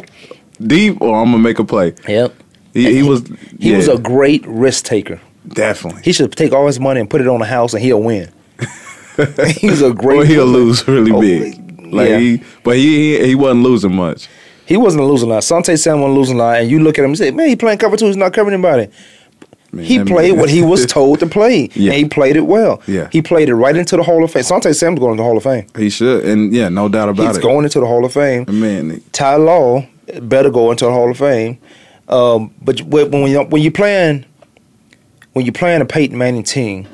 deep 0.60 1.00
or 1.00 1.20
I'm 1.20 1.30
gonna 1.30 1.38
make 1.42 1.58
a 1.58 1.64
play. 1.64 1.94
Yep. 2.08 2.34
He, 2.72 2.94
he 2.96 3.02
was 3.02 3.22
He 3.60 3.70
yeah, 3.70 3.76
was 3.76 3.88
a 3.88 3.98
great 3.98 4.44
risk 4.46 4.84
taker. 4.84 5.20
Definitely. 5.48 6.02
He 6.02 6.12
should 6.12 6.32
take 6.36 6.52
all 6.52 6.66
his 6.66 6.78
money 6.80 7.00
and 7.00 7.08
put 7.10 7.20
it 7.20 7.26
on 7.28 7.40
the 7.40 7.46
house, 7.46 7.74
and 7.74 7.82
he'll 7.82 8.02
win. 8.02 8.30
he 9.56 9.70
was 9.70 9.82
a 9.82 9.92
great. 9.92 10.18
or 10.20 10.24
he'll 10.24 10.46
lose 10.46 10.86
really 10.86 11.10
Oh, 11.12 11.20
big. 11.20 11.62
Like 11.92 12.08
yeah. 12.10 12.18
he, 12.18 12.42
but 12.64 12.76
he, 12.76 13.18
he 13.18 13.26
he 13.28 13.34
wasn't 13.34 13.62
losing 13.62 13.94
much. 13.94 14.28
He 14.66 14.76
wasn't 14.76 15.04
losing 15.04 15.30
a 15.30 15.34
lot. 15.34 15.44
Sante 15.44 15.76
Sam 15.76 16.00
wasn't 16.00 16.18
losing 16.18 16.34
a 16.34 16.38
lot, 16.38 16.60
and 16.60 16.70
you 16.70 16.80
look 16.80 16.98
at 16.98 17.04
him 17.04 17.10
and 17.10 17.18
say, 17.18 17.30
"Man, 17.30 17.48
he 17.48 17.54
playing 17.56 17.78
cover 17.78 17.96
two. 17.96 18.06
He's 18.06 18.16
not 18.16 18.32
covering 18.32 18.54
anybody." 18.54 18.90
Man, 19.72 19.84
He 19.84 20.02
played 20.02 20.32
what 20.32 20.48
he 20.50 20.62
was 20.62 20.86
told 20.98 21.20
to 21.20 21.26
play, 21.26 21.70
Yeah. 21.74 21.92
and 21.92 21.98
he 22.02 22.08
played 22.08 22.36
it 22.36 22.46
well. 22.46 22.82
Yeah. 22.88 23.08
he 23.12 23.22
played 23.22 23.48
it 23.48 23.54
right 23.54 23.76
into 23.76 23.96
the 23.96 24.02
Hall 24.02 24.24
of 24.24 24.30
Fame. 24.32 24.42
Sante 24.42 24.72
Sam's 24.72 24.98
going 24.98 25.16
to 25.16 25.20
the 25.20 25.24
Hall 25.24 25.36
of 25.36 25.42
Fame. 25.44 25.66
He 25.76 25.90
should, 25.90 26.24
and 26.24 26.52
yeah, 26.52 26.68
no 26.68 26.88
doubt 26.88 27.08
about 27.10 27.22
He's 27.28 27.36
it. 27.36 27.40
He's 27.40 27.44
going 27.44 27.64
into 27.64 27.78
the 27.80 27.86
Hall 27.86 28.04
of 28.04 28.12
Fame. 28.12 28.44
Man, 28.48 29.00
Ty 29.12 29.36
Law 29.36 29.86
better 30.22 30.50
go 30.50 30.70
into 30.72 30.86
the 30.86 30.90
Hall 30.92 31.10
of 31.10 31.18
Fame. 31.18 31.58
Um, 32.08 32.52
but 32.62 32.80
when 32.82 33.10
when 33.12 33.30
you 33.30 33.42
when 33.44 33.62
you 33.62 33.70
playing 33.70 34.24
when 35.36 35.44
you're 35.44 35.52
playing 35.52 35.82
a 35.82 35.84
Peyton 35.84 36.16
Manning 36.16 36.42
team, 36.44 36.88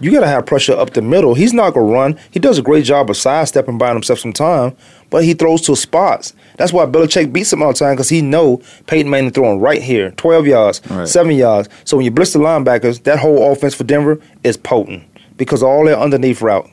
you 0.00 0.12
got 0.12 0.20
to 0.20 0.28
have 0.28 0.46
pressure 0.46 0.72
up 0.72 0.90
the 0.92 1.02
middle. 1.02 1.34
He's 1.34 1.52
not 1.52 1.74
gonna 1.74 1.86
run. 1.86 2.16
He 2.30 2.38
does 2.38 2.56
a 2.56 2.62
great 2.62 2.84
job 2.84 3.10
of 3.10 3.16
sidestepping, 3.16 3.76
buying 3.76 3.96
himself 3.96 4.20
some 4.20 4.32
time, 4.32 4.76
but 5.10 5.24
he 5.24 5.34
throws 5.34 5.62
to 5.62 5.74
spots. 5.74 6.32
That's 6.58 6.72
why 6.72 6.86
Belichick 6.86 7.32
beats 7.32 7.52
him 7.52 7.60
all 7.60 7.72
the 7.72 7.78
time 7.80 7.94
because 7.96 8.08
he 8.08 8.22
know 8.22 8.62
Peyton 8.86 9.10
Manning 9.10 9.32
throwing 9.32 9.58
right 9.58 9.82
here, 9.82 10.12
twelve 10.12 10.46
yards, 10.46 10.80
Right. 10.88 11.08
seven 11.08 11.34
yards. 11.34 11.68
So 11.82 11.96
when 11.96 12.04
you 12.04 12.12
blitz 12.12 12.32
the 12.34 12.38
linebackers, 12.38 13.02
that 13.02 13.18
whole 13.18 13.50
offense 13.50 13.74
for 13.74 13.82
Denver 13.82 14.20
is 14.44 14.56
potent 14.56 15.02
because 15.36 15.60
all 15.60 15.84
their 15.84 15.98
underneath 15.98 16.40
route, 16.40 16.70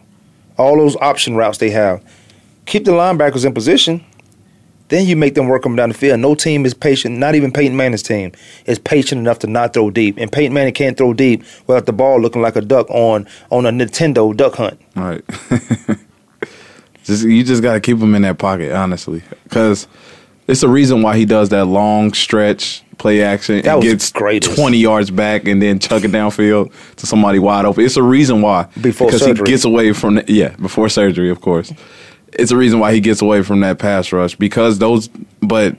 all 0.59 0.77
those 0.77 0.95
option 0.97 1.35
routes 1.35 1.57
they 1.57 1.71
have. 1.71 2.03
Keep 2.67 2.85
the 2.85 2.91
linebackers 2.91 3.45
in 3.45 3.53
position. 3.55 4.05
Then 4.89 5.05
you 5.07 5.15
make 5.15 5.35
them 5.35 5.47
work 5.47 5.63
them 5.63 5.75
down 5.75 5.89
the 5.89 5.95
field. 5.95 6.19
No 6.19 6.35
team 6.35 6.65
is 6.65 6.73
patient, 6.73 7.17
not 7.17 7.35
even 7.35 7.51
Peyton 7.51 7.77
Manning's 7.77 8.03
team, 8.03 8.31
is 8.65 8.77
patient 8.79 9.19
enough 9.19 9.39
to 9.39 9.47
not 9.47 9.73
throw 9.73 9.89
deep. 9.91 10.17
And 10.17 10.31
Peyton 10.31 10.53
Manning 10.53 10.73
can't 10.73 10.97
throw 10.97 11.13
deep 11.13 11.43
without 11.67 11.85
the 11.85 11.93
ball 11.93 12.19
looking 12.19 12.41
like 12.41 12.55
a 12.55 12.61
duck 12.61 12.89
on 12.89 13.27
on 13.51 13.65
a 13.65 13.71
Nintendo 13.71 14.35
duck 14.35 14.55
hunt. 14.55 14.79
Right. 14.95 15.23
just 17.03 17.23
you 17.25 17.43
just 17.43 17.61
got 17.61 17.73
to 17.73 17.79
keep 17.79 17.97
him 17.97 18.15
in 18.15 18.23
that 18.23 18.37
pocket, 18.37 18.71
honestly, 18.71 19.21
because 19.43 19.87
it's 20.47 20.61
the 20.61 20.67
reason 20.69 21.01
why 21.01 21.17
he 21.17 21.25
does 21.25 21.49
that 21.49 21.65
long 21.65 22.13
stretch 22.13 22.83
play 22.97 23.21
action 23.23 23.61
That 23.61 23.75
and 23.75 23.83
gets 23.83 24.11
greatest. 24.11 24.55
twenty 24.55 24.77
yards 24.77 25.09
back 25.11 25.47
and 25.47 25.61
then 25.61 25.79
chuck 25.79 26.03
it 26.03 26.11
downfield 26.11 26.73
to 26.97 27.05
somebody 27.07 27.39
wide 27.39 27.65
open. 27.65 27.85
It's 27.85 27.95
a 27.97 28.03
reason 28.03 28.41
why 28.41 28.67
Before 28.81 29.07
because 29.07 29.21
surgery. 29.21 29.45
he 29.47 29.51
gets 29.53 29.63
away 29.65 29.93
from 29.93 30.15
the, 30.15 30.25
yeah 30.27 30.49
before 30.57 30.89
surgery, 30.89 31.29
of 31.29 31.39
course. 31.41 31.71
It's 32.33 32.51
a 32.51 32.57
reason 32.57 32.79
why 32.79 32.93
he 32.93 32.99
gets 32.99 33.21
away 33.21 33.41
from 33.43 33.59
that 33.61 33.79
pass 33.79 34.11
rush 34.11 34.35
because 34.35 34.79
those, 34.79 35.07
but. 35.41 35.75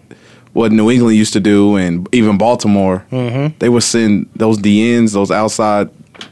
What 0.52 0.72
New 0.72 0.90
England 0.90 1.16
used 1.16 1.32
to 1.34 1.38
do, 1.40 1.76
and 1.76 2.12
even 2.12 2.36
Baltimore, 2.36 3.06
Mm-hmm. 3.12 3.56
they 3.60 3.68
would 3.68 3.84
send 3.84 4.28
those 4.34 4.58
DNs, 4.58 5.12
those 5.12 5.30
outside 5.30 5.88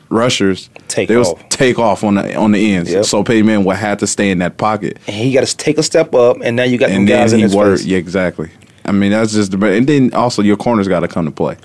rushers, 0.09 0.71
Take 0.89 1.09
they 1.09 1.17
was 1.17 1.29
off. 1.29 1.49
take 1.51 1.79
off 1.79 2.03
on 2.03 2.17
the 2.17 2.35
on 2.35 2.51
the 2.51 2.75
ends. 2.75 2.91
Yep. 2.91 3.05
So 3.05 3.23
Peyton 3.23 3.47
Manning 3.47 3.65
would 3.65 3.77
have 3.77 3.99
to 3.99 4.09
stay 4.09 4.33
in 4.33 4.39
that 4.39 4.57
pocket, 4.57 4.99
And 5.07 5.15
he 5.15 5.33
got 5.33 5.47
to 5.47 5.57
take 5.57 5.79
a 5.79 5.85
step 5.85 6.17
up, 6.17 6.39
and 6.43 6.57
now 6.57 6.65
you 6.65 6.79
got 6.79 6.91
and 6.91 7.07
guys 7.07 7.33
in 7.33 7.39
his 7.39 7.55
worked. 7.55 7.85
Yeah, 7.85 7.99
exactly. 7.99 8.51
I 8.85 8.91
mean, 8.91 9.13
that's 9.13 9.33
just 9.35 9.53
the. 9.53 9.67
And 9.67 9.87
then 9.87 10.13
also 10.15 10.43
your 10.43 10.57
corners 10.57 10.89
got 10.89 11.01
to 11.01 11.09
come 11.09 11.25
to 11.27 11.31
play. 11.31 11.57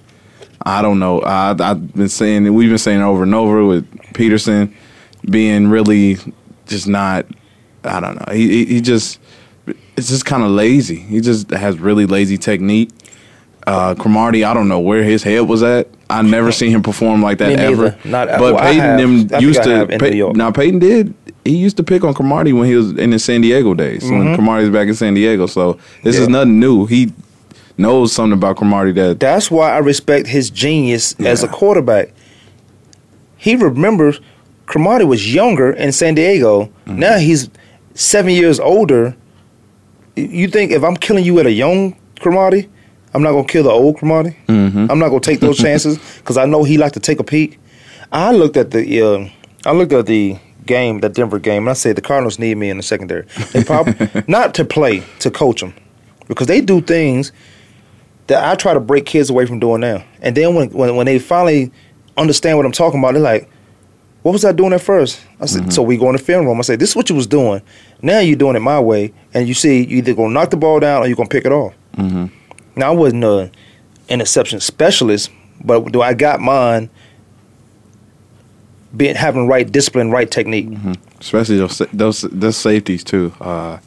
I 0.63 0.84
don't 0.84 1.00
know. 1.00 1.22
I, 1.22 1.56
I've 1.60 1.94
been 1.96 2.08
saying 2.08 2.54
we've 2.54 2.70
been 2.70 2.78
saying 2.78 3.02
over 3.02 3.24
and 3.24 3.34
over 3.34 3.66
with 3.66 3.88
Peterson 4.13 4.76
being 5.28 5.70
really 5.70 6.18
just 6.68 6.88
not. 6.88 7.26
I 7.84 8.00
don't 8.00 8.15
know. 8.15 8.34
He 8.34 8.65
he, 8.65 8.82
just 8.82 9.19
it's 9.98 10.10
just 10.10 10.26
kind 10.26 10.43
of 10.43 10.52
lazy. 10.52 10.96
He 10.98 11.22
just 11.22 11.50
has 11.52 11.80
really 11.80 12.06
lazy 12.06 12.38
technique. 12.38 12.89
Uh, 13.65 13.96
Cromartie, 13.96 14.43
I 14.43 14.54
don't 14.54 14.67
know 14.67 14.80
where 14.80 15.04
his 15.04 15.24
head 15.24 15.41
was 15.48 15.63
at. 15.63 15.88
I 16.10 16.22
never 16.22 16.52
seen 16.52 16.72
him 16.72 16.84
perform 16.84 17.22
like 17.22 17.38
that 17.38 17.58
ever. 17.60 17.98
Not- 18.04 18.28
but 18.28 18.41
well, 18.56 18.58
Peyton 18.60 18.80
have. 18.82 19.30
Them 19.30 19.41
used 19.41 19.63
to. 19.63 20.34
now 20.34 20.52
Peyton 20.52 20.80
did. 20.80 21.13
He 21.46 21.58
used 21.58 21.78
to 21.78 21.84
pick 21.84 22.04
on 22.04 22.13
Cromartie 22.13 22.54
when 22.54 22.67
he 22.67 22.76
was 22.76 22.91
in 22.93 23.10
the 23.10 23.19
San 23.19 23.41
Diego 23.41 23.74
days. 23.74 24.04
When 24.10 24.34
Cromartie 24.36 24.63
was 24.65 24.74
back 24.74 24.88
in 24.88 24.93
San 24.96 25.13
Diego, 25.13 25.46
so 25.46 25.78
this 26.04 26.15
is 26.17 26.24
Mm-hmm. 26.24 26.32
Nothing 26.34 26.60
new. 26.60 26.86
He 26.86 27.12
knows 27.78 28.13
something 28.13 28.34
about 28.34 28.56
Cromartie 28.58 28.91
that 28.93 29.19
That's 29.19 29.50
why 29.52 29.72
I 29.72 29.80
respect 29.80 30.28
his 30.28 30.50
genius 30.50 31.19
as 31.19 31.43
a 31.43 31.48
quarterback. 31.48 32.13
He 33.38 33.56
remembers 33.56 34.22
Cromartie 34.67 35.06
was 35.06 35.34
younger 35.34 35.72
in 35.72 35.91
San 35.91 36.15
Diego. 36.15 36.65
Mm-hmm. 36.86 37.00
Now 37.00 37.17
he's 37.17 37.50
seven 37.93 38.32
years 38.32 38.60
older. 38.60 39.15
You 40.15 40.47
think 40.47 40.71
if 40.71 40.84
I'm 40.84 40.95
killing 40.95 41.23
you 41.25 41.39
at 41.39 41.45
a 41.45 41.51
young 41.51 41.95
Cromartie, 42.19 42.69
I'm 43.13 43.21
not 43.21 43.32
gonna 43.32 43.47
kill 43.47 43.63
the 43.63 43.71
old 43.71 43.97
Cromartie? 43.97 44.38
Mm-hmm. 44.47 44.88
I'm 44.89 44.99
not 44.99 45.10
gonna 45.10 45.19
take 45.19 45.39
those 45.39 45.58
chances 45.58 45.97
because 46.17 46.38
I 46.38 46.45
know 46.45 46.63
he 46.63 46.77
like 46.77 46.93
to 46.93 46.99
take 46.99 47.19
a 47.19 47.23
peek. 47.23 47.60
I 48.12 48.32
looked 48.32 48.58
at 48.58 48.71
the 48.71 49.01
uh, 49.01 49.29
I 49.65 49.73
looked 49.73 49.93
at 49.93 50.06
the 50.06 50.38
game, 50.65 50.99
that 51.01 51.13
Denver 51.13 51.39
game, 51.39 51.63
and 51.63 51.69
I 51.69 51.73
said 51.73 51.95
the 51.95 52.01
Cardinals 52.01 52.39
need 52.39 52.56
me 52.56 52.69
in 52.69 52.77
the 52.77 52.84
secondary. 52.84 53.25
They 53.51 53.63
probably 53.63 54.23
not 54.27 54.53
to 54.56 54.65
play, 54.65 55.03
to 55.19 55.32
coach 55.32 55.62
them, 55.62 55.73
because 56.27 56.47
they 56.47 56.62
do 56.62 56.82
things 56.82 57.32
that 58.27 58.43
I 58.43 58.56
try 58.56 58.73
to 58.73 58.79
break 58.79 59.06
kids 59.06 59.29
away 59.29 59.45
from 59.45 59.60
doing 59.60 59.82
now. 59.82 60.03
And 60.21 60.36
then 60.36 60.56
when 60.56 60.69
when, 60.69 60.95
when 60.95 61.06
they 61.06 61.19
finally 61.19 61.71
understand 62.17 62.58
what 62.58 62.65
I'm 62.65 62.71
talking 62.71 62.99
about, 62.99 63.13
they're 63.13 63.23
like, 63.23 63.50
"What 64.24 64.32
was 64.32 64.44
I 64.44 64.52
doing 64.52 64.74
at 64.74 64.82
first? 64.82 65.21
I 65.40 65.46
said, 65.46 65.71
"So 65.71 65.84
we 65.84 65.98
go 65.98 66.08
in 66.10 66.13
the 66.15 66.21
film 66.21 66.46
room." 66.46 66.58
I 66.58 66.62
said, 66.63 66.80
"This 66.80 66.90
is 66.90 66.96
what 66.96 67.10
you 67.10 67.15
was 67.15 67.28
doing. 67.28 67.62
Now 68.02 68.19
you're 68.19 68.36
doing 68.36 68.56
it 68.56 68.60
my 68.62 68.80
way, 68.80 69.13
and 69.34 69.48
you 69.48 69.54
see 69.54 69.86
you 69.86 69.98
either 69.98 70.13
gonna 70.13 70.34
knock 70.34 70.50
the 70.50 70.58
ball 70.58 70.80
down 70.80 71.04
or 71.04 71.08
you're 71.08 71.15
gonna 71.15 71.30
pick 71.30 71.46
it 71.46 71.52
off." 71.52 71.74
Mm-hmm. 71.98 72.26
Now 72.76 72.88
I 72.92 72.96
wasn't 72.96 73.24
a 73.24 73.52
interception 74.10 74.60
specialist, 74.60 75.30
but 75.63 75.92
do 75.92 76.02
I 76.02 76.13
got 76.13 76.40
mine? 76.40 76.90
Being 78.96 79.15
having 79.15 79.48
right 79.48 79.69
discipline, 79.71 80.12
right 80.12 80.30
technique. 80.30 80.69
especially 81.19 81.58
those 81.58 81.82
those, 81.94 82.21
those 82.21 82.58
safeties 82.58 83.04
too. 83.04 83.34
Uh, 83.42 83.80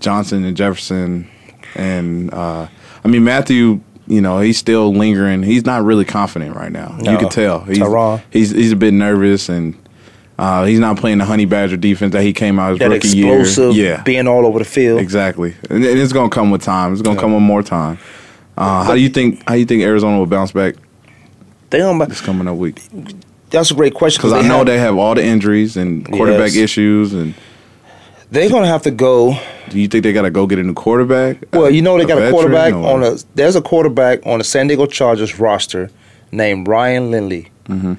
Johnson 0.00 0.44
and 0.44 0.56
Jefferson, 0.56 1.28
and 1.74 2.32
uh, 2.34 2.66
I 3.04 3.08
mean 3.08 3.24
Matthew. 3.24 3.80
You 4.06 4.20
know 4.20 4.40
he's 4.40 4.58
still 4.58 4.92
lingering. 4.92 5.44
He's 5.44 5.64
not 5.64 5.84
really 5.84 6.04
confident 6.04 6.56
right 6.56 6.72
now. 6.72 6.96
No. 7.00 7.12
you 7.12 7.18
can 7.18 7.28
tell. 7.28 7.60
He's, 7.60 7.78
he's 8.32 8.50
he's 8.50 8.72
a 8.72 8.76
bit 8.76 8.92
nervous, 8.92 9.48
and 9.48 9.79
Uh, 10.40 10.64
he's 10.64 10.78
not 10.78 10.96
playing 10.96 11.18
the 11.18 11.24
Honey 11.26 11.44
Badger 11.44 11.76
defense 11.76 12.12
that 12.14 12.22
he 12.22 12.32
came 12.32 12.58
out 12.58 12.70
his 12.70 12.78
that 12.78 12.88
rookie 12.88 13.08
explosive, 13.20 13.76
year. 13.76 13.96
Yeah, 13.96 14.02
being 14.02 14.26
all 14.26 14.46
over 14.46 14.58
the 14.58 14.64
field. 14.64 14.98
exactly. 15.00 15.54
And, 15.68 15.84
and 15.84 15.98
it's 15.98 16.14
gonna 16.14 16.30
come 16.30 16.50
with 16.50 16.62
time. 16.62 16.92
It's 16.94 17.02
gonna 17.02 17.20
come 17.20 17.34
with 17.34 17.42
more 17.42 17.62
time. 17.62 17.98
Uh, 18.56 18.84
how 18.84 18.94
do 18.94 19.00
you 19.00 19.10
think? 19.10 19.42
How 19.46 19.54
do 19.54 19.60
you 19.60 19.66
think 19.66 19.82
Arizona 19.82 20.16
will 20.18 20.24
bounce 20.26 20.52
back 20.52 20.76
They 21.68 21.78
don't, 21.78 21.98
this 22.08 22.20
coming 22.22 22.48
up 22.48 22.56
week? 22.56 22.80
that's 23.50 23.70
a 23.70 23.74
great 23.74 23.92
question 23.94 24.18
Because 24.20 24.32
I 24.32 24.46
know 24.48 24.58
have- 24.58 24.66
they 24.66 24.78
have 24.78 24.96
all 24.96 25.14
the 25.14 25.24
injuries 25.24 25.76
and 25.76 26.06
quarterback 26.10 26.52
Yes. 26.52 26.56
issues. 26.56 27.12
And 27.12 27.34
they're 28.30 28.48
going 28.48 28.62
to 28.62 28.68
have 28.68 28.82
to 28.82 28.90
go. 28.92 29.36
do 29.70 29.78
you 29.80 29.88
think 29.88 30.04
they 30.04 30.12
got 30.12 30.22
to 30.22 30.30
go 30.30 30.46
get 30.46 30.58
a 30.58 30.62
new 30.62 30.72
quarterback? 30.74 31.38
Well, 31.52 31.68
you 31.70 31.82
know 31.82 31.98
they 31.98 32.04
got 32.06 32.22
a 32.22 32.30
quarterback 32.30 32.72
or- 32.74 32.86
on 32.94 33.02
a. 33.02 33.16
There's 33.34 33.56
a 33.56 33.60
quarterback 33.62 34.24
on 34.24 34.38
the 34.38 34.44
San 34.44 34.68
Diego 34.68 34.86
Chargers 34.86 35.38
roster 35.38 35.90
named 36.32 36.66
Ryan 36.68 37.10
Lindley, 37.10 37.48
Mm-hmm. 37.68 37.94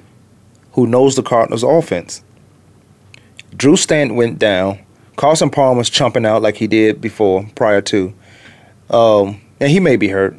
who 0.74 0.88
knows 0.88 1.16
the 1.16 1.24
Cardinals' 1.24 1.64
offense. 1.64 2.24
Drew 3.56 3.76
Stanton 3.76 4.16
went 4.16 4.39
down. 4.39 4.80
Carson 5.18 5.49
Palmer's 5.49 5.89
chumping 5.89 6.26
out 6.26 6.41
like 6.41 6.56
he 6.56 6.68
did 6.68 7.02
before, 7.02 7.45
prior 7.56 7.82
to. 7.82 8.14
Um, 8.89 9.41
and 9.60 9.70
he 9.70 9.80
may 9.80 9.95
be 9.97 10.08
hurt. 10.08 10.36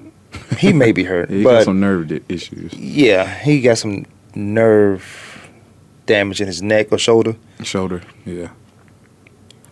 He 0.58 0.72
may 0.72 0.92
be 0.92 1.04
hurt, 1.04 1.30
Yeah, 1.30 1.36
he 1.36 1.44
but 1.44 1.52
got 1.58 1.64
some 1.64 1.80
nerve 1.80 2.10
issues. 2.30 2.72
yeah, 2.74 3.38
he 3.40 3.60
got 3.60 3.78
some 3.78 4.06
nerve 4.34 5.48
damage 6.06 6.40
in 6.40 6.46
his 6.46 6.62
neck 6.62 6.88
or 6.90 6.98
shoulder. 6.98 7.36
Shoulder. 7.62 8.02
Yeah. 8.24 8.48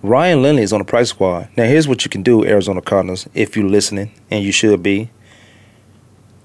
Ryan 0.02 0.42
Lindley 0.42 0.62
is 0.62 0.72
on 0.72 0.78
the 0.80 0.84
price 0.84 1.10
squad. 1.10 1.48
Now, 1.56 1.64
here's 1.64 1.86
what 1.88 2.04
you 2.04 2.10
can 2.10 2.22
do, 2.22 2.44
Arizona 2.44 2.80
Cardinals, 2.80 3.28
if 3.34 3.56
you're 3.56 3.68
listening, 3.68 4.12
and 4.30 4.42
you 4.44 4.52
should 4.52 4.82
be. 4.82 5.10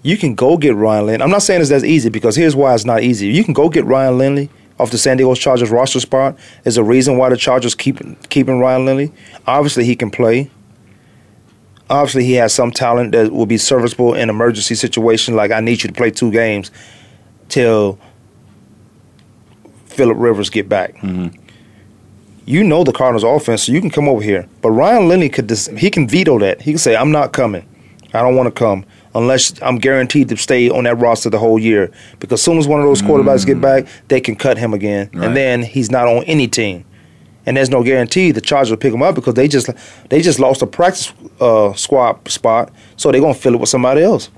You 0.02 0.18
can 0.18 0.36
go 0.36 0.58
get 0.58 0.76
Ryan 0.76 1.06
Lindley. 1.08 1.24
I'm 1.24 1.32
not 1.32 1.42
saying 1.42 1.62
it's 1.62 1.70
that 1.70 1.84
easy 1.84 2.10
because 2.10 2.36
here's 2.36 2.56
why 2.56 2.74
it's 2.76 2.86
not 2.86 3.02
easy. 3.04 3.28
You 3.28 3.44
can 3.44 3.54
go 3.54 3.70
get 3.70 3.86
Ryan 3.86 4.18
Lindley 4.18 4.50
off 4.80 4.92
the 4.92 4.98
San 4.98 5.18
Diego 5.18 5.36
Chargers 5.36 5.70
roster 5.70 6.00
spot. 6.00 6.38
is 6.66 6.78
a 6.78 6.84
reason 6.84 7.18
why 7.18 7.30
the 7.30 7.38
Chargers 7.38 7.76
keep 7.76 8.00
keeping 8.30 8.60
Ryan 8.60 8.86
Lindley. 8.86 9.12
Obviously, 9.48 9.86
he 9.86 9.96
can 9.96 10.12
play. 10.12 10.50
Obviously, 11.90 12.26
he 12.26 12.34
has 12.34 12.54
some 12.54 12.72
talent 12.72 13.12
that 13.12 13.32
will 13.32 13.46
be 13.46 13.58
serviceable 13.58 14.14
in 14.16 14.30
emergency 14.30 14.76
situation. 14.76 15.36
Like 15.36 15.52
I 15.52 15.60
need 15.60 15.84
you 15.84 15.90
to 15.90 15.94
play 15.94 16.12
two 16.12 16.32
games 16.32 16.72
till 17.48 18.00
Philip 19.86 20.18
Rivers 20.18 20.50
get 20.50 20.68
back 20.68 20.96
mm-hmm. 20.96 21.28
you 22.46 22.64
know 22.64 22.84
the 22.84 22.92
Cardinals 22.92 23.24
offense, 23.24 23.64
so 23.64 23.72
you 23.72 23.80
can 23.80 23.90
come 23.90 24.10
over 24.10 24.22
here. 24.22 24.50
But 24.62 24.72
Ryan 24.72 25.08
Lindley 25.08 25.30
could 25.30 25.48
dis- 25.48 25.68
he 25.68 25.90
can 25.90 26.08
veto 26.08 26.38
that. 26.40 26.62
He 26.62 26.72
can 26.72 26.80
say, 26.80 26.96
"I'm 26.96 27.12
not 27.12 27.34
coming. 27.34 27.66
I 28.14 28.22
don't 28.22 28.36
want 28.36 28.48
to 28.48 28.52
come 28.52 28.86
unless 29.16 29.54
I'm 29.64 29.78
guaranteed 29.78 30.30
to 30.30 30.38
stay 30.38 30.70
on 30.70 30.84
that 30.84 30.96
roster 31.00 31.30
the 31.32 31.40
whole 31.40 31.58
year." 31.58 31.90
Because 32.20 32.40
as 32.40 32.44
soon 32.44 32.58
as 32.60 32.68
one 32.68 32.80
of 32.80 32.86
those 32.86 33.02
quarterbacks 33.02 33.46
get 33.46 33.60
back, 33.60 33.86
they 34.10 34.22
can 34.22 34.36
cut 34.36 34.58
him 34.60 34.74
again, 34.74 35.10
Right. 35.14 35.26
and 35.28 35.36
then 35.36 35.64
he's 35.64 35.90
not 35.90 36.08
on 36.08 36.24
any 36.26 36.48
team. 36.48 36.84
And 37.48 37.56
there's 37.58 37.70
no 37.70 37.84
guarantee 37.84 38.32
the 38.32 38.42
Chargers 38.42 38.72
will 38.72 38.78
pick 38.78 38.94
him 38.94 39.02
up 39.04 39.16
because 39.16 39.34
they 39.36 39.48
just 39.48 39.70
they 40.10 40.22
just 40.22 40.40
lost 40.40 40.62
a 40.62 40.68
practice 40.68 41.14
uh, 41.40 41.74
squad 41.74 42.28
spot, 42.30 42.72
so 42.98 43.12
they're 43.12 43.22
gonna 43.22 43.34
fill 43.34 43.54
it 43.56 43.60
with 43.60 43.70
somebody 43.70 44.02
else. 44.04 44.30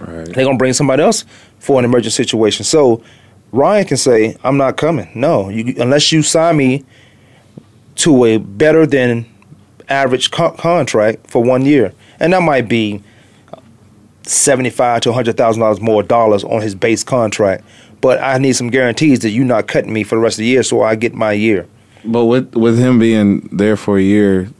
Right. 0.00 0.26
They're 0.26 0.44
gonna 0.44 0.58
bring 0.58 0.72
somebody 0.72 1.02
else 1.02 1.24
for 1.58 1.78
an 1.78 1.84
emergency 1.84 2.16
situation. 2.22 2.64
So 2.64 3.00
Ryan 3.52 3.84
can 3.86 3.96
say, 3.96 4.36
"I'm 4.44 4.56
not 4.56 4.76
coming." 4.76 5.08
No, 5.14 5.48
you, 5.48 5.74
unless 5.78 6.10
you 6.12 6.22
sign 6.22 6.56
me 6.56 6.84
to 7.96 8.24
a 8.24 8.38
better 8.38 8.86
than 8.86 9.26
average 9.88 10.30
co- 10.30 10.50
contract 10.50 11.28
for 11.30 11.42
one 11.42 11.64
year, 11.64 11.92
and 12.20 12.32
that 12.32 12.42
might 12.42 12.68
be 12.68 13.02
seventy-five 14.28 15.00
to 15.02 15.12
hundred 15.12 15.36
thousand 15.36 15.60
dollars 15.60 15.80
more 15.80 16.02
dollars 16.02 16.44
on 16.44 16.62
his 16.62 16.74
base 16.74 17.02
contract. 17.02 17.64
But 18.00 18.20
I 18.20 18.38
need 18.38 18.52
some 18.54 18.70
guarantees 18.70 19.20
that 19.20 19.30
you're 19.30 19.44
not 19.44 19.66
cutting 19.66 19.92
me 19.92 20.04
for 20.04 20.14
the 20.14 20.20
rest 20.20 20.34
of 20.38 20.42
the 20.42 20.46
year, 20.46 20.62
so 20.62 20.82
I 20.82 20.94
get 20.94 21.14
my 21.14 21.32
year. 21.32 21.66
But 22.04 22.26
with 22.26 22.54
with 22.54 22.78
him 22.78 22.98
being 22.98 23.48
there 23.50 23.76
for 23.76 23.98
a 23.98 24.02
year, 24.02 24.50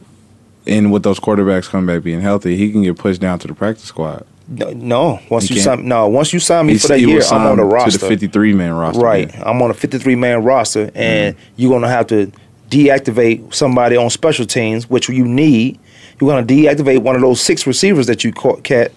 and 0.67 0.91
with 0.91 1.03
those 1.03 1.19
quarterbacks 1.19 1.69
coming 1.69 1.85
back 1.93 2.03
being 2.03 2.21
healthy, 2.21 2.57
he 2.57 2.71
can 2.71 2.83
get 2.83 2.97
pushed 2.97 3.21
down 3.21 3.39
to 3.39 3.47
the 3.47 3.53
practice 3.53 3.85
squad. 3.85 4.25
No, 4.51 4.71
no 4.71 5.19
once 5.29 5.47
He 5.47 5.53
you 5.55 5.61
can't. 5.63 5.79
sign, 5.79 5.87
no, 5.87 6.07
once 6.09 6.33
you 6.33 6.39
sign 6.39 6.65
me 6.65 6.77
for 6.79 6.87
that 6.89 6.99
year, 6.99 7.21
I'm 7.31 7.45
on 7.45 7.57
the 7.57 7.63
roster. 7.63 7.91
to 7.91 7.97
the 7.99 8.07
fifty 8.07 8.27
three 8.27 8.53
man 8.53 8.73
roster. 8.73 8.99
Right. 8.99 9.33
I'm 9.45 9.61
on 9.61 9.69
a 9.69 9.75
53 9.75 10.15
man 10.15 10.43
roster, 10.43 10.89
and 10.95 11.35
Mm-hmm. 11.35 11.53
you're 11.55 11.69
going 11.69 11.83
to 11.83 11.87
have 11.87 12.07
to 12.07 12.31
deactivate 12.71 13.53
somebody 13.53 13.95
on 13.95 14.09
special 14.09 14.45
teams, 14.45 14.89
which 14.89 15.07
you 15.07 15.25
need. 15.25 15.79
You're 16.19 16.29
going 16.31 16.45
to 16.45 16.53
deactivate 16.53 16.99
one 16.99 17.15
of 17.15 17.21
those 17.21 17.39
six 17.39 17.65
receivers 17.67 18.07
that 18.07 18.23
you 18.23 18.33
caught, 18.33 18.63
cat, 18.63 18.91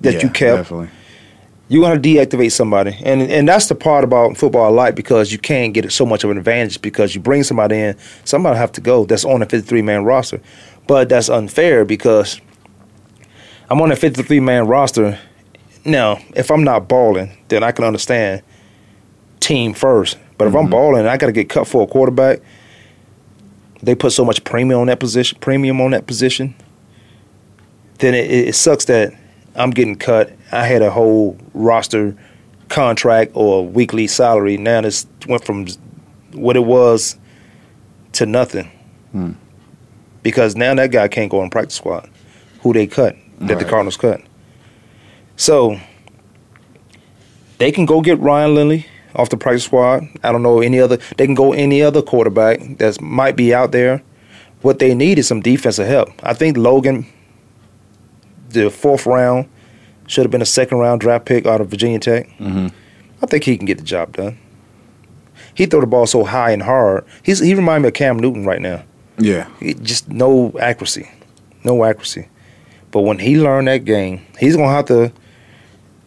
that 0.00 0.14
Yeah, 0.14 0.22
you 0.22 0.30
kept. 0.30 0.56
Definitely. 0.56 0.90
You 1.70 1.82
want 1.82 2.02
to 2.02 2.08
deactivate 2.08 2.52
somebody, 2.52 2.96
and 3.04 3.20
and 3.20 3.46
that's 3.46 3.66
the 3.66 3.74
part 3.74 4.02
about 4.02 4.38
football 4.38 4.64
I 4.64 4.68
like 4.68 4.94
because 4.94 5.30
you 5.30 5.38
can't 5.38 5.74
get 5.74 5.90
so 5.92 6.06
much 6.06 6.24
of 6.24 6.30
an 6.30 6.38
advantage 6.38 6.80
because 6.80 7.14
you 7.14 7.20
bring 7.20 7.42
somebody 7.42 7.76
in, 7.76 7.96
somebody 8.24 8.56
have 8.56 8.72
to 8.72 8.80
go 8.80 9.04
that's 9.04 9.26
on 9.26 9.42
a 9.42 9.46
53 9.46 9.82
man 9.82 10.04
roster, 10.04 10.40
but 10.86 11.10
that's 11.10 11.28
unfair 11.28 11.84
because 11.84 12.40
I'm 13.68 13.82
on 13.82 13.92
a 13.92 13.96
53 13.96 14.40
man 14.40 14.66
roster. 14.66 15.18
Now, 15.84 16.18
if 16.34 16.50
I'm 16.50 16.64
not 16.64 16.88
balling, 16.88 17.36
then 17.48 17.62
I 17.62 17.72
can 17.72 17.84
understand 17.84 18.42
team 19.40 19.74
first. 19.74 20.18
But 20.38 20.48
if 20.48 20.54
I'm 20.54 20.62
mm-hmm. 20.62 20.70
balling 20.70 21.00
and 21.00 21.08
I 21.08 21.16
got 21.16 21.26
to 21.26 21.32
get 21.32 21.48
cut 21.48 21.66
for 21.66 21.82
a 21.82 21.86
quarterback, 21.86 22.40
they 23.82 23.94
put 23.94 24.12
so 24.12 24.24
much 24.24 24.42
premium 24.44 24.80
on 24.80 24.86
that 24.86 25.00
position. 25.00 25.38
Premium 25.40 25.80
on 25.80 25.90
that 25.92 26.06
position. 26.06 26.54
Then 27.98 28.14
it, 28.14 28.30
it 28.30 28.54
sucks 28.54 28.84
that 28.86 29.12
I'm 29.58 29.70
getting 29.70 29.96
cut. 29.96 30.32
I 30.52 30.66
had 30.66 30.82
a 30.82 30.90
whole 30.90 31.36
roster 31.52 32.16
contract 32.68 33.32
or 33.34 33.66
weekly 33.66 34.06
salary. 34.06 34.56
Now 34.56 34.80
this 34.80 35.06
went 35.26 35.44
from 35.44 35.66
what 36.32 36.56
it 36.56 36.64
was 36.64 37.18
to 38.12 38.26
nothing. 38.26 38.70
Hmm. 39.12 39.32
Because 40.22 40.56
now 40.56 40.74
that 40.74 40.90
guy 40.90 41.08
can't 41.08 41.30
go 41.30 41.40
on 41.40 41.50
practice 41.50 41.74
squad. 41.74 42.08
Who 42.62 42.72
they 42.72 42.86
cut? 42.86 43.16
That 43.40 43.58
the 43.58 43.64
Cardinals 43.64 43.96
cut. 43.96 44.20
So 45.36 45.78
they 47.58 47.70
can 47.70 47.86
go 47.86 48.00
get 48.00 48.18
Ryan 48.18 48.54
Lindley 48.54 48.86
off 49.14 49.30
the 49.30 49.36
practice 49.36 49.64
squad. 49.64 50.08
I 50.24 50.32
don't 50.32 50.42
know 50.42 50.60
any 50.60 50.80
other. 50.80 50.98
They 51.16 51.26
can 51.26 51.34
go 51.34 51.52
any 51.52 51.82
other 51.82 52.02
quarterback 52.02 52.60
that 52.78 53.00
might 53.00 53.36
be 53.36 53.54
out 53.54 53.72
there. 53.72 54.02
What 54.62 54.80
they 54.80 54.94
need 54.94 55.18
is 55.18 55.28
some 55.28 55.40
defensive 55.40 55.86
help. 55.86 56.10
I 56.22 56.34
think 56.34 56.56
Logan, 56.56 57.06
the 58.50 58.70
fourth 58.70 59.06
round, 59.06 59.48
should 60.06 60.24
have 60.24 60.30
been 60.30 60.42
a 60.42 60.46
second 60.46 60.78
round 60.78 61.00
draft 61.00 61.24
pick 61.26 61.46
out 61.46 61.60
of 61.60 61.68
Virginia 61.68 61.98
Tech. 61.98 62.28
Mhm. 62.38 62.72
I 63.22 63.26
think 63.26 63.44
he 63.44 63.56
can 63.56 63.66
get 63.66 63.78
the 63.78 63.84
job 63.84 64.16
done. 64.16 64.38
He 65.54 65.66
throw 65.66 65.80
the 65.80 65.86
ball 65.86 66.06
so 66.06 66.24
high 66.24 66.50
and 66.52 66.62
hard. 66.62 67.04
He's 67.22 67.40
he 67.40 67.54
remind 67.54 67.82
me 67.82 67.88
of 67.88 67.94
Cam 67.94 68.18
Newton 68.18 68.44
right 68.44 68.60
now. 68.60 68.82
Yeah. 69.18 69.46
He- 69.60 69.74
just 69.74 70.08
no 70.08 70.52
accuracy, 70.60 71.10
no 71.64 71.84
accuracy. 71.84 72.28
But 72.90 73.00
when 73.02 73.18
he 73.18 73.36
learned 73.38 73.68
that 73.68 73.84
game, 73.84 74.20
he's 74.38 74.56
gonna 74.56 74.70
have 74.72 74.86
to 74.86 75.12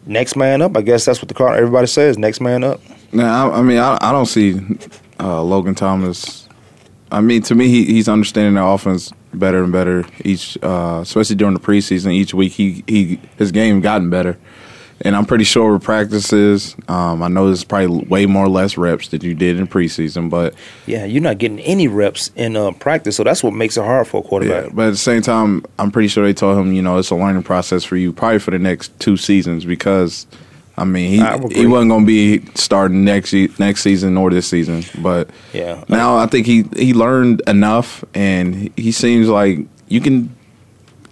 next 0.06 0.36
man 0.36 0.62
up. 0.62 0.76
I 0.76 0.80
guess 0.82 1.04
that's 1.04 1.20
what 1.20 1.28
the 1.28 1.34
car 1.34 1.54
everybody 1.54 1.86
says. 1.86 2.18
Next 2.18 2.40
man 2.40 2.64
up. 2.64 2.80
Now, 3.12 3.50
I, 3.52 3.58
I 3.58 3.62
mean, 3.62 3.78
I, 3.78 3.98
I 4.00 4.10
don't 4.10 4.26
see 4.26 4.58
uh, 5.20 5.42
Logan 5.42 5.74
Thomas. 5.74 6.48
I 7.12 7.20
mean, 7.20 7.42
to 7.42 7.54
me, 7.54 7.68
he, 7.68 7.84
he's 7.84 8.08
understanding 8.08 8.54
the 8.54 8.64
offense 8.64 9.12
better 9.34 9.62
and 9.62 9.72
better 9.72 10.04
each, 10.24 10.58
uh, 10.62 11.00
especially 11.02 11.36
during 11.36 11.54
the 11.54 11.60
preseason. 11.60 12.12
Each 12.12 12.34
week, 12.34 12.52
he 12.52 12.84
he 12.86 13.20
his 13.36 13.52
game 13.52 13.80
gotten 13.80 14.10
better, 14.10 14.38
and 15.00 15.16
I'm 15.16 15.26
pretty 15.26 15.44
sure 15.44 15.72
with 15.72 15.82
practices, 15.82 16.76
um, 16.88 17.22
I 17.22 17.28
know 17.28 17.46
there's 17.46 17.64
probably 17.64 18.06
way 18.06 18.26
more 18.26 18.48
less 18.48 18.76
reps 18.76 19.08
than 19.08 19.20
you 19.22 19.34
did 19.34 19.58
in 19.58 19.66
preseason, 19.66 20.30
but 20.30 20.54
Yeah, 20.86 21.04
you're 21.04 21.22
not 21.22 21.38
getting 21.38 21.58
any 21.60 21.88
reps 21.88 22.30
in 22.36 22.56
uh, 22.56 22.70
practice, 22.72 23.16
so 23.16 23.24
that's 23.24 23.42
what 23.42 23.52
makes 23.52 23.76
it 23.76 23.82
hard 23.82 24.06
for 24.06 24.18
a 24.18 24.22
yeah. 24.22 24.28
quarterback. 24.28 24.74
But 24.74 24.86
at 24.88 24.90
the 24.90 24.96
same 24.96 25.22
time, 25.22 25.64
I'm 25.78 25.90
pretty 25.90 26.08
sure 26.08 26.24
they 26.24 26.34
told 26.34 26.58
him, 26.58 26.72
you 26.72 26.82
know, 26.82 26.98
it's 26.98 27.10
a 27.10 27.16
learning 27.16 27.42
process 27.42 27.82
for 27.82 27.96
you, 27.96 28.12
probably 28.12 28.38
for 28.38 28.52
the 28.52 28.58
next 28.58 28.98
two 29.00 29.16
seasons, 29.16 29.64
because. 29.64 30.26
I 30.76 30.84
mean, 30.84 31.10
he, 31.10 31.54
he 31.60 31.66
wasn't 31.66 31.90
going 31.90 32.02
to 32.02 32.06
be 32.06 32.42
starting 32.54 33.04
next 33.04 33.32
next 33.58 33.82
season 33.82 34.14
nor 34.14 34.30
this 34.30 34.46
season, 34.48 34.82
but 35.02 35.28
Yeah. 35.52 35.84
now 35.88 36.16
I 36.16 36.26
think 36.26 36.46
he 36.46 36.64
he 36.76 36.94
learned 36.94 37.42
enough, 37.46 38.04
and 38.14 38.70
he- 38.76 38.92
seems 38.92 39.28
like 39.28 39.58
you 39.88 40.00
can 40.00 40.34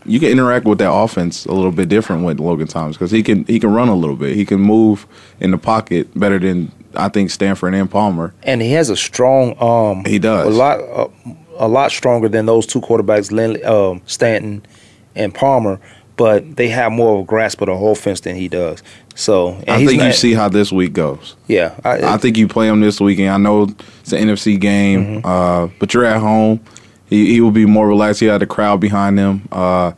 you 0.07 0.19
can 0.19 0.31
interact 0.31 0.65
with 0.65 0.79
that 0.79 0.91
offense 0.91 1.45
a 1.45 1.53
little 1.53 1.73
bit 1.73 1.89
different 1.91 2.25
with 2.25 2.41
Logan 2.41 2.67
Thomas 2.69 2.97
because 2.97 3.11
he 3.11 3.23
can 3.23 3.45
he 3.45 3.61
can 3.61 3.73
run 3.73 3.89
a 3.89 3.95
little 3.95 4.17
bit, 4.17 4.35
he 4.35 4.47
can 4.47 4.61
move 4.61 5.07
in 5.41 5.51
the 5.51 5.59
pocket 5.59 6.09
better 6.19 6.39
than 6.39 6.73
I 6.97 7.09
think 7.11 7.31
Stanford 7.31 7.75
and 7.75 7.89
Palmer. 7.91 8.33
and 8.43 8.63
he 8.63 8.73
has 8.73 8.89
a 8.89 8.97
strong 8.97 9.53
arm. 9.61 10.05
He 10.07 10.19
does. 10.19 10.47
a 10.47 10.51
lot, 10.59 10.81
uh, 10.81 11.09
a 11.59 11.69
lot 11.69 11.93
stronger 11.93 12.29
than 12.29 12.47
those 12.47 12.65
two 12.67 12.81
quarterbacks, 12.81 13.31
Lindley, 13.31 13.63
um, 13.63 14.01
Stanton 14.07 14.65
and 15.15 15.35
Palmer. 15.35 15.79
But 16.21 16.57
they 16.57 16.69
have 16.69 16.93
more 16.93 17.15
of 17.15 17.21
a 17.23 17.25
grasp 17.25 17.63
of 17.63 17.69
the 17.69 17.77
whole 17.79 17.93
offense 17.93 18.21
than 18.21 18.37
he 18.37 18.47
does. 18.47 18.83
So 19.15 19.57
I 19.67 19.87
think 19.87 20.03
you 20.03 20.13
see 20.13 20.35
how 20.35 20.51
this 20.51 20.71
week 20.71 20.93
goes. 20.93 21.35
Yeah, 21.49 21.75
I, 21.83 22.15
I 22.15 22.17
think 22.19 22.37
you 22.37 22.47
play 22.47 22.69
him 22.69 22.83
this 22.83 23.01
weekend. 23.01 23.31
I 23.31 23.39
know 23.39 23.69
it's 24.03 24.13
an 24.13 24.29
NFC 24.29 24.61
game, 24.61 25.23
Mm-hmm. 25.23 25.27
uh, 25.27 25.69
but 25.79 25.95
you're 25.95 26.05
at 26.05 26.21
home. 26.21 26.61
He, 27.07 27.33
he 27.33 27.41
will 27.41 27.53
be 27.53 27.65
more 27.65 27.89
relaxed. 27.89 28.21
He 28.21 28.27
had 28.27 28.43
the 28.43 28.47
crowd 28.47 28.81
behind 28.81 29.19
him. 29.19 29.49
Uh, 29.51 29.93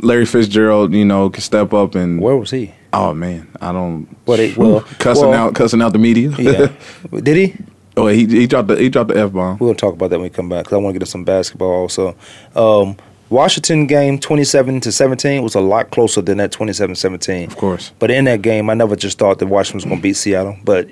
Larry 0.00 0.24
Fitzgerald, 0.24 0.94
you 0.94 1.04
know, 1.04 1.28
can 1.28 1.42
step 1.42 1.74
up 1.74 1.94
and. 1.94 2.22
Where 2.22 2.38
was 2.38 2.50
he? 2.50 2.72
Oh 2.94 3.12
man, 3.12 3.46
I 3.60 3.70
don't. 3.72 4.08
But 4.24 4.40
it, 4.40 4.56
well, 4.56 4.80
cussing 4.98 5.28
well, 5.28 5.48
out, 5.48 5.54
cussing 5.54 5.82
out 5.82 5.92
the 5.92 5.98
media. 5.98 6.30
Yeah, 6.38 6.72
did 7.20 7.36
he? 7.36 7.54
Oh, 7.98 8.06
he 8.06 8.24
he 8.26 8.46
dropped 8.46 8.68
the 8.68 8.76
he 8.76 8.88
dropped 8.88 9.10
the 9.10 9.18
f 9.18 9.30
bomb. 9.32 9.58
We're 9.58 9.66
gonna 9.68 9.76
talk 9.76 9.92
about 9.92 10.08
that 10.08 10.16
when 10.16 10.24
we 10.24 10.30
come 10.30 10.48
back 10.48 10.64
because 10.64 10.72
I 10.72 10.78
want 10.78 10.94
to 10.94 10.98
get 10.98 11.04
to 11.04 11.10
some 11.10 11.24
basketball 11.24 11.70
also. 11.70 12.16
Um, 12.56 12.96
Washington 13.34 13.88
game 13.88 14.16
27 14.16 14.80
to 14.82 14.92
17 14.92 15.42
was 15.42 15.56
a 15.56 15.60
lot 15.60 15.90
closer 15.90 16.22
than 16.22 16.38
that 16.38 16.52
27-17. 16.52 17.48
Of 17.48 17.56
course. 17.56 17.90
But 17.98 18.12
in 18.12 18.26
that 18.26 18.42
game, 18.42 18.70
I 18.70 18.74
never 18.74 18.94
just 18.94 19.18
thought 19.18 19.40
that 19.40 19.46
Washington 19.46 19.78
was 19.78 19.84
going 19.86 19.96
to 19.96 20.02
beat 20.02 20.14
Seattle, 20.14 20.56
but 20.62 20.88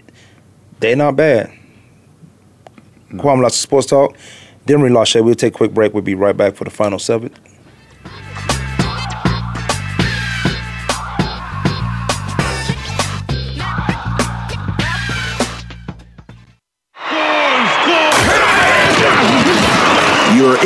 they're 0.80 0.96
not 0.96 1.14
bad. 1.14 1.52
Kwame 3.12 3.42
lots 3.42 3.54
of 3.54 3.60
sports 3.60 3.86
talk. 3.86 4.16
Denver 4.66 4.90
lost. 4.90 5.14
We'll 5.14 5.36
take 5.36 5.54
a 5.54 5.56
quick 5.56 5.72
break. 5.72 5.94
We'll 5.94 6.02
be 6.02 6.16
right 6.16 6.36
back 6.36 6.56
for 6.56 6.64
the 6.64 6.70
final 6.70 6.98
seven. 6.98 7.32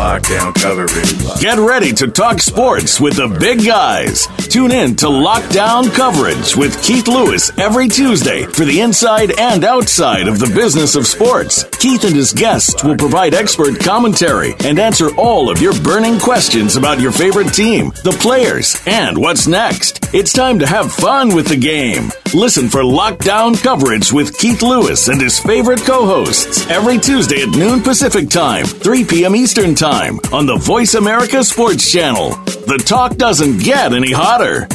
Lockdown 0.00 0.54
coverage. 0.54 1.42
Get 1.42 1.58
ready 1.58 1.92
to 1.92 2.08
talk 2.08 2.40
sports 2.40 2.98
with 2.98 3.16
the 3.16 3.28
big 3.28 3.66
guys. 3.66 4.26
Tune 4.48 4.72
in 4.72 4.96
to 4.96 5.06
Lockdown 5.06 5.94
Coverage 5.94 6.56
with 6.56 6.82
Keith 6.82 7.06
Lewis 7.06 7.52
every 7.58 7.86
Tuesday 7.86 8.44
for 8.44 8.64
the 8.64 8.80
inside 8.80 9.38
and 9.38 9.62
outside 9.62 10.26
of 10.26 10.38
the 10.38 10.50
business 10.54 10.94
of 10.96 11.06
sports. 11.06 11.64
Keith 11.78 12.04
and 12.04 12.16
his 12.16 12.32
guests 12.32 12.82
will 12.82 12.96
provide 12.96 13.34
expert 13.34 13.78
commentary 13.78 14.54
and 14.64 14.78
answer 14.78 15.14
all 15.16 15.50
of 15.50 15.60
your 15.60 15.78
burning 15.82 16.18
questions 16.18 16.76
about 16.76 16.98
your 16.98 17.12
favorite 17.12 17.52
team, 17.52 17.90
the 18.02 18.16
players, 18.22 18.80
and 18.86 19.18
what's 19.18 19.46
next. 19.46 20.14
It's 20.14 20.32
time 20.32 20.60
to 20.60 20.66
have 20.66 20.90
fun 20.90 21.34
with 21.34 21.46
the 21.46 21.56
game. 21.58 22.10
Listen 22.34 22.68
for 22.68 22.82
Lockdown 22.82 23.60
Coverage 23.60 24.12
with 24.12 24.38
Keith 24.38 24.62
Lewis 24.62 25.08
and 25.08 25.20
his 25.20 25.40
favorite 25.40 25.80
co 25.80 26.06
hosts 26.06 26.68
every 26.70 26.96
Tuesday 26.96 27.42
at 27.42 27.48
noon 27.48 27.82
Pacific 27.82 28.28
Time, 28.30 28.64
3 28.64 29.04
p.m. 29.04 29.34
Eastern 29.34 29.74
Time 29.74 30.20
on 30.32 30.46
the 30.46 30.56
Voice 30.56 30.94
America 30.94 31.42
Sports 31.42 31.90
Channel. 31.90 32.30
The 32.68 32.80
talk 32.86 33.16
doesn't 33.16 33.58
get 33.58 33.92
any 33.92 34.12
hotter. 34.12 34.68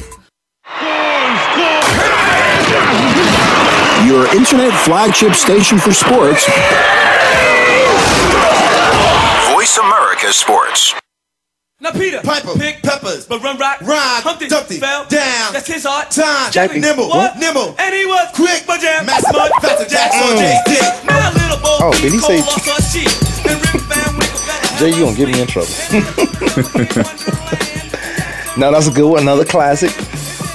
Your 4.06 4.28
internet 4.36 4.74
flagship 4.84 5.34
station 5.34 5.80
for 5.80 5.94
sports. 5.94 6.46
Voice 9.54 9.78
America 9.78 10.34
Sports. 10.34 10.94
Now 11.82 11.92
Peter, 11.92 12.22
Piper, 12.24 12.54
pick 12.58 12.82
peppers, 12.82 13.26
but 13.28 13.44
run 13.44 13.58
rock, 13.58 13.82
rhyme, 13.82 14.22
Humpty, 14.24 14.48
Dumpty, 14.48 14.78
fell 14.80 15.04
down, 15.08 15.52
That's 15.52 15.68
his 15.68 15.86
art. 15.86 16.10
time, 16.10 16.50
Jackie, 16.50 16.80
nimble, 16.80 17.10
what? 17.10 17.38
nimble, 17.38 17.76
and 17.78 17.94
he 17.94 18.06
was 18.06 18.30
quick, 18.34 18.64
but 18.66 18.80
jam, 18.80 19.06
mass 19.06 19.26
mud, 19.34 19.52
faster 19.62 19.84
Jackson, 19.86 20.22
Mm. 20.22 20.38
Jay's 20.40 20.64
dick. 20.80 21.04
My 21.06 21.30
little 21.34 21.58
boy, 21.58 21.78
Oh, 21.84 21.92
did 22.02 22.14
he 22.14 22.20
say- 22.20 22.38
Cole 22.42 22.48
lost 22.48 22.66
her 22.66 22.82
cheek, 22.94 23.10
and 23.52 23.60
Rick 23.60 23.82
Van 23.92 24.20
better 24.20 24.78
Jay, 24.80 24.90
you 24.96 25.04
gonna 25.04 25.18
get 25.18 25.28
me 25.28 25.42
in 25.42 25.48
trouble. 25.48 25.68
now 28.58 28.72
that's 28.72 28.88
a 28.88 28.92
good 28.92 29.10
one. 29.12 29.22
Another 29.24 29.44
classic. 29.46 29.92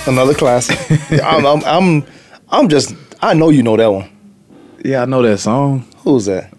Another 0.07 0.33
classic. 0.35 0.79
I'm, 1.23 1.45
I'm, 1.47 1.63
I'm, 1.65 2.03
I'm 2.49 2.69
just. 2.71 2.95
I 3.21 3.35
know 3.35 3.51
you 3.51 3.63
know 3.63 3.77
that 3.77 3.93
one. 3.93 4.09
Yeah, 4.83 5.03
I 5.03 5.05
know 5.05 5.21
that 5.23 5.37
song. 5.39 5.85
Who's 5.99 6.25
that? 6.27 6.51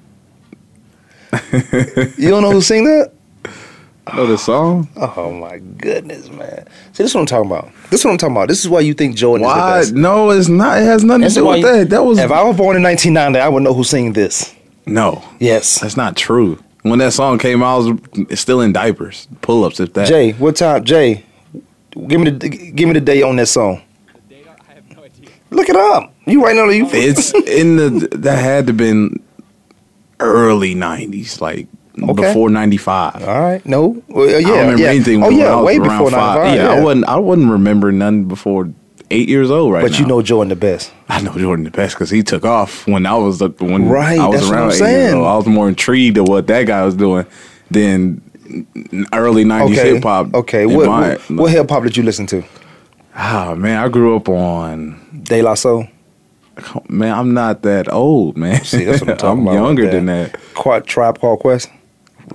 you 2.17 2.29
don't 2.29 2.41
know 2.43 2.51
who 2.51 2.61
sing 2.61 2.83
that? 2.85 3.11
Know 4.15 4.25
the 4.25 4.37
song. 4.37 4.89
Oh 4.97 5.31
my 5.31 5.59
goodness, 5.59 6.29
man! 6.29 6.65
See, 6.93 7.03
this 7.03 7.11
is 7.11 7.15
what 7.15 7.21
I'm 7.21 7.27
talking 7.27 7.49
about. 7.51 7.69
This 7.91 7.99
is 8.01 8.05
what 8.05 8.11
I'm 8.11 8.17
talking 8.17 8.35
about. 8.35 8.47
This 8.49 8.59
is 8.59 8.67
why 8.69 8.79
you 8.81 8.93
think 8.93 9.15
Jordan 9.15 9.45
Why? 9.45 9.79
is 9.79 9.89
the 9.89 9.93
best. 9.93 10.01
No, 10.01 10.29
it's 10.31 10.47
not. 10.49 10.79
It 10.79 10.85
has 10.85 11.03
nothing 11.03 11.21
This 11.21 11.35
to 11.35 11.41
do 11.41 11.45
with 11.47 11.57
you- 11.59 11.63
that. 11.65 11.89
That 11.91 12.03
was 12.03 12.17
If 12.19 12.31
I 12.31 12.43
was 12.43 12.57
born 12.57 12.75
in 12.75 12.81
1990, 12.83 13.39
I 13.39 13.47
would 13.47 13.63
know 13.63 13.73
who 13.73 13.83
sang 13.83 14.13
this. 14.13 14.53
no. 14.85 15.23
Yes, 15.39 15.79
That's 15.79 15.95
not 15.95 16.15
true. 16.17 16.57
When 16.81 16.97
that 16.99 17.13
song 17.13 17.37
came 17.37 17.61
out, 17.61 17.85
I 17.85 17.91
was 18.31 18.39
still 18.39 18.59
in 18.61 18.73
diapers, 18.73 19.27
pull 19.41 19.63
ups, 19.63 19.79
if 19.79 19.93
that. 19.93 20.07
Jay. 20.07 20.31
What 20.31 20.55
time? 20.55 20.83
Jay, 20.83 21.23
give 22.07 22.19
me 22.19 22.31
the 22.31 22.49
give 22.49 22.87
me 22.87 22.93
the 22.93 23.01
date 23.01 23.21
on 23.23 23.35
that 23.35 23.45
song. 23.47 23.81
The 24.27 24.35
date, 24.35 24.47
I 24.47 24.73
have 24.73 24.97
no 24.97 25.03
idea. 25.03 25.29
Look 25.51 25.69
it 25.69 25.75
up. 25.75 26.11
You 26.25 26.43
right 26.43 26.55
now? 26.55 26.67
You 26.69 26.87
It's 26.91 27.33
in 27.47 27.75
the 27.75 28.09
that 28.17 28.39
had 28.39 28.65
to 28.67 28.73
been 28.73 29.19
early 30.19 30.73
'90s, 30.73 31.39
like 31.39 31.67
Okay. 32.01 32.13
before 32.13 32.49
'95. 32.49 33.23
all 33.27 33.39
right? 33.41 33.65
No, 33.65 34.01
well, 34.07 34.27
yeah, 34.29 34.37
I 34.37 34.41
don't 34.41 34.59
remember 34.59 34.81
yeah. 34.83 34.89
anything. 34.89 35.23
Oh 35.23 35.29
yeah, 35.29 35.55
was 35.55 35.65
way 35.65 35.77
before 35.79 36.09
95. 36.11 36.55
Yeah, 36.55 36.69
I 36.69 36.83
wouldn't. 36.83 37.05
I 37.07 37.17
wouldn't 37.17 37.49
remember 37.51 37.91
none 37.91 38.25
before 38.25 38.69
eight 39.09 39.27
years 39.27 39.51
old. 39.51 39.73
Right 39.73 39.81
But 39.83 39.91
now. 39.91 39.97
you 39.99 40.05
know 40.05 40.21
Jordan 40.21 40.49
the 40.49 40.55
best. 40.55 40.91
I 41.09 41.21
know 41.21 41.33
Jordan 41.37 41.65
the 41.65 41.71
best 41.71 41.95
because 41.95 42.09
he 42.09 42.23
took 42.23 42.45
off 42.45 42.87
when 42.87 43.05
I 43.05 43.15
was 43.15 43.39
the- 43.39 43.49
when 43.59 43.89
Right, 43.89 44.17
I 44.17 44.27
was 44.27 44.41
what 44.43 44.53
around 44.53 44.71
eight 44.71 44.79
years 44.79 45.13
old. 45.13 45.25
I 45.27 45.35
was 45.35 45.45
more 45.47 45.67
intrigued 45.67 46.17
of 46.17 46.27
what 46.29 46.47
that 46.47 46.63
guy 46.65 46.85
was 46.85 46.95
doing 46.95 47.25
than 47.69 48.21
early 49.13 49.43
'90s 49.43 49.71
Okay, 49.77 49.93
hip 49.95 50.03
hop. 50.03 50.33
Okay, 50.33 50.63
in 50.63 50.73
what 50.73 50.85
my- 50.87 51.09
what, 51.15 51.29
what 51.31 51.51
hip 51.51 51.69
hop 51.69 51.83
did 51.83 51.97
you 51.97 52.03
listen 52.03 52.25
to? 52.27 52.43
Ah 53.15 53.53
man, 53.57 53.83
I 53.83 53.89
grew 53.89 54.15
up 54.15 54.29
on. 54.29 54.95
De 55.23 55.41
La 55.41 55.55
Soul. 55.55 55.87
Man, 56.89 57.13
I'm 57.17 57.33
not 57.33 57.63
that 57.63 57.91
old, 57.91 58.37
man. 58.37 58.63
See, 58.63 58.83
that's 58.85 59.01
what 59.01 59.09
I'm 59.11 59.17
talking 59.17 59.41
I'm 59.41 59.47
about. 59.47 59.53
younger 59.53 59.83
right 59.83 59.91
than 59.91 60.05
that. 60.07 60.37
Quad 60.53 60.85
Tribe 60.85 61.19
Called 61.19 61.39
Quest. 61.39 61.69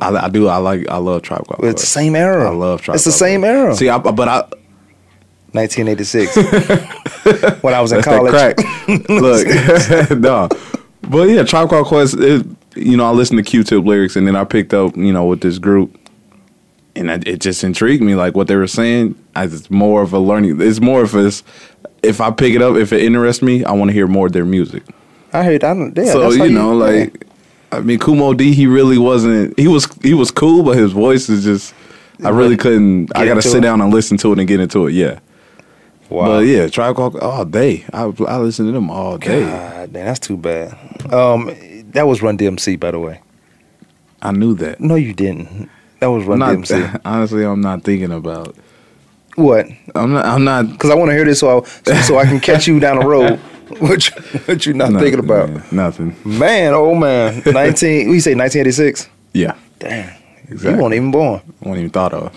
I, 0.01 0.27
I 0.27 0.29
do. 0.29 0.49
I 0.49 0.57
like. 0.59 0.89
I 0.89 0.99
love 0.99 1.23
Tribe 1.23 1.47
Called 1.47 1.65
It's 1.65 1.83
the 1.83 1.87
same 1.87 2.15
era. 2.15 2.51
I 2.51 2.55
love 2.55 2.83
Tribe 2.83 2.97
It's 2.97 3.05
the 3.05 3.13
same 3.13 3.45
era. 3.45 3.75
See, 3.75 3.89
I, 3.89 3.99
but 3.99 4.29
I 4.29 4.43
1986. 5.53 6.37
when 7.63 7.75
I 7.75 7.81
was 7.81 7.93
in 7.93 8.03
college. 8.03 8.33
crack. 8.33 8.59
Look, 9.09 9.47
no, 10.19 10.49
but 11.03 11.29
yeah, 11.29 11.43
Tribe 11.43 11.71
Called 11.71 11.87
Quest. 11.87 12.15
It, 12.19 12.47
you 12.75 12.97
know, 12.97 13.07
I 13.07 13.11
listened 13.11 13.39
to 13.39 13.43
Q-Tip 13.43 13.85
lyrics, 13.85 14.17
and 14.17 14.27
then 14.27 14.37
I 14.37 14.45
picked 14.45 14.75
up, 14.75 14.97
you 14.97 15.13
know, 15.13 15.25
with 15.25 15.41
this 15.41 15.59
group, 15.59 15.99
and 16.95 17.11
it, 17.11 17.27
it 17.27 17.41
just 17.41 17.65
intrigued 17.65 18.03
me. 18.03 18.15
Like 18.15 18.35
what 18.35 18.49
they 18.49 18.57
were 18.57 18.67
saying, 18.67 19.15
I, 19.35 19.45
it's 19.45 19.71
more 19.71 20.03
of 20.03 20.13
a 20.13 20.19
learning. 20.19 20.61
It's 20.61 20.81
more 20.81 21.03
of 21.03 21.15
a. 21.15 21.33
If 22.03 22.21
I 22.21 22.31
pick 22.31 22.55
it 22.55 22.63
up, 22.63 22.77
if 22.77 22.93
it 22.93 23.03
interests 23.03 23.43
me, 23.43 23.65
I 23.65 23.73
want 23.73 23.89
to 23.89 23.93
hear 23.93 24.07
more 24.07 24.27
of 24.27 24.33
their 24.33 24.45
music. 24.45 24.85
I 25.33 25.43
heard. 25.43 25.65
I 25.65 25.75
don't. 25.75 25.97
Yeah, 25.97 26.13
so 26.13 26.31
you 26.31 26.51
know, 26.51 26.77
like, 26.77 27.26
I 27.77 27.81
mean, 27.81 27.99
Kumo 27.99 28.33
D, 28.33 28.53
he 28.53 28.67
really 28.67 28.99
wasn't. 28.99 29.59
He 29.59 29.69
was 29.69 29.87
he 30.03 30.15
was 30.15 30.31
cool, 30.31 30.63
but 30.63 30.77
his 30.77 30.93
voice 30.93 31.29
is 31.29 31.45
just. 31.45 31.75
I 32.25 32.31
really 32.31 32.57
couldn't. 32.57 33.15
I 33.15 33.27
got 33.27 33.35
to 33.35 33.43
sit 33.43 33.59
it? 33.59 33.61
down 33.61 33.83
and 33.83 33.93
listen 33.93 34.17
to 34.19 34.33
it 34.33 34.39
and 34.39 34.49
get 34.49 34.59
into 34.59 34.87
it. 34.87 34.93
Yeah. 34.95 35.21
Wow. 36.09 36.27
But 36.27 36.47
yeah, 36.47 36.69
Tribe 36.69 36.97
Called 36.97 37.17
all 37.17 37.45
day. 37.45 37.85
I 37.93 38.05
I 38.27 38.39
listen 38.39 38.67
to 38.67 38.73
them 38.73 38.91
all 38.91 39.19
day. 39.19 39.43
God, 39.43 39.93
man, 39.93 40.07
that's 40.07 40.21
too 40.21 40.37
bad. 40.37 40.73
Um, 41.13 41.55
that 41.91 42.07
was 42.07 42.23
Run 42.23 42.39
DMC, 42.39 42.81
by 42.81 42.93
the 42.93 42.99
way. 42.99 43.21
I 44.23 44.33
knew 44.33 44.55
that. 44.55 44.81
No, 44.81 44.95
you 44.95 45.13
didn't. 45.13 45.69
That 46.01 46.07
was 46.07 46.25
Run 46.25 46.39
Not, 46.39 46.57
DMC. 46.57 47.01
honestly, 47.05 47.45
I'm 47.45 47.61
not 47.61 47.83
thinking 47.83 48.13
about. 48.13 48.57
What? 49.35 49.67
I'm 49.95 50.13
not. 50.13 50.25
I'm 50.25 50.45
not. 50.45 50.71
Because 50.71 50.91
I 50.91 50.95
want 50.95 51.11
to 51.11 51.15
hear 51.15 51.25
this 51.25 51.41
so 51.41 51.61
I, 51.61 51.65
so, 51.65 51.95
so 51.95 52.19
I 52.19 52.25
can 52.25 52.41
catch 52.41 52.67
you 52.67 52.81
down 52.81 53.01
the 53.01 53.07
road 53.07 53.41
what 53.79 54.09
you, 54.09 54.23
what 54.47 54.67
you 54.67 54.75
not 54.75 54.93
Nothing, 54.93 55.11
thinking 55.13 55.25
about? 55.25 55.51
man. 55.51 55.63
Nothing. 55.73 56.17
Man, 56.25 56.73
oh 56.75 56.95
man, 56.95 57.43
nineteen. 57.47 58.09
We 58.11 58.21
say 58.21 58.35
nineteen 58.35 58.61
eighty 58.61 58.73
six. 58.73 59.09
Yeah. 59.33 59.55
Damn, 59.79 60.15
Exactly. 60.49 60.71
you 60.77 60.83
weren't 60.83 60.95
even 60.95 61.11
born. 61.11 61.41
Wasn't 61.61 61.79
even 61.79 61.91
thought 61.91 62.13
of. 62.15 62.33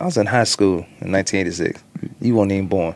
I 0.00 0.04
was 0.04 0.16
in 0.16 0.26
high 0.26 0.44
school 0.44 0.84
in 1.00 1.10
nineteen 1.10 1.40
eighty 1.40 1.52
six. 1.52 1.82
You 2.20 2.34
weren't 2.36 2.52
even 2.52 2.66
born. 2.68 2.94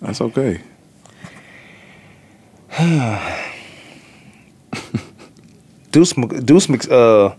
That's 0.00 0.20
okay. 0.20 0.60
Deuce, 5.90 6.12
Deuce, 6.12 6.88
uh, 6.88 7.34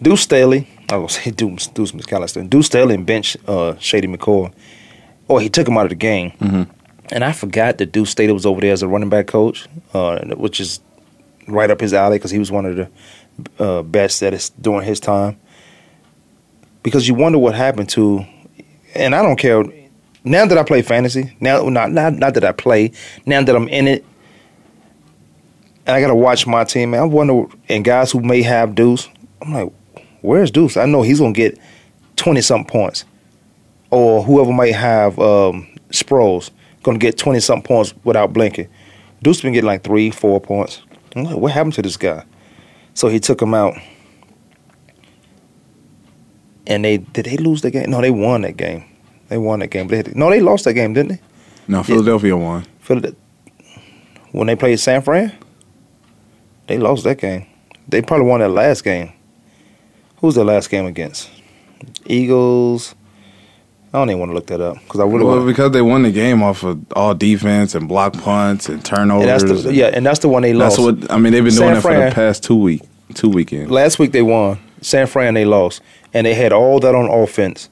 Deuce 0.00 0.22
Staley. 0.22 0.66
I 0.88 0.96
was 0.96 1.12
say 1.12 1.30
Deuce, 1.36 1.66
Deuce 1.68 1.92
McAllister. 1.92 2.48
Deuce 2.48 2.66
Staley 2.66 2.94
and 2.94 3.06
bench 3.06 3.36
uh, 3.46 3.76
Shady 3.78 4.08
McCoy. 4.08 4.52
Or 5.28 5.40
he 5.40 5.48
took 5.48 5.68
him 5.68 5.76
out 5.76 5.84
of 5.84 5.90
the 5.90 5.94
game. 5.96 6.32
Mm-hmm. 6.40 6.62
And 7.12 7.22
I 7.22 7.32
forgot 7.32 7.76
that 7.76 7.92
Deuce 7.92 8.08
Staley 8.08 8.32
was 8.32 8.46
over 8.46 8.62
there 8.62 8.72
as 8.72 8.82
a 8.82 8.88
running 8.88 9.10
back 9.10 9.26
coach, 9.26 9.68
uh, 9.92 10.18
which 10.34 10.60
is 10.60 10.80
right 11.46 11.70
up 11.70 11.78
his 11.78 11.92
alley 11.92 12.16
because 12.16 12.30
he 12.30 12.38
was 12.38 12.50
one 12.50 12.64
of 12.64 12.76
the 12.76 12.88
uh, 13.62 13.82
best 13.82 14.22
at 14.22 14.32
it 14.32 14.50
during 14.58 14.86
his 14.86 14.98
time. 14.98 15.38
Because 16.82 17.06
you 17.06 17.14
wonder 17.14 17.38
what 17.38 17.54
happened 17.54 17.90
to, 17.90 18.24
and 18.94 19.14
I 19.14 19.20
don't 19.20 19.36
care. 19.36 19.62
Now 20.24 20.46
that 20.46 20.56
I 20.56 20.62
play 20.62 20.80
fantasy, 20.80 21.36
now 21.38 21.68
not 21.68 21.92
not 21.92 22.14
not 22.14 22.32
that 22.32 22.44
I 22.44 22.52
play, 22.52 22.92
now 23.26 23.42
that 23.42 23.54
I'm 23.54 23.68
in 23.68 23.88
it, 23.88 24.06
and 25.84 25.94
I 25.94 26.00
got 26.00 26.08
to 26.08 26.14
watch 26.14 26.46
my 26.46 26.64
team. 26.64 26.94
I 26.94 27.02
wonder, 27.02 27.44
and 27.68 27.84
guys 27.84 28.10
who 28.10 28.20
may 28.20 28.40
have 28.40 28.74
Deuce, 28.74 29.06
I'm 29.42 29.52
like, 29.52 29.72
where's 30.22 30.50
Deuce? 30.50 30.78
I 30.78 30.86
know 30.86 31.02
he's 31.02 31.20
gonna 31.20 31.34
get 31.34 31.58
twenty 32.16 32.40
something 32.40 32.70
points, 32.70 33.04
or 33.90 34.22
whoever 34.22 34.50
might 34.50 34.74
have 34.74 35.18
um, 35.18 35.68
Sproles 35.90 36.50
gonna 36.82 36.98
get 36.98 37.18
twenty 37.18 37.40
something 37.40 37.62
points 37.66 37.94
without 38.04 38.32
blinking. 38.32 38.68
Deuce 39.22 39.40
been 39.40 39.52
getting 39.52 39.66
like 39.66 39.84
three, 39.84 40.10
four 40.10 40.40
points. 40.40 40.82
I'm 41.14 41.24
like, 41.24 41.36
what 41.36 41.52
happened 41.52 41.74
to 41.74 41.82
this 41.82 41.96
guy? 41.96 42.24
So 42.94 43.08
he 43.08 43.20
took 43.20 43.40
him 43.40 43.54
out, 43.54 43.74
and 46.66 46.84
they 46.84 46.98
did 46.98 47.26
they 47.26 47.36
lose 47.36 47.62
the 47.62 47.70
game? 47.70 47.90
No, 47.90 48.00
they 48.00 48.10
won 48.10 48.42
that 48.42 48.56
game. 48.56 48.84
They 49.28 49.38
won 49.38 49.60
that 49.60 49.68
game. 49.68 49.86
But 49.88 50.06
they, 50.06 50.12
no, 50.14 50.30
they 50.30 50.40
lost 50.40 50.64
that 50.64 50.74
game, 50.74 50.92
didn't 50.92 51.12
they? 51.12 51.20
No, 51.68 51.82
Philadelphia 51.82 52.36
won. 52.36 52.66
Philad- 52.84 53.16
when 54.32 54.46
they 54.46 54.56
played 54.56 54.80
San 54.80 55.02
Fran, 55.02 55.32
they 56.66 56.78
lost 56.78 57.04
that 57.04 57.18
game. 57.18 57.46
They 57.88 58.02
probably 58.02 58.26
won 58.26 58.40
that 58.40 58.48
last 58.48 58.84
game. 58.84 59.12
Who's 60.18 60.34
the 60.34 60.44
last 60.44 60.70
game 60.70 60.86
against? 60.86 61.30
Eagles. 62.06 62.94
I 63.94 63.98
don't 63.98 64.08
even 64.08 64.20
want 64.20 64.30
to 64.30 64.34
look 64.34 64.46
that 64.46 64.60
up 64.60 64.78
because 64.84 65.00
I 65.00 65.04
really 65.04 65.24
Well, 65.24 65.36
want. 65.36 65.46
because 65.48 65.70
they 65.72 65.82
won 65.82 66.02
the 66.02 66.10
game 66.10 66.42
off 66.42 66.62
of 66.64 66.80
all 66.94 67.14
defense 67.14 67.74
and 67.74 67.86
block 67.86 68.14
punts 68.14 68.66
and 68.68 68.76
And 68.76 68.84
turnovers. 68.84 69.42
that's 69.44 69.62
the, 69.64 69.74
yeah, 69.74 69.88
and 69.92 70.06
that's 70.06 70.20
the 70.20 70.28
one 70.30 70.42
they 70.42 70.52
That's 70.52 70.78
lost. 70.78 71.00
what 71.02 71.10
I 71.12 71.18
mean. 71.18 71.32
They've 71.34 71.44
been 71.44 71.54
doing 71.54 71.66
San 71.68 71.74
that 71.74 71.82
for 71.82 71.94
the 71.94 72.10
past 72.14 72.42
two 72.42 72.56
week, 72.56 72.82
two 73.14 73.28
weekends. 73.28 73.70
Last 73.70 73.98
week 73.98 74.12
they 74.12 74.22
won. 74.22 74.58
San 74.80 75.06
Fran 75.06 75.34
they 75.34 75.44
lost, 75.44 75.82
and 76.14 76.26
they 76.26 76.32
had 76.34 76.52
all 76.52 76.80
that 76.80 76.94
on 76.94 77.08
offense. 77.10 77.68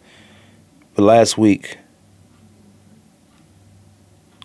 But 0.95 1.05
last 1.05 1.39
week, 1.39 1.79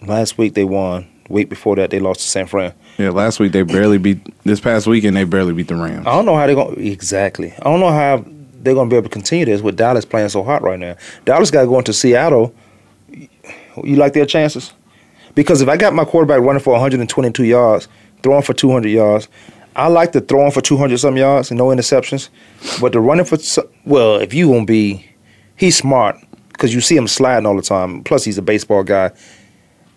last 0.06 0.38
week 0.38 0.54
they 0.54 0.64
won. 0.64 1.08
Week 1.28 1.50
before 1.50 1.76
that 1.78 1.90
they 1.90 2.00
lost 2.00 2.20
to 2.22 2.28
San 2.28 2.46
Fran. 2.46 2.72
Yeah, 3.00 3.10
last 3.10 3.40
week 3.40 3.52
they 3.52 3.64
barely 3.64 3.98
beat. 3.98 4.20
This 4.44 4.60
past 4.60 4.86
weekend 4.86 5.18
they 5.18 5.24
barely 5.24 5.54
beat 5.54 5.68
the 5.68 5.76
Rams. 5.76 6.06
I 6.06 6.12
don't 6.12 6.26
know 6.26 6.36
how 6.36 6.46
they're 6.46 6.56
going 6.56 6.76
to 6.76 6.88
exactly. 6.88 7.52
I 7.52 7.64
don't 7.64 7.80
know 7.80 7.90
how 7.92 8.24
they're 8.66 8.74
going 8.74 8.90
to 8.90 8.94
be 8.94 8.98
able 8.98 9.08
to 9.08 9.14
continue 9.14 9.46
this 9.46 9.62
with 9.62 9.78
Dallas 9.78 10.04
playing 10.04 10.30
so 10.30 10.44
hot 10.44 10.62
right 10.64 10.80
now. 10.80 10.96
Dallas 11.24 11.52
got 11.52 11.60
going 11.60 11.68
to 11.68 11.72
go 11.72 11.78
into 11.80 11.94
Seattle. 11.94 12.54
You 13.84 13.96
like 13.96 14.14
their 14.14 14.26
chances? 14.26 14.74
Because 15.36 15.62
if 15.62 15.70
I 15.70 15.78
got 15.78 15.94
my 15.94 16.04
quarterback 16.06 16.42
running 16.42 16.62
for 16.62 16.72
122 16.74 17.44
yards, 17.44 17.88
throwing 18.24 18.42
for 18.42 18.54
200 18.54 18.90
yards, 18.90 19.28
I 19.76 19.88
like 19.88 20.14
the 20.14 20.22
throwing 20.22 20.52
for 20.52 20.62
200 20.62 20.98
some 20.98 21.18
yards 21.18 21.52
and 21.52 21.58
no 21.58 21.68
interceptions. 21.68 22.30
But 22.82 22.94
the 22.94 23.00
running 23.02 23.26
for 23.26 23.38
well, 23.86 24.16
if 24.16 24.34
you 24.34 24.48
gonna 24.48 24.66
be, 24.66 25.06
he's 25.58 25.78
smart 25.78 26.18
because 26.50 26.74
you 26.74 26.80
see 26.82 26.96
him 26.96 27.08
sliding 27.08 27.46
all 27.46 27.56
the 27.56 27.62
time. 27.62 28.04
Plus, 28.04 28.24
he's 28.24 28.38
a 28.38 28.42
baseball 28.42 28.84
guy, 28.84 29.12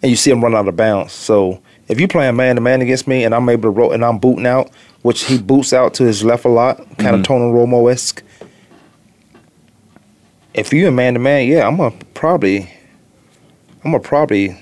and 0.02 0.10
you 0.10 0.16
see 0.16 0.30
him 0.32 0.42
run 0.42 0.56
out 0.56 0.66
of 0.66 0.74
bounds. 0.76 1.12
So 1.12 1.62
if 1.86 2.00
you're 2.00 2.08
playing 2.08 2.34
man 2.34 2.56
to 2.56 2.60
man 2.60 2.82
against 2.82 3.06
me, 3.06 3.22
and 3.24 3.32
I'm 3.34 3.48
able 3.48 3.62
to 3.62 3.70
roll, 3.70 3.92
and 3.92 4.04
I'm 4.04 4.18
booting 4.18 4.46
out, 4.46 4.70
which 5.02 5.24
he 5.26 5.38
boots 5.38 5.72
out 5.72 5.94
to 5.94 6.04
his 6.04 6.24
left 6.24 6.44
a 6.44 6.48
lot, 6.48 6.78
kind 6.98 7.14
of 7.14 7.20
Mhm. 7.22 7.24
Tony 7.24 7.52
Romo 7.52 7.90
esque. 7.92 8.22
If 10.58 10.72
you 10.72 10.88
a 10.88 10.90
man 10.90 11.14
to 11.14 11.20
man, 11.20 11.46
yeah, 11.46 11.66
I'm 11.66 11.76
gonna 11.76 11.94
probably, 12.14 12.70
I'm 13.84 13.92
gonna 13.92 14.00
probably 14.00 14.56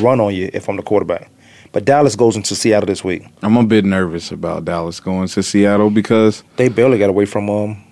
run 0.00 0.20
on 0.20 0.34
you 0.34 0.50
if 0.52 0.68
I'm 0.68 0.76
the 0.76 0.82
quarterback. 0.82 1.30
But 1.72 1.84
Dallas 1.84 2.14
goes 2.16 2.36
into 2.36 2.54
Seattle 2.54 2.86
this 2.86 3.02
week. 3.02 3.26
I'm 3.42 3.56
a 3.56 3.64
bit 3.64 3.84
nervous 3.84 4.30
about 4.30 4.64
Dallas 4.64 5.00
going 5.00 5.26
to 5.28 5.42
Seattle 5.42 5.90
because 5.90 6.44
They 6.56 6.68
barely 6.68 6.98
got 6.98 7.10
away 7.10 7.26
from 7.26 7.50
um. 7.50 7.84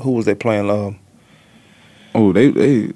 Who 0.00 0.12
was 0.12 0.24
they 0.24 0.34
playing? 0.34 0.70
Um, 0.70 0.98
oh 2.14 2.32
they 2.32 2.50
they 2.50 2.92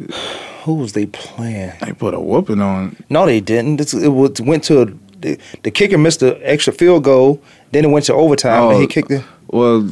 who 0.65 0.75
was 0.75 0.95
they 0.95 1.07
playing? 1.07 1.73
they 1.83 1.93
put 1.93 2.15
a 2.15 2.21
whooping 2.21 2.61
on. 2.61 2.97
No, 3.11 3.27
they 3.27 3.41
didn't. 3.41 3.81
It 3.95 4.09
was, 4.09 4.41
went 4.41 4.65
to 4.65 4.99
the, 5.21 5.39
the 5.63 5.71
kicker 5.71 5.99
missed 5.99 6.21
the 6.21 6.39
extra 6.43 6.73
field 6.73 7.05
goal. 7.05 7.43
Then 7.73 7.85
it 7.85 7.89
went 7.89 8.07
to 8.07 8.15
overtime. 8.15 8.71
and 8.71 8.81
he 8.81 8.87
kicked 8.87 9.11
it. 9.11 9.23
Well, 9.49 9.89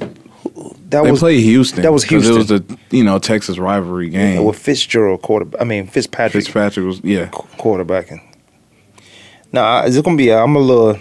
That 0.90 1.02
they 1.04 1.10
was 1.10 1.20
played 1.20 1.40
Houston. 1.42 1.82
That 1.82 1.92
was 1.92 2.04
Houston. 2.04 2.34
It 2.34 2.36
was 2.38 2.46
the 2.48 2.78
you 2.90 3.02
know 3.04 3.18
Texas 3.18 3.58
rivalry 3.58 4.08
game. 4.10 4.36
Yeah, 4.36 4.40
with 4.40 4.58
Fitzgerald 4.58 5.22
quarterback. 5.22 5.60
I 5.60 5.64
mean 5.64 5.86
Fitzpatrick 5.86 6.44
Fitzpatrick 6.44 6.86
was 6.86 7.00
yeah. 7.02 7.26
quarterbacking. 7.30 8.20
Now 9.52 9.84
is 9.84 9.96
it 9.96 10.04
gonna 10.04 10.16
be? 10.16 10.28
A, 10.30 10.38
I'm 10.42 10.56
a 10.56 10.58
little. 10.58 10.98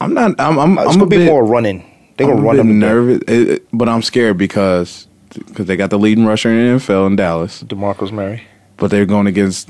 I'm 0.00 0.12
not. 0.14 0.38
I'm. 0.38 0.58
I'm. 0.58 0.78
It's 0.78 0.88
I'm 0.88 0.92
gonna 0.94 1.04
a 1.04 1.08
be 1.08 1.16
bit, 1.18 1.26
more 1.26 1.44
running. 1.44 1.84
They're 2.16 2.26
gonna 2.26 2.38
I'm 2.40 2.44
run 2.44 2.54
a 2.56 2.62
bit 2.62 2.68
them. 2.68 2.80
to 2.80 2.86
nervous, 2.86 3.22
it- 3.28 3.48
it- 3.50 3.66
but 3.72 3.88
I'm 3.88 4.02
scared 4.02 4.38
because 4.38 5.06
because 5.48 5.66
they 5.66 5.76
got 5.76 5.90
the 5.90 5.98
leading 5.98 6.24
rusher 6.26 6.50
in 6.50 6.56
the 6.56 6.84
NFL 6.84 7.06
in 7.08 7.16
Dallas, 7.16 7.62
Demarcus 7.62 8.10
Murray. 8.10 8.42
but 8.78 8.90
they're 8.90 9.06
going 9.06 9.26
against 9.26 9.68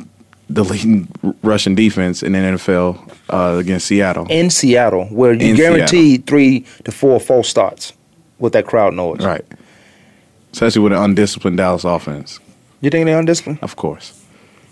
the 0.48 0.64
leading 0.64 1.08
Russian 1.42 1.74
defense 1.74 2.22
in 2.22 2.32
the 2.32 2.38
NFL 2.38 2.98
uh, 3.30 3.56
against 3.58 3.86
Seattle. 3.88 4.26
in 4.30 4.48
Seattle, 4.50 5.06
where 5.06 5.32
you 5.32 5.50
In 5.50 5.56
guaranteed 5.56 6.26
three 6.26 6.64
to 6.84 6.92
four 6.92 7.18
false 7.18 7.48
starts 7.48 7.92
with 8.38 8.52
that 8.52 8.66
crowd 8.66 8.94
noise. 8.94 9.24
Right. 9.24 9.44
Especially 10.52 10.82
with 10.82 10.92
an 10.92 10.98
undisciplined 11.02 11.56
Dallas 11.58 11.84
offense, 11.84 12.40
You 12.80 12.90
think 12.90 13.06
they're 13.06 13.18
undisciplined? 13.18 13.58
of 13.62 13.76
course. 13.76 14.22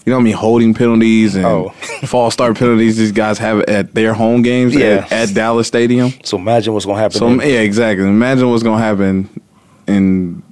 You 0.07 0.11
know 0.11 0.17
what 0.19 0.23
I 0.23 0.25
mean? 0.25 0.35
Holding 0.35 0.75
penalties 0.75 1.35
and 1.35 1.47
Oh. 1.47 1.69
false 2.07 2.35
start 2.35 2.59
penalties 2.59 2.97
these 2.99 3.13
guys 3.13 3.39
have 3.39 3.61
at 3.63 3.95
their 3.95 4.13
home 4.13 4.43
games 4.43 4.75
Yeah. 4.75 5.07
at, 5.11 5.13
at 5.31 5.35
Dallas 5.35 5.67
Stadium. 5.67 6.13
So 6.25 6.37
imagine 6.37 6.75
what's 6.75 6.85
gonna 6.87 6.99
happen. 7.01 7.19
So 7.19 7.29
yeah, 7.31 7.61
exactly. 7.61 8.07
Imagine 8.07 8.51
what's 8.51 8.63
gonna 8.63 8.83
happen 8.83 9.29
in 9.87 10.43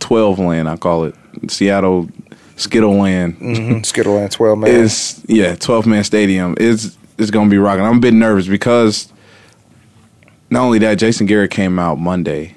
twelve 0.00 0.38
land. 0.38 0.68
I 0.70 0.76
call 0.76 1.04
it 1.04 1.14
Seattle 1.48 2.08
Skittle 2.56 2.94
land. 2.96 3.38
Mhm, 3.40 3.84
Skittle 3.86 4.14
land, 4.14 4.32
twelve 4.32 4.58
man. 4.58 4.70
It's, 4.84 5.22
yeah, 5.28 5.54
twelve 5.54 5.86
man 5.86 6.04
stadium 6.04 6.54
It's, 6.58 6.96
is 7.18 7.30
gonna 7.30 7.50
be 7.50 7.58
rocking. 7.58 7.84
I'm 7.84 7.98
a 7.98 8.00
bit 8.00 8.14
nervous 8.14 8.48
because 8.48 9.12
not 10.50 10.62
only 10.62 10.78
that, 10.78 10.94
Jason 10.94 11.26
Garrett 11.26 11.50
came 11.50 11.78
out 11.78 11.98
Monday. 11.98 12.53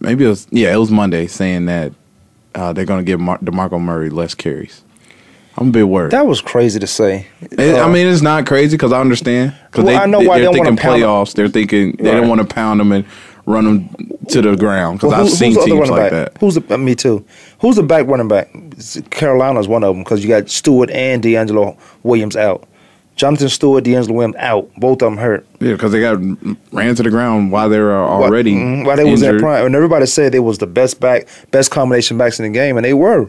Maybe 0.00 0.24
it 0.24 0.28
was 0.28 0.46
yeah, 0.50 0.72
it 0.72 0.78
was 0.78 0.90
Monday 0.90 1.26
saying 1.26 1.66
that 1.66 1.92
uh, 2.54 2.72
they're 2.72 2.84
gonna 2.84 3.02
give 3.02 3.20
Mar- 3.20 3.38
Demarco 3.38 3.80
Murray 3.80 4.10
less 4.10 4.34
carries. 4.34 4.82
I'm 5.56 5.68
a 5.68 5.72
bit 5.72 5.88
worried. 5.88 6.12
that 6.12 6.26
was 6.26 6.40
crazy 6.40 6.78
to 6.78 6.86
say. 6.86 7.26
It- 7.40 7.58
I 7.76 7.80
Uh, 7.80 7.88
mean, 7.88 8.06
it's 8.06 8.22
not 8.22 8.46
crazy 8.46 8.76
because 8.76 8.92
I 8.92 9.00
understand. 9.00 9.54
Because 9.66 9.84
Well, 9.84 9.96
they, 9.96 10.00
I 10.02 10.06
know 10.06 10.20
why 10.20 10.38
they're 10.38 10.48
they 10.52 10.54
thinking 10.54 10.76
playoffs. 10.76 11.34
They're 11.34 11.48
thinking 11.48 11.96
they 11.98 12.10
Right. 12.10 12.20
don't 12.20 12.28
want 12.28 12.40
to 12.40 12.46
pound 12.46 12.78
them 12.78 12.92
and 12.92 13.04
run 13.44 13.64
them 13.64 13.88
to 14.28 14.40
the 14.40 14.54
ground. 14.54 14.98
Because 15.00 15.10
well, 15.12 15.20
I've 15.22 15.30
seen 15.30 15.54
who's 15.54 15.64
the 15.64 15.72
other 15.72 15.80
teams 15.80 15.90
like 15.90 16.00
back? 16.02 16.10
that. 16.12 16.36
Who's 16.38 16.54
the? 16.54 16.78
me 16.78 16.94
too. 16.94 17.24
Who's 17.60 17.74
the 17.74 17.82
back 17.82 18.06
running 18.06 18.28
back? 18.28 18.50
Carolina's 19.10 19.66
one 19.66 19.82
of 19.82 19.96
them 19.96 20.04
because 20.04 20.22
you 20.22 20.28
got 20.28 20.48
Stewart 20.48 20.90
and 20.90 21.20
D'Angelo 21.24 21.76
Williams 22.04 22.36
out. 22.36 22.67
Jonathan 23.18 23.48
Stewart, 23.48 23.82
D'Angelo 23.84 24.14
Williams 24.14 24.36
out. 24.38 24.70
Both 24.76 25.02
of 25.02 25.10
them 25.10 25.16
hurt. 25.18 25.44
Yeah, 25.60 25.72
because 25.72 25.92
they 25.92 26.00
got 26.00 26.18
ran 26.72 26.94
to 26.94 27.02
the 27.02 27.10
ground 27.10 27.50
while 27.52 27.68
they 27.68 27.78
were 27.80 27.92
already 27.92 28.54
Mhm, 28.54 28.86
while 28.86 28.96
they 28.96 29.04
was 29.04 29.22
in 29.22 29.38
prime, 29.38 29.66
and 29.66 29.74
everybody 29.74 30.06
said 30.06 30.32
they 30.32 30.38
was 30.40 30.58
the 30.58 30.66
best 30.68 31.00
back, 31.00 31.26
best 31.50 31.70
combination 31.70 32.16
backs 32.16 32.38
in 32.38 32.44
the 32.50 32.56
game, 32.56 32.76
and 32.76 32.84
they 32.84 32.94
were. 32.94 33.28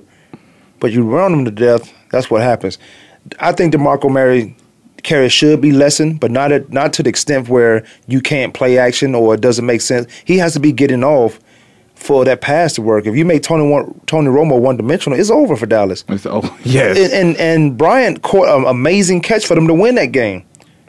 But 0.79 0.91
you 0.91 1.03
run 1.03 1.31
them 1.31 1.43
to 1.45 1.51
death. 1.51 1.91
That's 2.11 2.29
what 2.29 2.41
happens. 2.41 2.77
I 3.39 3.51
think 3.51 3.73
Demarco 3.73 4.09
Murray 4.09 4.55
carry 5.01 5.27
should 5.27 5.59
be 5.59 5.71
lessened, 5.71 6.19
but 6.19 6.29
not 6.29 6.51
at, 6.51 6.71
not 6.71 6.93
to 6.93 7.03
the 7.03 7.09
extent 7.09 7.49
where 7.49 7.83
you 8.07 8.21
can't 8.21 8.53
play 8.53 8.77
action 8.77 9.15
or 9.15 9.33
it 9.33 9.41
doesn't 9.41 9.65
make 9.65 9.81
sense. 9.81 10.05
He 10.23 10.37
has 10.37 10.53
to 10.53 10.59
be 10.59 10.71
getting 10.71 11.03
off 11.03 11.39
for 11.99 12.23
that 12.25 12.39
pass 12.39 12.73
to 12.73 12.81
work. 12.81 13.05
If 13.05 13.15
you 13.15 13.25
make 13.25 13.43
Tony 13.43 13.69
one, 13.69 13.99
Tony 14.07 14.29
Romo 14.29 14.59
one 14.59 14.77
dimensional, 14.77 15.19
it's 15.19 15.29
over 15.29 15.55
for 15.57 15.65
Dallas. 15.65 16.05
It's, 16.07 16.25
oh, 16.25 16.57
yes. 16.63 16.97
And, 16.97 17.13
and 17.13 17.37
and 17.37 17.77
Bryant 17.77 18.21
caught 18.23 18.47
an 18.47 18.65
amazing 18.65 19.21
catch 19.21 19.45
for 19.45 19.53
them 19.53 19.67
to 19.67 19.73
win 19.73 19.95
that 19.95 20.11
game. 20.11 20.45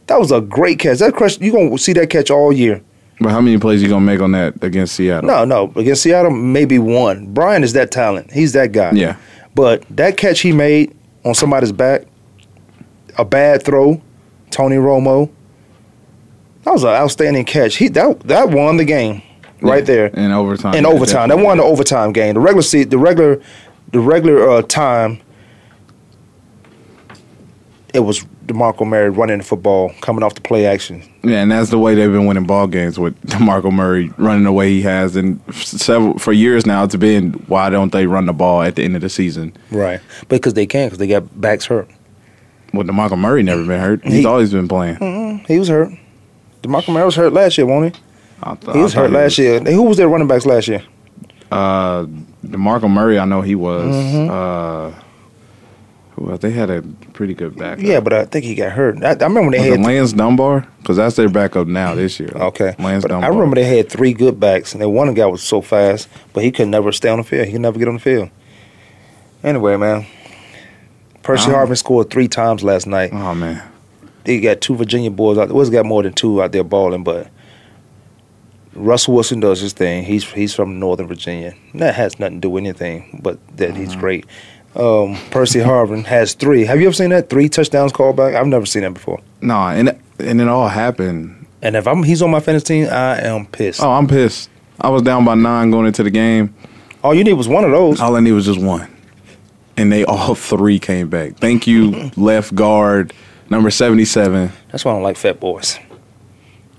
That 0.07 0.19
was 0.19 0.31
a 0.31 0.41
great 0.41 0.79
catch. 0.79 0.99
That 1.01 1.17
catch 1.17 1.41
you 1.41 1.53
gonna 1.53 1.77
see 1.79 1.93
that 1.95 2.11
catch 2.11 2.31
all 2.31 2.53
year. 2.53 2.81
but 3.21 3.31
how 3.31 3.41
many 3.41 3.59
plays 3.59 3.83
you 3.83 3.89
gonna 3.89 4.05
make 4.05 4.21
on 4.21 4.33
that 4.33 4.63
against 4.63 4.95
Seattle? 4.95 5.29
No, 5.29 5.45
no. 5.45 5.73
Against 5.77 6.03
Seattle, 6.03 6.31
maybe 6.31 6.79
one. 6.79 7.27
Brian 7.35 7.65
is 7.65 7.73
that 7.73 7.91
talent. 7.91 8.33
He's 8.33 8.53
that 8.53 8.73
guy. 8.73 8.93
Yeah. 8.93 9.17
But 9.55 9.85
that 9.91 10.17
catch 10.17 10.41
he 10.41 10.53
made 10.53 10.97
on 11.25 11.35
somebody's 11.35 11.73
back, 11.73 12.03
a 13.19 13.25
bad 13.25 13.65
throw, 13.65 14.01
Tony 14.51 14.77
Romo. 14.77 15.29
That 16.63 16.73
was 16.73 16.85
an 16.85 16.91
outstanding 16.91 17.45
catch. 17.45 17.77
He 17.77 17.89
that 17.89 18.21
that 18.21 18.51
won 18.51 18.77
the 18.77 18.85
game 18.85 19.23
right 19.63 19.85
there 19.87 20.07
in 20.07 20.31
overtime. 20.33 20.75
in 20.75 20.85
Yeah, 20.85 20.91
overtime. 20.91 21.29
That 21.29 21.37
definitely. 21.37 21.45
won 21.47 21.57
the 21.59 21.65
overtime 21.65 22.13
game. 22.13 22.35
The 22.35 22.41
regular 22.41 22.63
seat, 22.63 22.91
the 22.91 22.99
regular, 22.99 23.41
the 23.93 24.01
regular 24.01 24.49
uh, 24.51 24.63
time. 24.63 25.21
It 27.93 28.01
was 28.01 28.21
Demarco 28.47 28.87
Murray 28.87 29.11
running 29.11 29.39
the 29.39 29.45
football, 29.45 29.93
coming 30.01 30.23
off 30.23 30.35
the 30.37 30.41
play 30.41 30.65
action. 30.67 31.03
Yeah, 31.25 31.43
and 31.43 31.51
that's 31.51 31.71
the 31.71 31.79
way 31.79 31.97
they've 31.97 32.11
been 32.11 32.27
winning 32.27 32.45
ball 32.47 32.69
games 32.69 33.01
with 33.01 33.21
DeMarco 33.27 33.73
Murray 33.73 34.13
running 34.17 34.45
the 34.45 34.53
way 34.53 34.71
he 34.71 34.83
has, 34.83 35.17
and 35.17 35.41
several 35.55 36.17
for 36.19 36.33
years 36.33 36.67
now. 36.67 36.85
It's 36.85 36.95
been 36.95 37.33
why 37.49 37.69
don't 37.69 37.91
they 37.91 38.07
run 38.07 38.27
the 38.27 38.33
ball 38.33 38.63
at 38.63 38.77
the 38.77 38.85
end 38.85 38.95
of 38.95 39.03
the 39.03 39.09
season? 39.09 39.53
Right, 39.73 40.01
because 40.29 40.55
they 40.55 40.67
can, 40.67 40.87
because 40.87 40.99
they 40.99 41.09
got 41.09 41.41
backs 41.41 41.67
hurt. 41.67 41.89
Well, 42.73 42.85
DeMarco 42.87 43.19
Murray 43.19 43.43
never 43.43 43.67
been 43.67 43.81
hurt. 43.81 44.05
He's 44.05 44.13
He- 44.21 44.25
always 44.27 44.53
been 44.53 44.69
playing. 44.69 44.97
Mm, 44.99 45.47
he 45.49 45.59
was 45.59 45.67
hurt. 45.69 45.91
Demarco 46.63 46.93
Murray 46.93 47.07
was 47.07 47.17
hurt 47.17 47.33
last 47.33 47.59
year, 47.59 47.67
wasn't 47.67 47.97
he? 47.97 48.03
I 48.43 48.55
th- 48.55 48.75
He 48.77 48.83
was 48.83 48.95
hurt 48.95 49.11
last 49.11 49.39
year. 49.39 49.61
Who 49.61 49.83
was 49.83 49.97
their 49.97 50.09
running 50.09 50.29
backs 50.29 50.47
last 50.47 50.69
year? 50.69 50.83
Uh, 51.51 52.07
DeMarco 52.47 52.91
Murray, 52.91 53.19
I 53.19 53.25
know 53.25 53.41
he 53.43 53.55
was. 53.55 53.95
Mhm. 53.95 54.29
Uh, 54.31 54.95
well, 56.17 56.37
they 56.39 56.51
had 56.51 56.71
a 56.71 56.83
pretty 57.13 57.35
good 57.35 57.57
backup. 57.57 57.83
Yeah, 57.85 58.01
but 58.01 58.13
I 58.13 58.25
think 58.27 58.45
he 58.45 58.55
got 58.55 58.73
hurt. 58.73 59.03
I, 59.03 59.11
I 59.13 59.15
remember 59.27 59.51
they 59.53 59.71
Was 59.71 59.79
had 59.79 59.87
Lance 59.87 60.13
Dunbar? 60.13 60.67
Because 60.79 60.97
that's 60.99 61.17
their 61.17 61.29
backup 61.31 61.67
now 61.67 61.95
this 61.95 62.21
year. 62.21 62.31
Okay. 62.35 62.75
Lance 62.79 63.03
But 63.03 63.09
Dunbar. 63.09 63.31
I 63.31 63.35
remember 63.35 63.57
they 63.57 63.77
had 63.77 63.89
three 63.91 64.13
good 64.13 64.39
backs, 64.39 64.73
and 64.73 64.83
then 64.83 64.93
one 64.93 65.13
guy 65.15 65.27
was 65.27 65.43
so 65.43 65.61
fast, 65.63 66.09
but 66.33 66.45
he 66.45 66.51
could 66.51 66.69
never 66.69 66.93
stay 66.93 67.09
on 67.09 67.19
the 67.19 67.25
field. 67.25 67.47
He 67.47 67.53
could 67.53 67.61
never 67.63 67.79
get 67.79 67.89
on 67.89 67.95
the 67.95 68.01
field. 68.01 68.29
Anyway, 69.43 69.77
man, 69.77 70.07
Percy. 71.23 71.51
Harvin 71.51 71.77
scored 71.77 72.11
three 72.11 72.29
times 72.29 72.63
last 72.63 72.87
night. 72.87 73.11
Oh 73.13 73.35
man, 73.35 73.63
They 74.25 74.41
got 74.41 74.61
two 74.61 74.77
Virginia 74.77 75.11
boys 75.11 75.39
out. 75.39 75.49
there. 75.49 75.57
Was 75.57 75.71
got 75.71 75.87
more 75.87 76.03
than 76.03 76.13
two 76.13 76.43
out 76.43 76.53
there 76.53 76.65
balling, 76.65 77.03
but 77.03 77.29
Russell 78.75 79.15
Wilson 79.15 79.41
does 79.41 79.61
his 79.61 79.73
thing. 79.73 80.05
He's 80.05 80.25
he's 80.31 80.55
from 80.55 80.79
Northern 80.79 81.07
Virginia. 81.09 81.55
That 81.75 81.95
has 81.95 82.19
nothing 82.19 82.37
to 82.37 82.41
do 82.41 82.51
with 82.51 82.63
anything, 82.63 83.21
but 83.23 83.39
that 83.57 83.77
he's 83.77 83.91
Mm-hmm. 83.91 84.01
great. 84.01 84.27
Um, 84.77 85.17
Percy 85.33 85.59
Harvin 85.59 86.05
has 86.05 86.35
three. 86.35 86.65
Have 86.65 86.81
you 86.81 86.87
ever 86.87 86.95
seen 86.95 87.11
that? 87.11 87.29
Three 87.29 87.49
touchdowns 87.49 87.91
called 87.93 88.15
back. 88.17 88.35
I've 88.37 88.47
never 88.47 88.67
seen 88.67 88.83
that 88.83 88.95
before. 88.95 89.21
no, 89.41 89.57
and 89.57 89.89
it- 89.91 90.01
and 90.21 90.39
it 90.41 90.49
all 90.49 90.69
happened. 90.69 91.47
And 91.63 91.75
if 91.77 91.87
I'm 91.89 92.03
he's 92.03 92.21
on 92.23 92.31
my 92.31 92.41
fantasy 92.41 92.65
team, 92.85 92.89
I 92.93 93.21
am 93.23 93.47
pissed. 93.47 93.83
Oh, 93.83 93.91
I'm 93.91 94.07
pissed. 94.07 94.51
I 94.81 94.89
was 94.91 95.01
down 95.03 95.25
by 95.25 95.35
nine 95.35 95.71
going 95.71 95.87
into 95.87 96.03
the 96.03 96.11
game. 96.11 96.55
All 97.03 97.15
you 97.15 97.25
need 97.25 97.33
was 97.33 97.49
one 97.49 97.65
of 97.65 97.71
those. 97.71 98.01
All 98.01 98.15
I 98.17 98.21
need 98.21 98.33
was 98.33 98.45
just 98.45 98.61
one, 98.61 98.87
and 99.79 99.91
they 99.91 100.05
all 100.05 100.35
three 100.51 100.79
came 100.79 101.09
back. 101.09 101.37
Thank 101.39 101.67
you, 101.67 102.11
left 102.17 102.55
guard 102.55 103.13
number 103.49 103.71
seventy-seven. 103.71 104.53
That's 104.71 104.85
why 104.85 104.93
I 104.93 104.95
don't 104.95 105.03
like 105.03 105.17
fat 105.17 105.41
boys. 105.41 105.79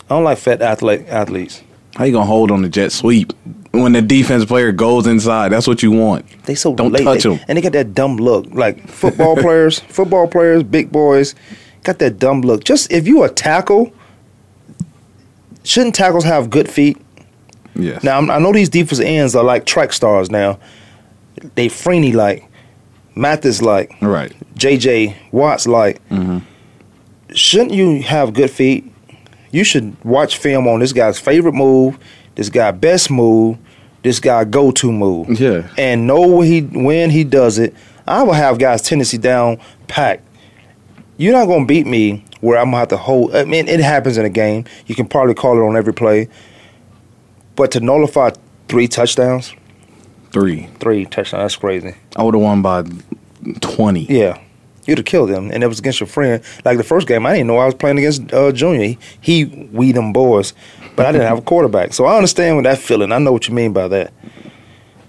I 0.10 0.16
don't 0.16 0.24
like 0.24 0.38
fat 0.38 0.62
athlete 0.62 1.08
athletes. 1.10 1.64
How 1.96 2.06
you 2.06 2.12
gonna 2.14 2.26
hold 2.26 2.52
on 2.52 2.62
the 2.62 2.70
jet 2.70 2.92
sweep 2.92 3.34
when 3.72 3.92
the 3.94 4.02
defense 4.02 4.46
player 4.46 4.72
goes 4.72 5.08
inside? 5.08 5.50
That's 5.50 5.68
what 5.68 5.84
you 5.84 5.92
want. 5.92 6.26
They 6.46 6.56
so 6.56 6.74
Don't 6.74 6.92
late. 6.94 7.04
touch 7.04 7.24
They- 7.24 7.34
'em. 7.34 7.39
and 7.48 7.58
they 7.58 7.62
got 7.62 7.74
that 7.74 7.94
dumb 7.94 8.18
look. 8.18 8.48
Like 8.52 8.88
football 8.88 9.36
players, 9.46 9.80
football 9.80 10.28
players, 10.28 10.64
big 10.64 10.92
boys, 10.92 11.36
got 11.84 12.00
that 12.00 12.18
dumb 12.20 12.42
look. 12.42 12.64
Just 12.64 12.92
if 12.92 13.08
you 13.08 13.24
a 13.24 13.30
tackle, 13.30 13.92
shouldn't 15.64 15.96
tackles 15.96 16.24
have 16.24 16.50
good 16.50 16.70
feet? 16.70 16.98
Yes. 17.76 18.04
Now 18.04 18.16
I'm- 18.16 18.30
I 18.32 18.39
know 18.39 18.52
these 18.52 18.70
defensive 18.70 19.06
ends 19.06 19.36
are 19.36 19.44
like 19.44 19.66
track 19.66 19.94
stars 19.94 20.30
now. 20.32 20.60
They 21.56 21.68
Freeney 21.70 22.14
like, 22.14 22.46
Mathis 23.16 23.62
like, 23.62 23.94
Right. 24.02 24.32
J.J. 24.56 25.16
Watts 25.32 25.68
like. 25.68 26.00
Mm-hmm. 26.10 26.39
Shouldn't 27.34 27.72
you 27.74 28.02
have 28.04 28.34
good 28.34 28.52
feet? 28.52 28.91
You 29.52 29.64
should 29.64 29.95
watch 30.04 30.38
film 30.38 30.68
on 30.68 30.80
this 30.80 30.93
guy's 30.93 31.20
favorite 31.20 31.54
move, 31.54 31.97
this 32.36 32.49
guy 32.49 32.72
best 32.72 33.12
move, 33.12 33.58
this 34.04 34.20
guy 34.20 34.43
go 34.45 34.72
to 34.72 34.91
move 34.91 35.39
Yeah. 35.39 35.68
and 35.78 36.08
know 36.08 36.26
when 36.28 36.47
he 36.47 36.62
when 36.62 37.10
he 37.10 37.24
does 37.24 37.58
it. 37.60 37.74
I 38.08 38.24
will 38.24 38.34
have 38.34 38.58
guys 38.58 38.82
tendency 38.82 39.18
down 39.18 39.60
packed. 39.88 40.24
You're 41.18 41.34
not 41.34 41.45
gonna 41.45 41.66
beat 41.66 41.86
me 41.86 42.24
where 42.39 42.58
I'm 42.58 42.68
gonna 42.68 42.78
have 42.78 42.88
to 42.89 42.97
hold. 42.97 43.36
I 43.36 43.43
mean, 43.45 43.68
it 43.68 43.80
happens 43.80 44.18
in 44.18 44.26
a 44.26 44.30
game. 44.30 44.66
You 44.88 44.95
can 44.95 45.06
probably 45.08 45.36
call 45.36 45.58
it 45.58 45.62
on 45.62 45.78
every 45.78 45.93
play, 45.93 46.28
but 47.56 47.72
to 47.72 47.80
nullify 47.80 48.32
three 48.68 48.88
touchdowns, 48.88 49.54
Three. 50.32 50.68
three 50.80 51.06
touchdowns, 51.06 51.43
that's 51.43 51.56
crazy. 51.58 51.93
I 52.16 52.24
would 52.24 52.34
have 52.34 52.41
won 52.41 52.62
by 52.64 52.86
twenty. 53.60 54.06
Yeah, 54.06 54.39
you'd 54.88 54.98
have 54.98 55.06
killed 55.06 55.30
him, 55.30 55.52
and 55.52 55.64
it 55.64 55.68
was 55.68 55.80
against 55.80 56.00
your 56.00 56.08
friend. 56.08 56.44
Like 56.66 56.78
the 56.78 56.84
first 56.84 57.08
game, 57.08 57.26
I 57.26 57.34
didn't 57.34 57.48
know 57.48 57.58
I 57.58 57.66
was 57.66 57.76
playing 57.76 57.98
against 57.98 58.34
uh, 58.34 58.52
Junior. 58.52 58.86
He, 58.88 58.98
he 59.22 59.46
we 59.72 59.92
them 59.92 60.12
boys, 60.14 60.54
but 60.96 61.06
I 61.06 61.12
didn't 61.12 61.28
have 61.28 61.38
a 61.40 61.42
quarterback, 61.42 61.94
so 61.94 62.06
I 62.06 62.16
understand 62.16 62.56
what 62.58 62.64
that 62.64 62.78
feeling. 62.80 63.12
I 63.12 63.18
know 63.20 63.32
what 63.32 63.48
you 63.48 63.54
mean 63.54 63.74
by 63.74 63.88
that. 63.90 64.14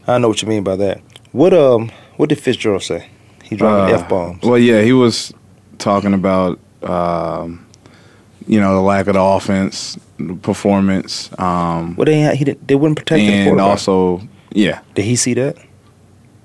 I 0.07 0.19
know 0.19 0.29
what 0.29 0.43
you 0.43 0.49
mean 0.49 0.63
by 0.65 0.77
that. 0.77 1.01
What 1.33 1.55
um, 1.55 1.91
what 2.17 2.29
did 2.29 2.39
Fitzgerald 2.41 2.83
say? 2.83 3.09
He 3.45 3.57
dropped 3.57 3.91
Uh, 3.93 3.95
f 3.97 4.09
bombs. 4.09 4.43
Well, 4.43 4.59
yeah, 4.59 4.83
he 4.83 4.93
was 4.93 5.33
talking 5.79 6.15
about 6.15 6.59
um, 6.83 7.67
you 8.47 8.61
know 8.61 8.75
the 8.75 8.81
lack 8.83 9.07
of 9.07 9.15
the 9.15 9.21
offense, 9.23 9.99
the 10.19 10.35
performance, 10.35 11.31
um, 11.39 11.95
Well, 11.97 12.05
they 12.07 12.35
he 12.37 12.45
didn't, 12.45 12.67
they 12.67 12.75
wouldn't 12.75 12.99
protect 12.99 13.21
the 13.21 13.27
quarterback. 13.45 13.51
and 13.53 13.61
also 13.61 14.21
yeah, 14.53 14.81
did 14.95 15.05
he 15.05 15.17
see 15.17 15.35
that? 15.35 15.57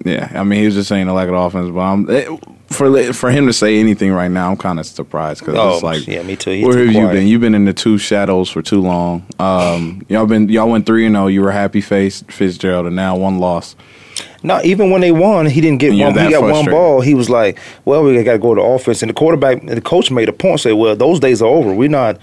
yeah. 0.05 0.31
I 0.35 0.43
mean, 0.43 0.59
he 0.59 0.65
was 0.65 0.75
just 0.75 0.89
saying 0.89 1.07
the 1.07 1.13
lack 1.13 1.27
of 1.27 1.33
the 1.33 1.39
offense, 1.39 1.71
but 1.71 1.79
um, 1.81 2.07
it, 2.09 2.29
for 2.67 3.13
for 3.13 3.31
him 3.31 3.47
to 3.47 3.53
say 3.53 3.79
anything 3.79 4.11
right 4.11 4.29
now, 4.29 4.51
I'm 4.51 4.57
kind 4.57 4.79
of 4.79 4.85
surprised 4.85 5.41
because 5.41 5.55
Oh, 5.55 5.73
it's 5.75 5.83
like, 5.83 6.07
yeah, 6.07 6.21
me 6.23 6.35
too. 6.35 6.51
He's 6.51 6.65
where 6.65 6.77
have 6.79 6.91
you 6.93 7.07
been? 7.07 7.27
You've 7.27 7.41
been 7.41 7.55
in 7.55 7.65
the 7.65 7.73
two 7.73 7.97
shadows 7.97 8.49
for 8.49 8.61
too 8.61 8.81
long. 8.81 9.25
Um, 9.39 10.05
y'all 10.09 10.25
been 10.25 10.49
y'all 10.49 10.69
went 10.69 10.85
three 10.85 11.05
and 11.05 11.15
zero. 11.15 11.27
You 11.27 11.41
were 11.41 11.51
happy 11.51 11.81
faced 11.81 12.31
Fitzgerald, 12.31 12.85
and 12.87 12.95
now 12.95 13.15
one 13.17 13.39
loss. 13.39 13.75
No, 14.43 14.61
even 14.63 14.91
when 14.91 15.01
they 15.01 15.11
won, 15.11 15.45
he 15.47 15.61
didn't 15.61 15.79
get 15.79 15.89
one. 15.89 16.13
He 16.13 16.31
got 16.31 16.41
one 16.43 16.65
ball. 16.65 17.01
He 17.01 17.13
was 17.15 17.29
like, 17.29 17.57
"Well, 17.85 18.03
we 18.03 18.21
got 18.23 18.33
to 18.33 18.37
go 18.39 18.53
to 18.55 18.61
offense." 18.61 19.01
And 19.01 19.09
the 19.09 19.13
quarterback, 19.13 19.65
the 19.65 19.81
coach 19.81 20.11
made 20.11 20.29
a 20.29 20.33
point. 20.33 20.59
Say, 20.59 20.73
"Well, 20.73 20.95
those 20.95 21.19
days 21.19 21.41
are 21.41 21.47
over. 21.47 21.73
We're 21.73 21.89
not 21.89 22.19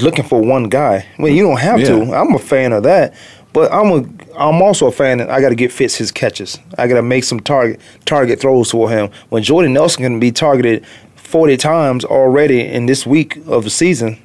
looking 0.00 0.24
for 0.24 0.40
one 0.40 0.68
guy. 0.68 1.06
Well, 1.18 1.30
you 1.32 1.42
don't 1.44 1.60
have 1.60 1.80
to. 1.80 2.14
I'm 2.14 2.34
a 2.34 2.38
fan 2.38 2.72
of 2.72 2.82
that, 2.84 3.14
but 3.54 3.72
I'm 3.72 3.90
a 3.90 4.04
I'm 4.36 4.60
also 4.60 4.88
a 4.88 4.92
fan 4.92 5.18
that 5.18 5.30
I 5.30 5.40
got 5.40 5.48
to 5.48 5.54
get 5.54 5.72
Fitz 5.72 5.94
his 5.94 6.12
catches. 6.12 6.58
I 6.76 6.86
got 6.88 6.96
to 6.96 7.02
make 7.02 7.24
some 7.24 7.40
target 7.40 7.80
target 8.04 8.40
throws 8.40 8.72
for 8.72 8.90
him. 8.90 9.10
When 9.30 9.42
Jordan 9.42 9.72
Nelson 9.72 10.02
can 10.02 10.20
be 10.20 10.32
targeted 10.32 10.84
40 11.14 11.56
times 11.56 12.04
already 12.04 12.60
in 12.60 12.86
this 12.86 13.06
week 13.06 13.36
of 13.46 13.64
the 13.64 13.70
season, 13.70 14.20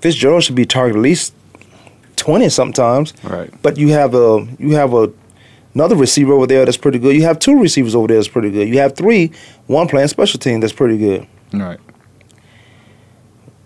Fitzgerald 0.00 0.42
should 0.42 0.56
be 0.56 0.66
targeted 0.66 0.98
at 0.98 1.02
least 1.02 1.32
20 2.16 2.48
sometimes. 2.48 3.14
Right. 3.22 3.50
But 3.62 3.78
you 3.78 3.88
have 3.90 4.14
a 4.14 4.46
you 4.58 4.74
have 4.74 4.92
a 4.92 5.12
another 5.74 5.94
receiver 5.94 6.32
over 6.32 6.48
there 6.48 6.64
that's 6.64 6.76
pretty 6.76 6.98
good. 6.98 7.14
You 7.14 7.22
have 7.22 7.38
two 7.38 7.60
receivers 7.60 7.94
over 7.94 8.08
there 8.08 8.16
that's 8.16 8.28
pretty 8.28 8.50
good. 8.50 8.68
You 8.68 8.80
have 8.80 8.96
three, 8.96 9.30
one 9.68 9.86
playing 9.86 10.08
special 10.08 10.40
team 10.40 10.58
that's 10.58 10.72
pretty 10.72 10.98
good. 10.98 11.26
Right. 11.52 11.78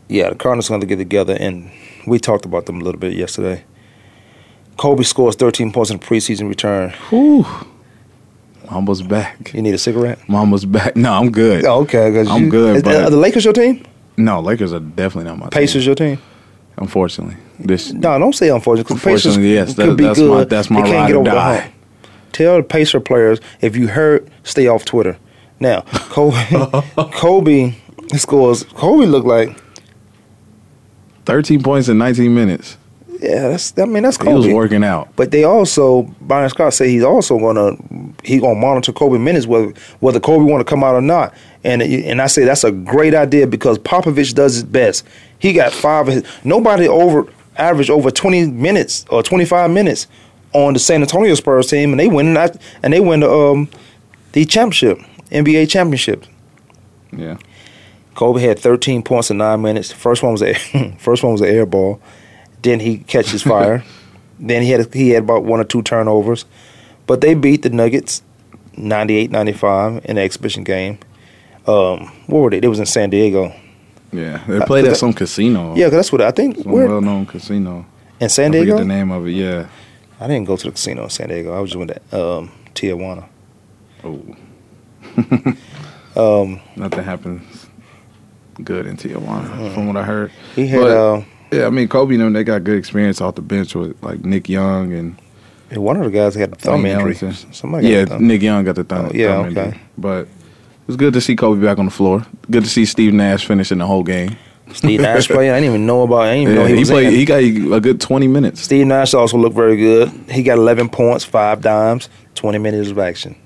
Yeah, 0.09 0.29
the 0.29 0.35
Cardinals 0.35 0.69
going 0.69 0.81
to 0.81 0.89
get 0.89 0.97
together, 0.97 1.37
and 1.39 1.71
we 2.07 2.19
talked 2.19 2.45
about 2.45 2.67
them 2.67 2.81
a 2.81 2.85
little 2.85 2.99
bit 2.99 3.13
yesterday. 3.13 3.65
Kobe 4.81 5.03
scores 5.03 5.37
13 5.37 5.73
points 5.73 5.91
in 5.91 5.99
the 5.99 6.07
preseason 6.07 6.49
return. 6.49 6.89
Whew. 7.11 7.45
Mama's 8.71 9.03
back. 9.03 9.53
You 9.53 9.61
need 9.61 9.75
a 9.75 9.79
cigarette? 9.79 10.19
Mama's 10.27 10.65
back. 10.65 10.97
No, 10.97 11.13
I'm 11.13 11.31
good. 11.31 11.67
Oh, 11.67 11.81
okay, 11.83 12.11
'cause 12.11 12.29
I'm 12.31 12.45
you- 12.45 12.51
good. 12.51 12.77
Is- 12.77 12.83
but 12.83 12.97
are 12.97 13.11
the 13.11 13.19
Lakers 13.19 13.45
your 13.45 13.53
team? 13.53 13.83
no, 14.17 14.41
Lakers 14.41 14.73
are 14.73 14.81
definitely 14.81 15.25
not 15.31 15.39
my 15.39 15.49
Pacers 15.51 15.53
team. 15.53 15.61
Pacers 15.61 15.87
your 15.87 15.95
team? 15.97 16.19
Unfortunately, 16.79 17.37
this 17.59 17.93
No, 17.93 18.19
don't 18.19 18.35
say 18.35 18.49
unfortunately. 18.49 18.95
'cause 18.97 19.05
Pacers 19.05 19.27
Unfortunately, 19.37 19.55
yes, 19.55 19.75
that- 19.75 19.85
could 19.87 19.97
be 19.99 20.05
that's 20.05 20.19
good. 20.19 20.31
my- 20.31 20.45
that's 20.45 20.71
my 20.71 20.81
They 20.81 20.89
can't 20.91 21.07
get 21.09 21.17
over 21.17 21.29
the 21.31 21.41
hump. 21.41 21.65
Tell 22.33 22.57
the 22.57 22.63
Pacer 22.63 23.01
players 23.01 23.39
if 23.61 23.77
you 23.77 23.89
hurt, 23.89 24.29
stay 24.45 24.67
off 24.67 24.87
Twitter. 24.87 25.19
Now, 25.59 25.81
Kobe, 26.09 26.37
Kobe 27.13 27.75
scores. 28.17 28.63
Kobe 28.75 29.05
looked 29.05 29.27
like 29.27 29.55
13 31.27 31.63
points 31.63 31.89
in 31.91 31.99
19 31.99 32.35
minutes. 32.35 32.79
Yeah. 33.23 33.49
That's 33.49 33.79
I 33.79 33.85
mean 33.85 34.03
that's 34.03 34.17
Kobe. 34.17 34.31
He 34.31 34.37
was 34.37 34.55
working 34.55 34.85
out. 34.85 35.15
But 35.17 35.31
they 35.31 35.45
also 35.45 36.03
Byron 36.21 36.51
Scott 36.51 36.75
said 36.75 36.89
he's 36.89 37.05
also 37.05 37.39
gonna 37.39 37.77
he 38.23 38.39
gonna 38.39 38.59
monitor 38.59 38.93
Kobe 38.93 39.19
minutes 39.19 39.47
whether 39.47 39.73
whether 40.01 40.21
Kobe 40.21 40.51
want 40.51 40.61
to 40.61 40.69
come 40.69 40.85
out 40.85 40.95
or 40.95 41.01
not. 41.01 41.35
And 41.65 41.83
and 41.83 42.21
I 42.23 42.27
say 42.27 42.45
that's 42.45 42.65
a 42.65 42.73
great 42.73 43.15
idea 43.15 43.47
because 43.47 43.79
Popovich 43.79 44.35
does 44.35 44.55
his 44.55 44.65
best. 44.65 45.07
He 45.39 45.53
got 45.53 45.73
five 45.73 46.09
of 46.09 46.15
his 46.15 46.25
nobody 46.45 46.89
over 46.89 47.27
average 47.57 47.91
over 47.91 48.11
twenty 48.11 48.47
minutes 48.47 49.05
or 49.11 49.23
twenty 49.23 49.45
five 49.45 49.71
minutes 49.71 50.07
on 50.53 50.73
the 50.73 50.79
San 50.79 51.01
Antonio 51.01 51.35
Spurs 51.35 51.69
team, 51.69 51.91
and 51.91 52.01
they 52.01 52.09
win 52.09 52.35
that 52.35 52.61
and 52.83 52.93
they 52.93 53.01
win 53.01 53.21
the 53.21 53.31
um 53.31 53.69
the 54.33 54.45
championship 54.45 54.99
NBA 55.31 55.69
championship. 55.69 56.25
Yeah. 57.13 57.39
Kobe 58.15 58.41
had 58.41 58.59
13 58.59 59.03
points 59.03 59.31
in 59.31 59.39
nine 59.39 59.63
minutes. 59.63 59.93
First 59.93 60.23
one 60.23 60.33
was 60.33 60.43
a 60.43 60.55
first 60.99 61.23
one 61.23 61.33
was 61.33 61.41
an 61.41 61.49
air 61.49 61.67
ball. 61.67 62.01
Then 62.63 62.81
he 62.81 62.99
catches 62.99 63.43
fire. 63.55 63.83
then 64.39 64.63
he 64.63 64.71
had 64.71 64.93
he 64.95 65.11
had 65.11 65.25
about 65.25 65.45
one 65.45 65.61
or 65.61 65.65
two 65.65 65.83
turnovers, 65.83 66.45
but 67.07 67.21
they 67.21 67.35
beat 67.35 67.63
the 67.63 67.71
Nuggets 67.71 68.23
98-95 68.77 70.05
in 70.07 70.17
the 70.17 70.23
exhibition 70.23 70.65
game. 70.65 70.99
Um, 71.67 72.07
what 72.27 72.39
were 72.41 72.51
they? 72.51 72.59
It 72.59 72.69
was 72.69 72.79
in 72.79 72.87
San 72.87 73.11
Diego. 73.11 73.53
Yeah, 74.13 74.43
they 74.49 74.61
played 74.61 74.87
at 74.87 74.97
some 74.97 75.13
casino. 75.13 75.75
Yeah, 75.77 75.89
that's 75.89 76.11
what 76.11 76.21
I 76.21 76.31
think. 76.33 76.57
some 76.59 76.73
well-known 76.73 77.27
casino. 77.27 77.87
in 78.19 78.29
San 78.29 78.51
Diego. 78.51 78.75
I 78.75 78.79
forget 78.79 78.89
the 78.89 78.95
name 78.95 79.11
of 79.13 79.27
it. 79.27 79.33
Yeah. 79.33 79.69
I 80.19 80.27
didn't 80.27 80.47
go 80.47 80.57
to 80.57 80.65
the 80.67 80.73
casino 80.73 81.05
in 81.05 81.11
San 81.11 81.29
Diego. 81.29 81.53
I 81.57 81.61
was 81.61 81.71
just 81.71 81.79
with 81.79 81.89
that 81.89 82.19
um, 82.19 82.51
Tijuana. 82.75 83.29
Oh. 84.05 84.21
Um, 86.17 86.61
Nothing 86.75 87.05
happens 87.05 87.69
good 88.65 88.87
in 88.87 88.97
Tijuana, 88.97 89.73
from 89.73 89.87
what 89.87 89.97
I 89.97 90.03
heard. 90.03 90.33
He 90.57 90.67
had, 90.67 90.81
But, 90.81 90.91
uh, 90.91 91.23
yeah, 91.53 91.67
I 91.67 91.71
mean 91.71 91.89
Kobe 91.89 92.15
and 92.15 92.23
them. 92.23 92.33
They 92.33 92.45
got 92.45 92.65
good 92.65 92.79
experience 92.79 93.21
off 93.21 93.35
the 93.35 93.43
bench 93.43 93.75
with 93.75 94.01
like 94.03 94.25
Nick 94.25 94.49
Young 94.49 94.93
and 94.93 95.17
and 95.71 95.83
one 95.83 95.97
of 95.97 96.05
the 96.05 96.11
guys 96.11 96.35
had 96.35 96.53
a 96.53 96.57
thumb 96.57 96.85
injury. 96.85 97.15
Somebody 97.53 97.89
yeah, 97.89 98.05
thumb. 98.05 98.27
Nick 98.27 98.43
Young 98.43 98.65
got 98.65 98.75
the 98.77 98.85
thumb. 98.85 99.07
Oh, 99.07 99.13
yeah, 99.15 99.37
thumb 99.43 99.47
okay. 99.47 99.65
injury. 99.67 99.81
But 99.99 100.21
it 100.27 100.29
was 100.87 100.97
good 100.97 101.13
to 101.15 101.21
see 101.21 101.37
Kobe 101.37 101.63
back 101.63 101.79
on 101.79 101.85
the 101.85 101.91
floor. 101.91 102.27
Good 102.51 102.65
to 102.65 102.71
see 102.71 102.85
Steve 102.85 103.13
Nash 103.13 103.47
finishing 103.47 103.79
the 103.79 103.87
whole 103.87 104.03
game. 104.03 104.37
Steve 104.73 105.01
Nash 105.01 105.29
playing. 105.29 105.51
I 105.53 105.55
didn't 105.61 105.71
even 105.71 105.87
know 105.87 106.03
about. 106.03 106.23
I 106.23 106.35
didn't 106.35 106.43
even 106.43 106.55
Yeah, 106.55 106.61
know 106.63 106.67
he, 106.69 106.75
he 106.75 106.81
was 106.81 106.91
played. 106.91 107.07
in. 107.09 107.15
He 107.15 107.25
got 107.25 107.77
a 107.77 107.81
good 107.81 108.01
twenty 108.01 108.27
minutes. 108.29 108.61
Steve 108.63 108.87
Nash 108.87 109.15
also 109.15 109.37
looked 109.39 109.57
very 109.57 109.77
good. 109.77 110.09
He 110.31 110.43
got 110.43 110.59
11 110.59 110.89
points, 110.89 111.25
five 111.25 111.61
dimes, 111.61 112.09
20 112.35 112.59
minutes 112.59 112.91
of 112.91 112.99
action. 112.99 113.37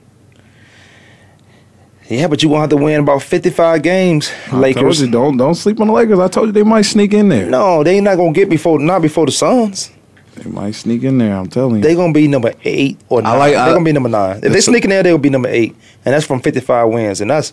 Yeah, 2.09 2.27
but 2.29 2.43
you 2.43 2.49
gonna 2.51 2.61
have 2.63 2.71
to 2.71 2.77
win 2.77 3.01
about 3.01 3.23
55 3.23 3.83
games, 3.83 4.31
I 4.47 4.51
told 4.51 4.61
Lakers. 4.63 5.01
you, 5.01 5.11
don't 5.11 5.37
don't 5.39 5.55
sleep 5.55 5.81
on 5.81 5.87
the 5.87 5.93
Lakers. 5.93 6.19
I 6.19 6.29
told 6.29 6.47
you 6.49 6.53
they 6.53 6.63
might 6.63 6.83
sneak 6.83 7.15
in 7.15 7.29
there. 7.31 7.47
No, 7.49 7.83
they 7.83 8.01
not 8.01 8.17
gonna 8.17 8.33
get 8.33 8.49
before 8.51 8.79
not 8.79 9.01
before 9.03 9.25
the 9.27 9.33
Suns. 9.33 9.91
They 10.37 10.51
might 10.51 10.73
sneak 10.75 11.03
in 11.05 11.17
there. 11.19 11.35
I'm 11.37 11.47
telling 11.49 11.77
you. 11.77 11.83
they're 11.83 11.95
gonna 11.95 12.13
be 12.13 12.29
number 12.29 12.53
eight 12.65 12.99
or 13.09 13.23
nine. 13.23 13.33
I 13.35 13.37
like- 13.39 13.53
They're 13.53 13.61
I- 13.63 13.73
gonna 13.73 13.85
be 13.85 13.93
number 13.93 14.09
nine. 14.11 14.41
If 14.43 14.53
they 14.53 14.61
sneak 14.61 14.85
in 14.85 14.91
there, 14.91 15.03
they'll 15.03 15.17
be 15.17 15.31
number 15.31 15.49
eight, 15.49 15.75
and 16.05 16.13
that's 16.13 16.27
from 16.27 16.41
55 16.41 16.89
wins, 16.89 17.21
and 17.21 17.31
that's 17.31 17.53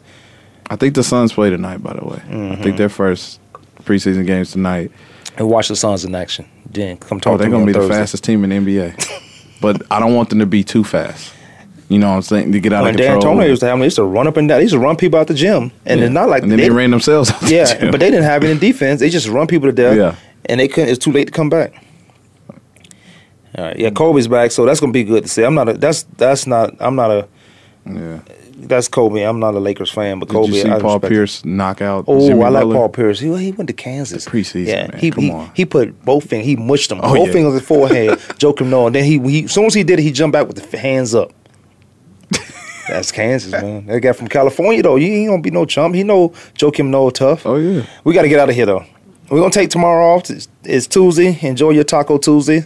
I 0.69 0.75
think 0.75 0.95
the 0.95 1.03
Suns 1.03 1.31
play 1.31 1.49
tonight. 1.49 1.81
By 1.83 1.93
the 1.93 2.05
way, 2.05 2.21
I 2.27 2.31
Mm-hmm. 2.33 2.63
think 2.63 2.77
their 2.77 2.89
first 2.89 3.39
preseason 3.83 4.25
games 4.25 4.51
tonight. 4.51 4.91
and 5.37 5.47
watch 5.49 5.69
the 5.69 5.75
Suns 5.77 6.03
in 6.03 6.13
action. 6.13 6.45
Then 6.69 6.97
come 6.97 7.19
talk 7.21 7.33
Oh, 7.33 7.37
they're 7.37 7.47
me 7.47 7.51
gonna 7.51 7.63
on 7.63 7.67
be 7.67 7.73
the 7.73 7.87
fastest 7.87 8.23
team 8.25 8.43
in 8.43 8.49
the 8.49 8.55
NBA. 8.57 9.21
but 9.61 9.81
I 9.91 9.99
don't 9.99 10.13
want 10.15 10.29
them 10.29 10.39
to 10.39 10.45
be 10.45 10.63
too 10.63 10.83
fast. 10.83 11.31
You 11.91 11.99
know 11.99 12.09
what 12.09 12.15
I'm 12.15 12.21
saying? 12.21 12.51
To 12.53 12.59
get 12.61 12.71
out 12.71 12.83
When 12.83 12.95
of 12.95 12.97
Dan 13.01 13.13
control. 13.15 13.33
Antonio 13.33 13.49
used 13.49 13.59
to 13.59 13.65
have 13.65 13.73
them, 13.73 13.79
they 13.81 13.85
used 13.87 13.97
to 13.97 14.05
run 14.05 14.25
up 14.27 14.37
and 14.37 14.47
down. 14.47 14.59
They 14.59 14.63
used 14.63 14.73
to 14.73 14.79
run 14.79 14.95
people 14.95 15.19
out 15.19 15.27
the 15.27 15.33
gym, 15.33 15.71
and 15.85 15.99
Yeah. 15.99 16.05
it's 16.05 16.13
not 16.13 16.29
like 16.29 16.43
and 16.43 16.51
then 16.51 16.59
they, 16.59 16.69
ran 16.69 16.89
themselves. 16.91 17.29
Out 17.31 17.41
the 17.41 17.53
Yeah, 17.53 17.91
but 17.91 17.99
they 17.99 18.09
didn't 18.09 18.23
have 18.23 18.43
any 18.45 18.57
defense. 18.57 19.01
They 19.01 19.09
just 19.09 19.27
run 19.27 19.45
people 19.47 19.67
to 19.67 19.73
death. 19.73 19.97
Yeah. 19.97 20.15
and 20.45 20.59
they 20.61 20.67
couldn't. 20.69 20.89
It's 20.89 21.03
too 21.03 21.11
late 21.11 21.25
to 21.25 21.31
come 21.33 21.49
back. 21.49 21.73
All 23.57 23.65
right, 23.65 23.77
yeah, 23.77 23.89
Kobe's 23.89 24.27
back, 24.29 24.51
so 24.51 24.65
that's 24.65 24.79
gonna 24.79 24.93
be 24.93 25.03
good 25.03 25.23
to 25.23 25.29
see. 25.29 25.43
I'm 25.43 25.53
not 25.55 25.67
a. 25.67 25.73
That's 25.73 26.03
that's 26.15 26.47
not. 26.47 26.73
I'm 26.79 26.95
not 26.95 27.11
a. 27.11 27.27
Yeah. 27.85 28.19
That's 28.63 28.87
Kobe. 28.87 29.23
I'm 29.23 29.39
not 29.39 29.55
a 29.55 29.59
Lakers 29.59 29.89
fan, 29.91 30.19
but 30.19 30.29
Did 30.29 30.35
Kobe. 30.35 30.53
you 30.53 30.61
see 30.61 30.69
I 30.69 30.79
Paul 30.79 30.99
Pierce 30.99 31.43
knock 31.43 31.81
out? 31.81 32.05
Oh, 32.07 32.25
Jimmy 32.27 32.43
I 32.43 32.49
like 32.49 32.61
Butler? 32.61 32.75
Paul 32.75 32.89
Pierce. 32.89 33.19
He, 33.19 33.35
he 33.37 33.51
went 33.51 33.67
to 33.69 33.73
Kansas. 33.73 34.27
preseason, 34.27 34.67
yeah, 34.67 34.87
man. 34.87 34.99
he 34.99 35.09
Come 35.09 35.23
he, 35.23 35.31
on. 35.31 35.51
he 35.55 35.65
put 35.65 35.99
both 36.05 36.29
fingers. 36.29 36.45
He 36.45 36.55
mushed 36.55 36.89
them. 36.89 36.99
Oh, 37.01 37.15
both 37.15 37.27
yeah. 37.27 37.33
fingers 37.33 37.53
on 37.53 37.59
his 37.59 37.67
forehead. 37.67 38.19
Joke 38.37 38.61
him 38.61 38.69
no, 38.69 38.85
and 38.85 38.95
then 38.95 39.03
he, 39.03 39.17
he 39.19 39.45
as 39.45 39.51
soon 39.51 39.65
as 39.65 39.73
he 39.73 39.83
did 39.83 39.99
it, 39.99 40.03
he 40.03 40.11
jumped 40.11 40.33
back 40.33 40.47
with 40.47 40.57
the 40.71 40.77
hands 40.77 41.15
up. 41.15 41.31
That's 42.87 43.11
Kansas, 43.11 43.51
man. 43.51 43.85
That 43.85 44.01
guy 44.01 44.11
from 44.13 44.27
California 44.27 44.83
though, 44.83 44.95
he 44.95 45.21
ain't 45.21 45.29
gonna 45.29 45.41
be 45.41 45.51
no 45.51 45.65
chump. 45.65 45.95
He 45.95 46.03
know 46.03 46.29
Joakim 46.55 46.87
Noah 46.87 47.11
tough. 47.11 47.45
Oh 47.45 47.57
yeah. 47.57 47.85
We 48.03 48.13
got 48.13 48.23
to 48.23 48.29
get 48.29 48.39
out 48.39 48.49
of 48.49 48.55
here 48.55 48.65
though. 48.65 48.85
We're 49.29 49.39
gonna 49.39 49.51
take 49.51 49.69
tomorrow 49.69 50.15
off. 50.15 50.29
It's, 50.29 50.47
it's 50.63 50.87
Tuesday. 50.87 51.37
Enjoy 51.41 51.69
your 51.71 51.83
Taco 51.83 52.17
Tuesday. 52.17 52.63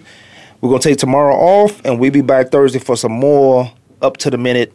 We're 0.61 0.69
gonna 0.69 0.81
take 0.81 0.97
tomorrow 0.97 1.35
off, 1.35 1.79
and 1.85 1.99
we'll 1.99 2.11
be 2.11 2.21
back 2.21 2.49
Thursday 2.49 2.79
for 2.79 2.95
some 2.95 3.11
more 3.11 3.71
up 4.01 4.17
to 4.17 4.29
the 4.29 4.37
minute 4.37 4.73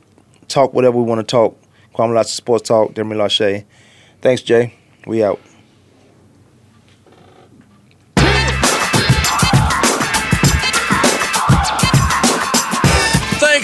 talk. 0.48 0.72
Whatever 0.72 0.98
we 0.98 1.04
want 1.04 1.20
to 1.20 1.30
talk. 1.30 1.56
Kwame 1.94 2.14
Lasseter 2.14 2.26
Sports 2.28 2.68
Talk. 2.68 2.94
Demi 2.94 3.16
Lachey. 3.16 3.64
Thanks, 4.22 4.42
Jay. 4.42 4.74
We 5.06 5.24
out. 5.24 5.40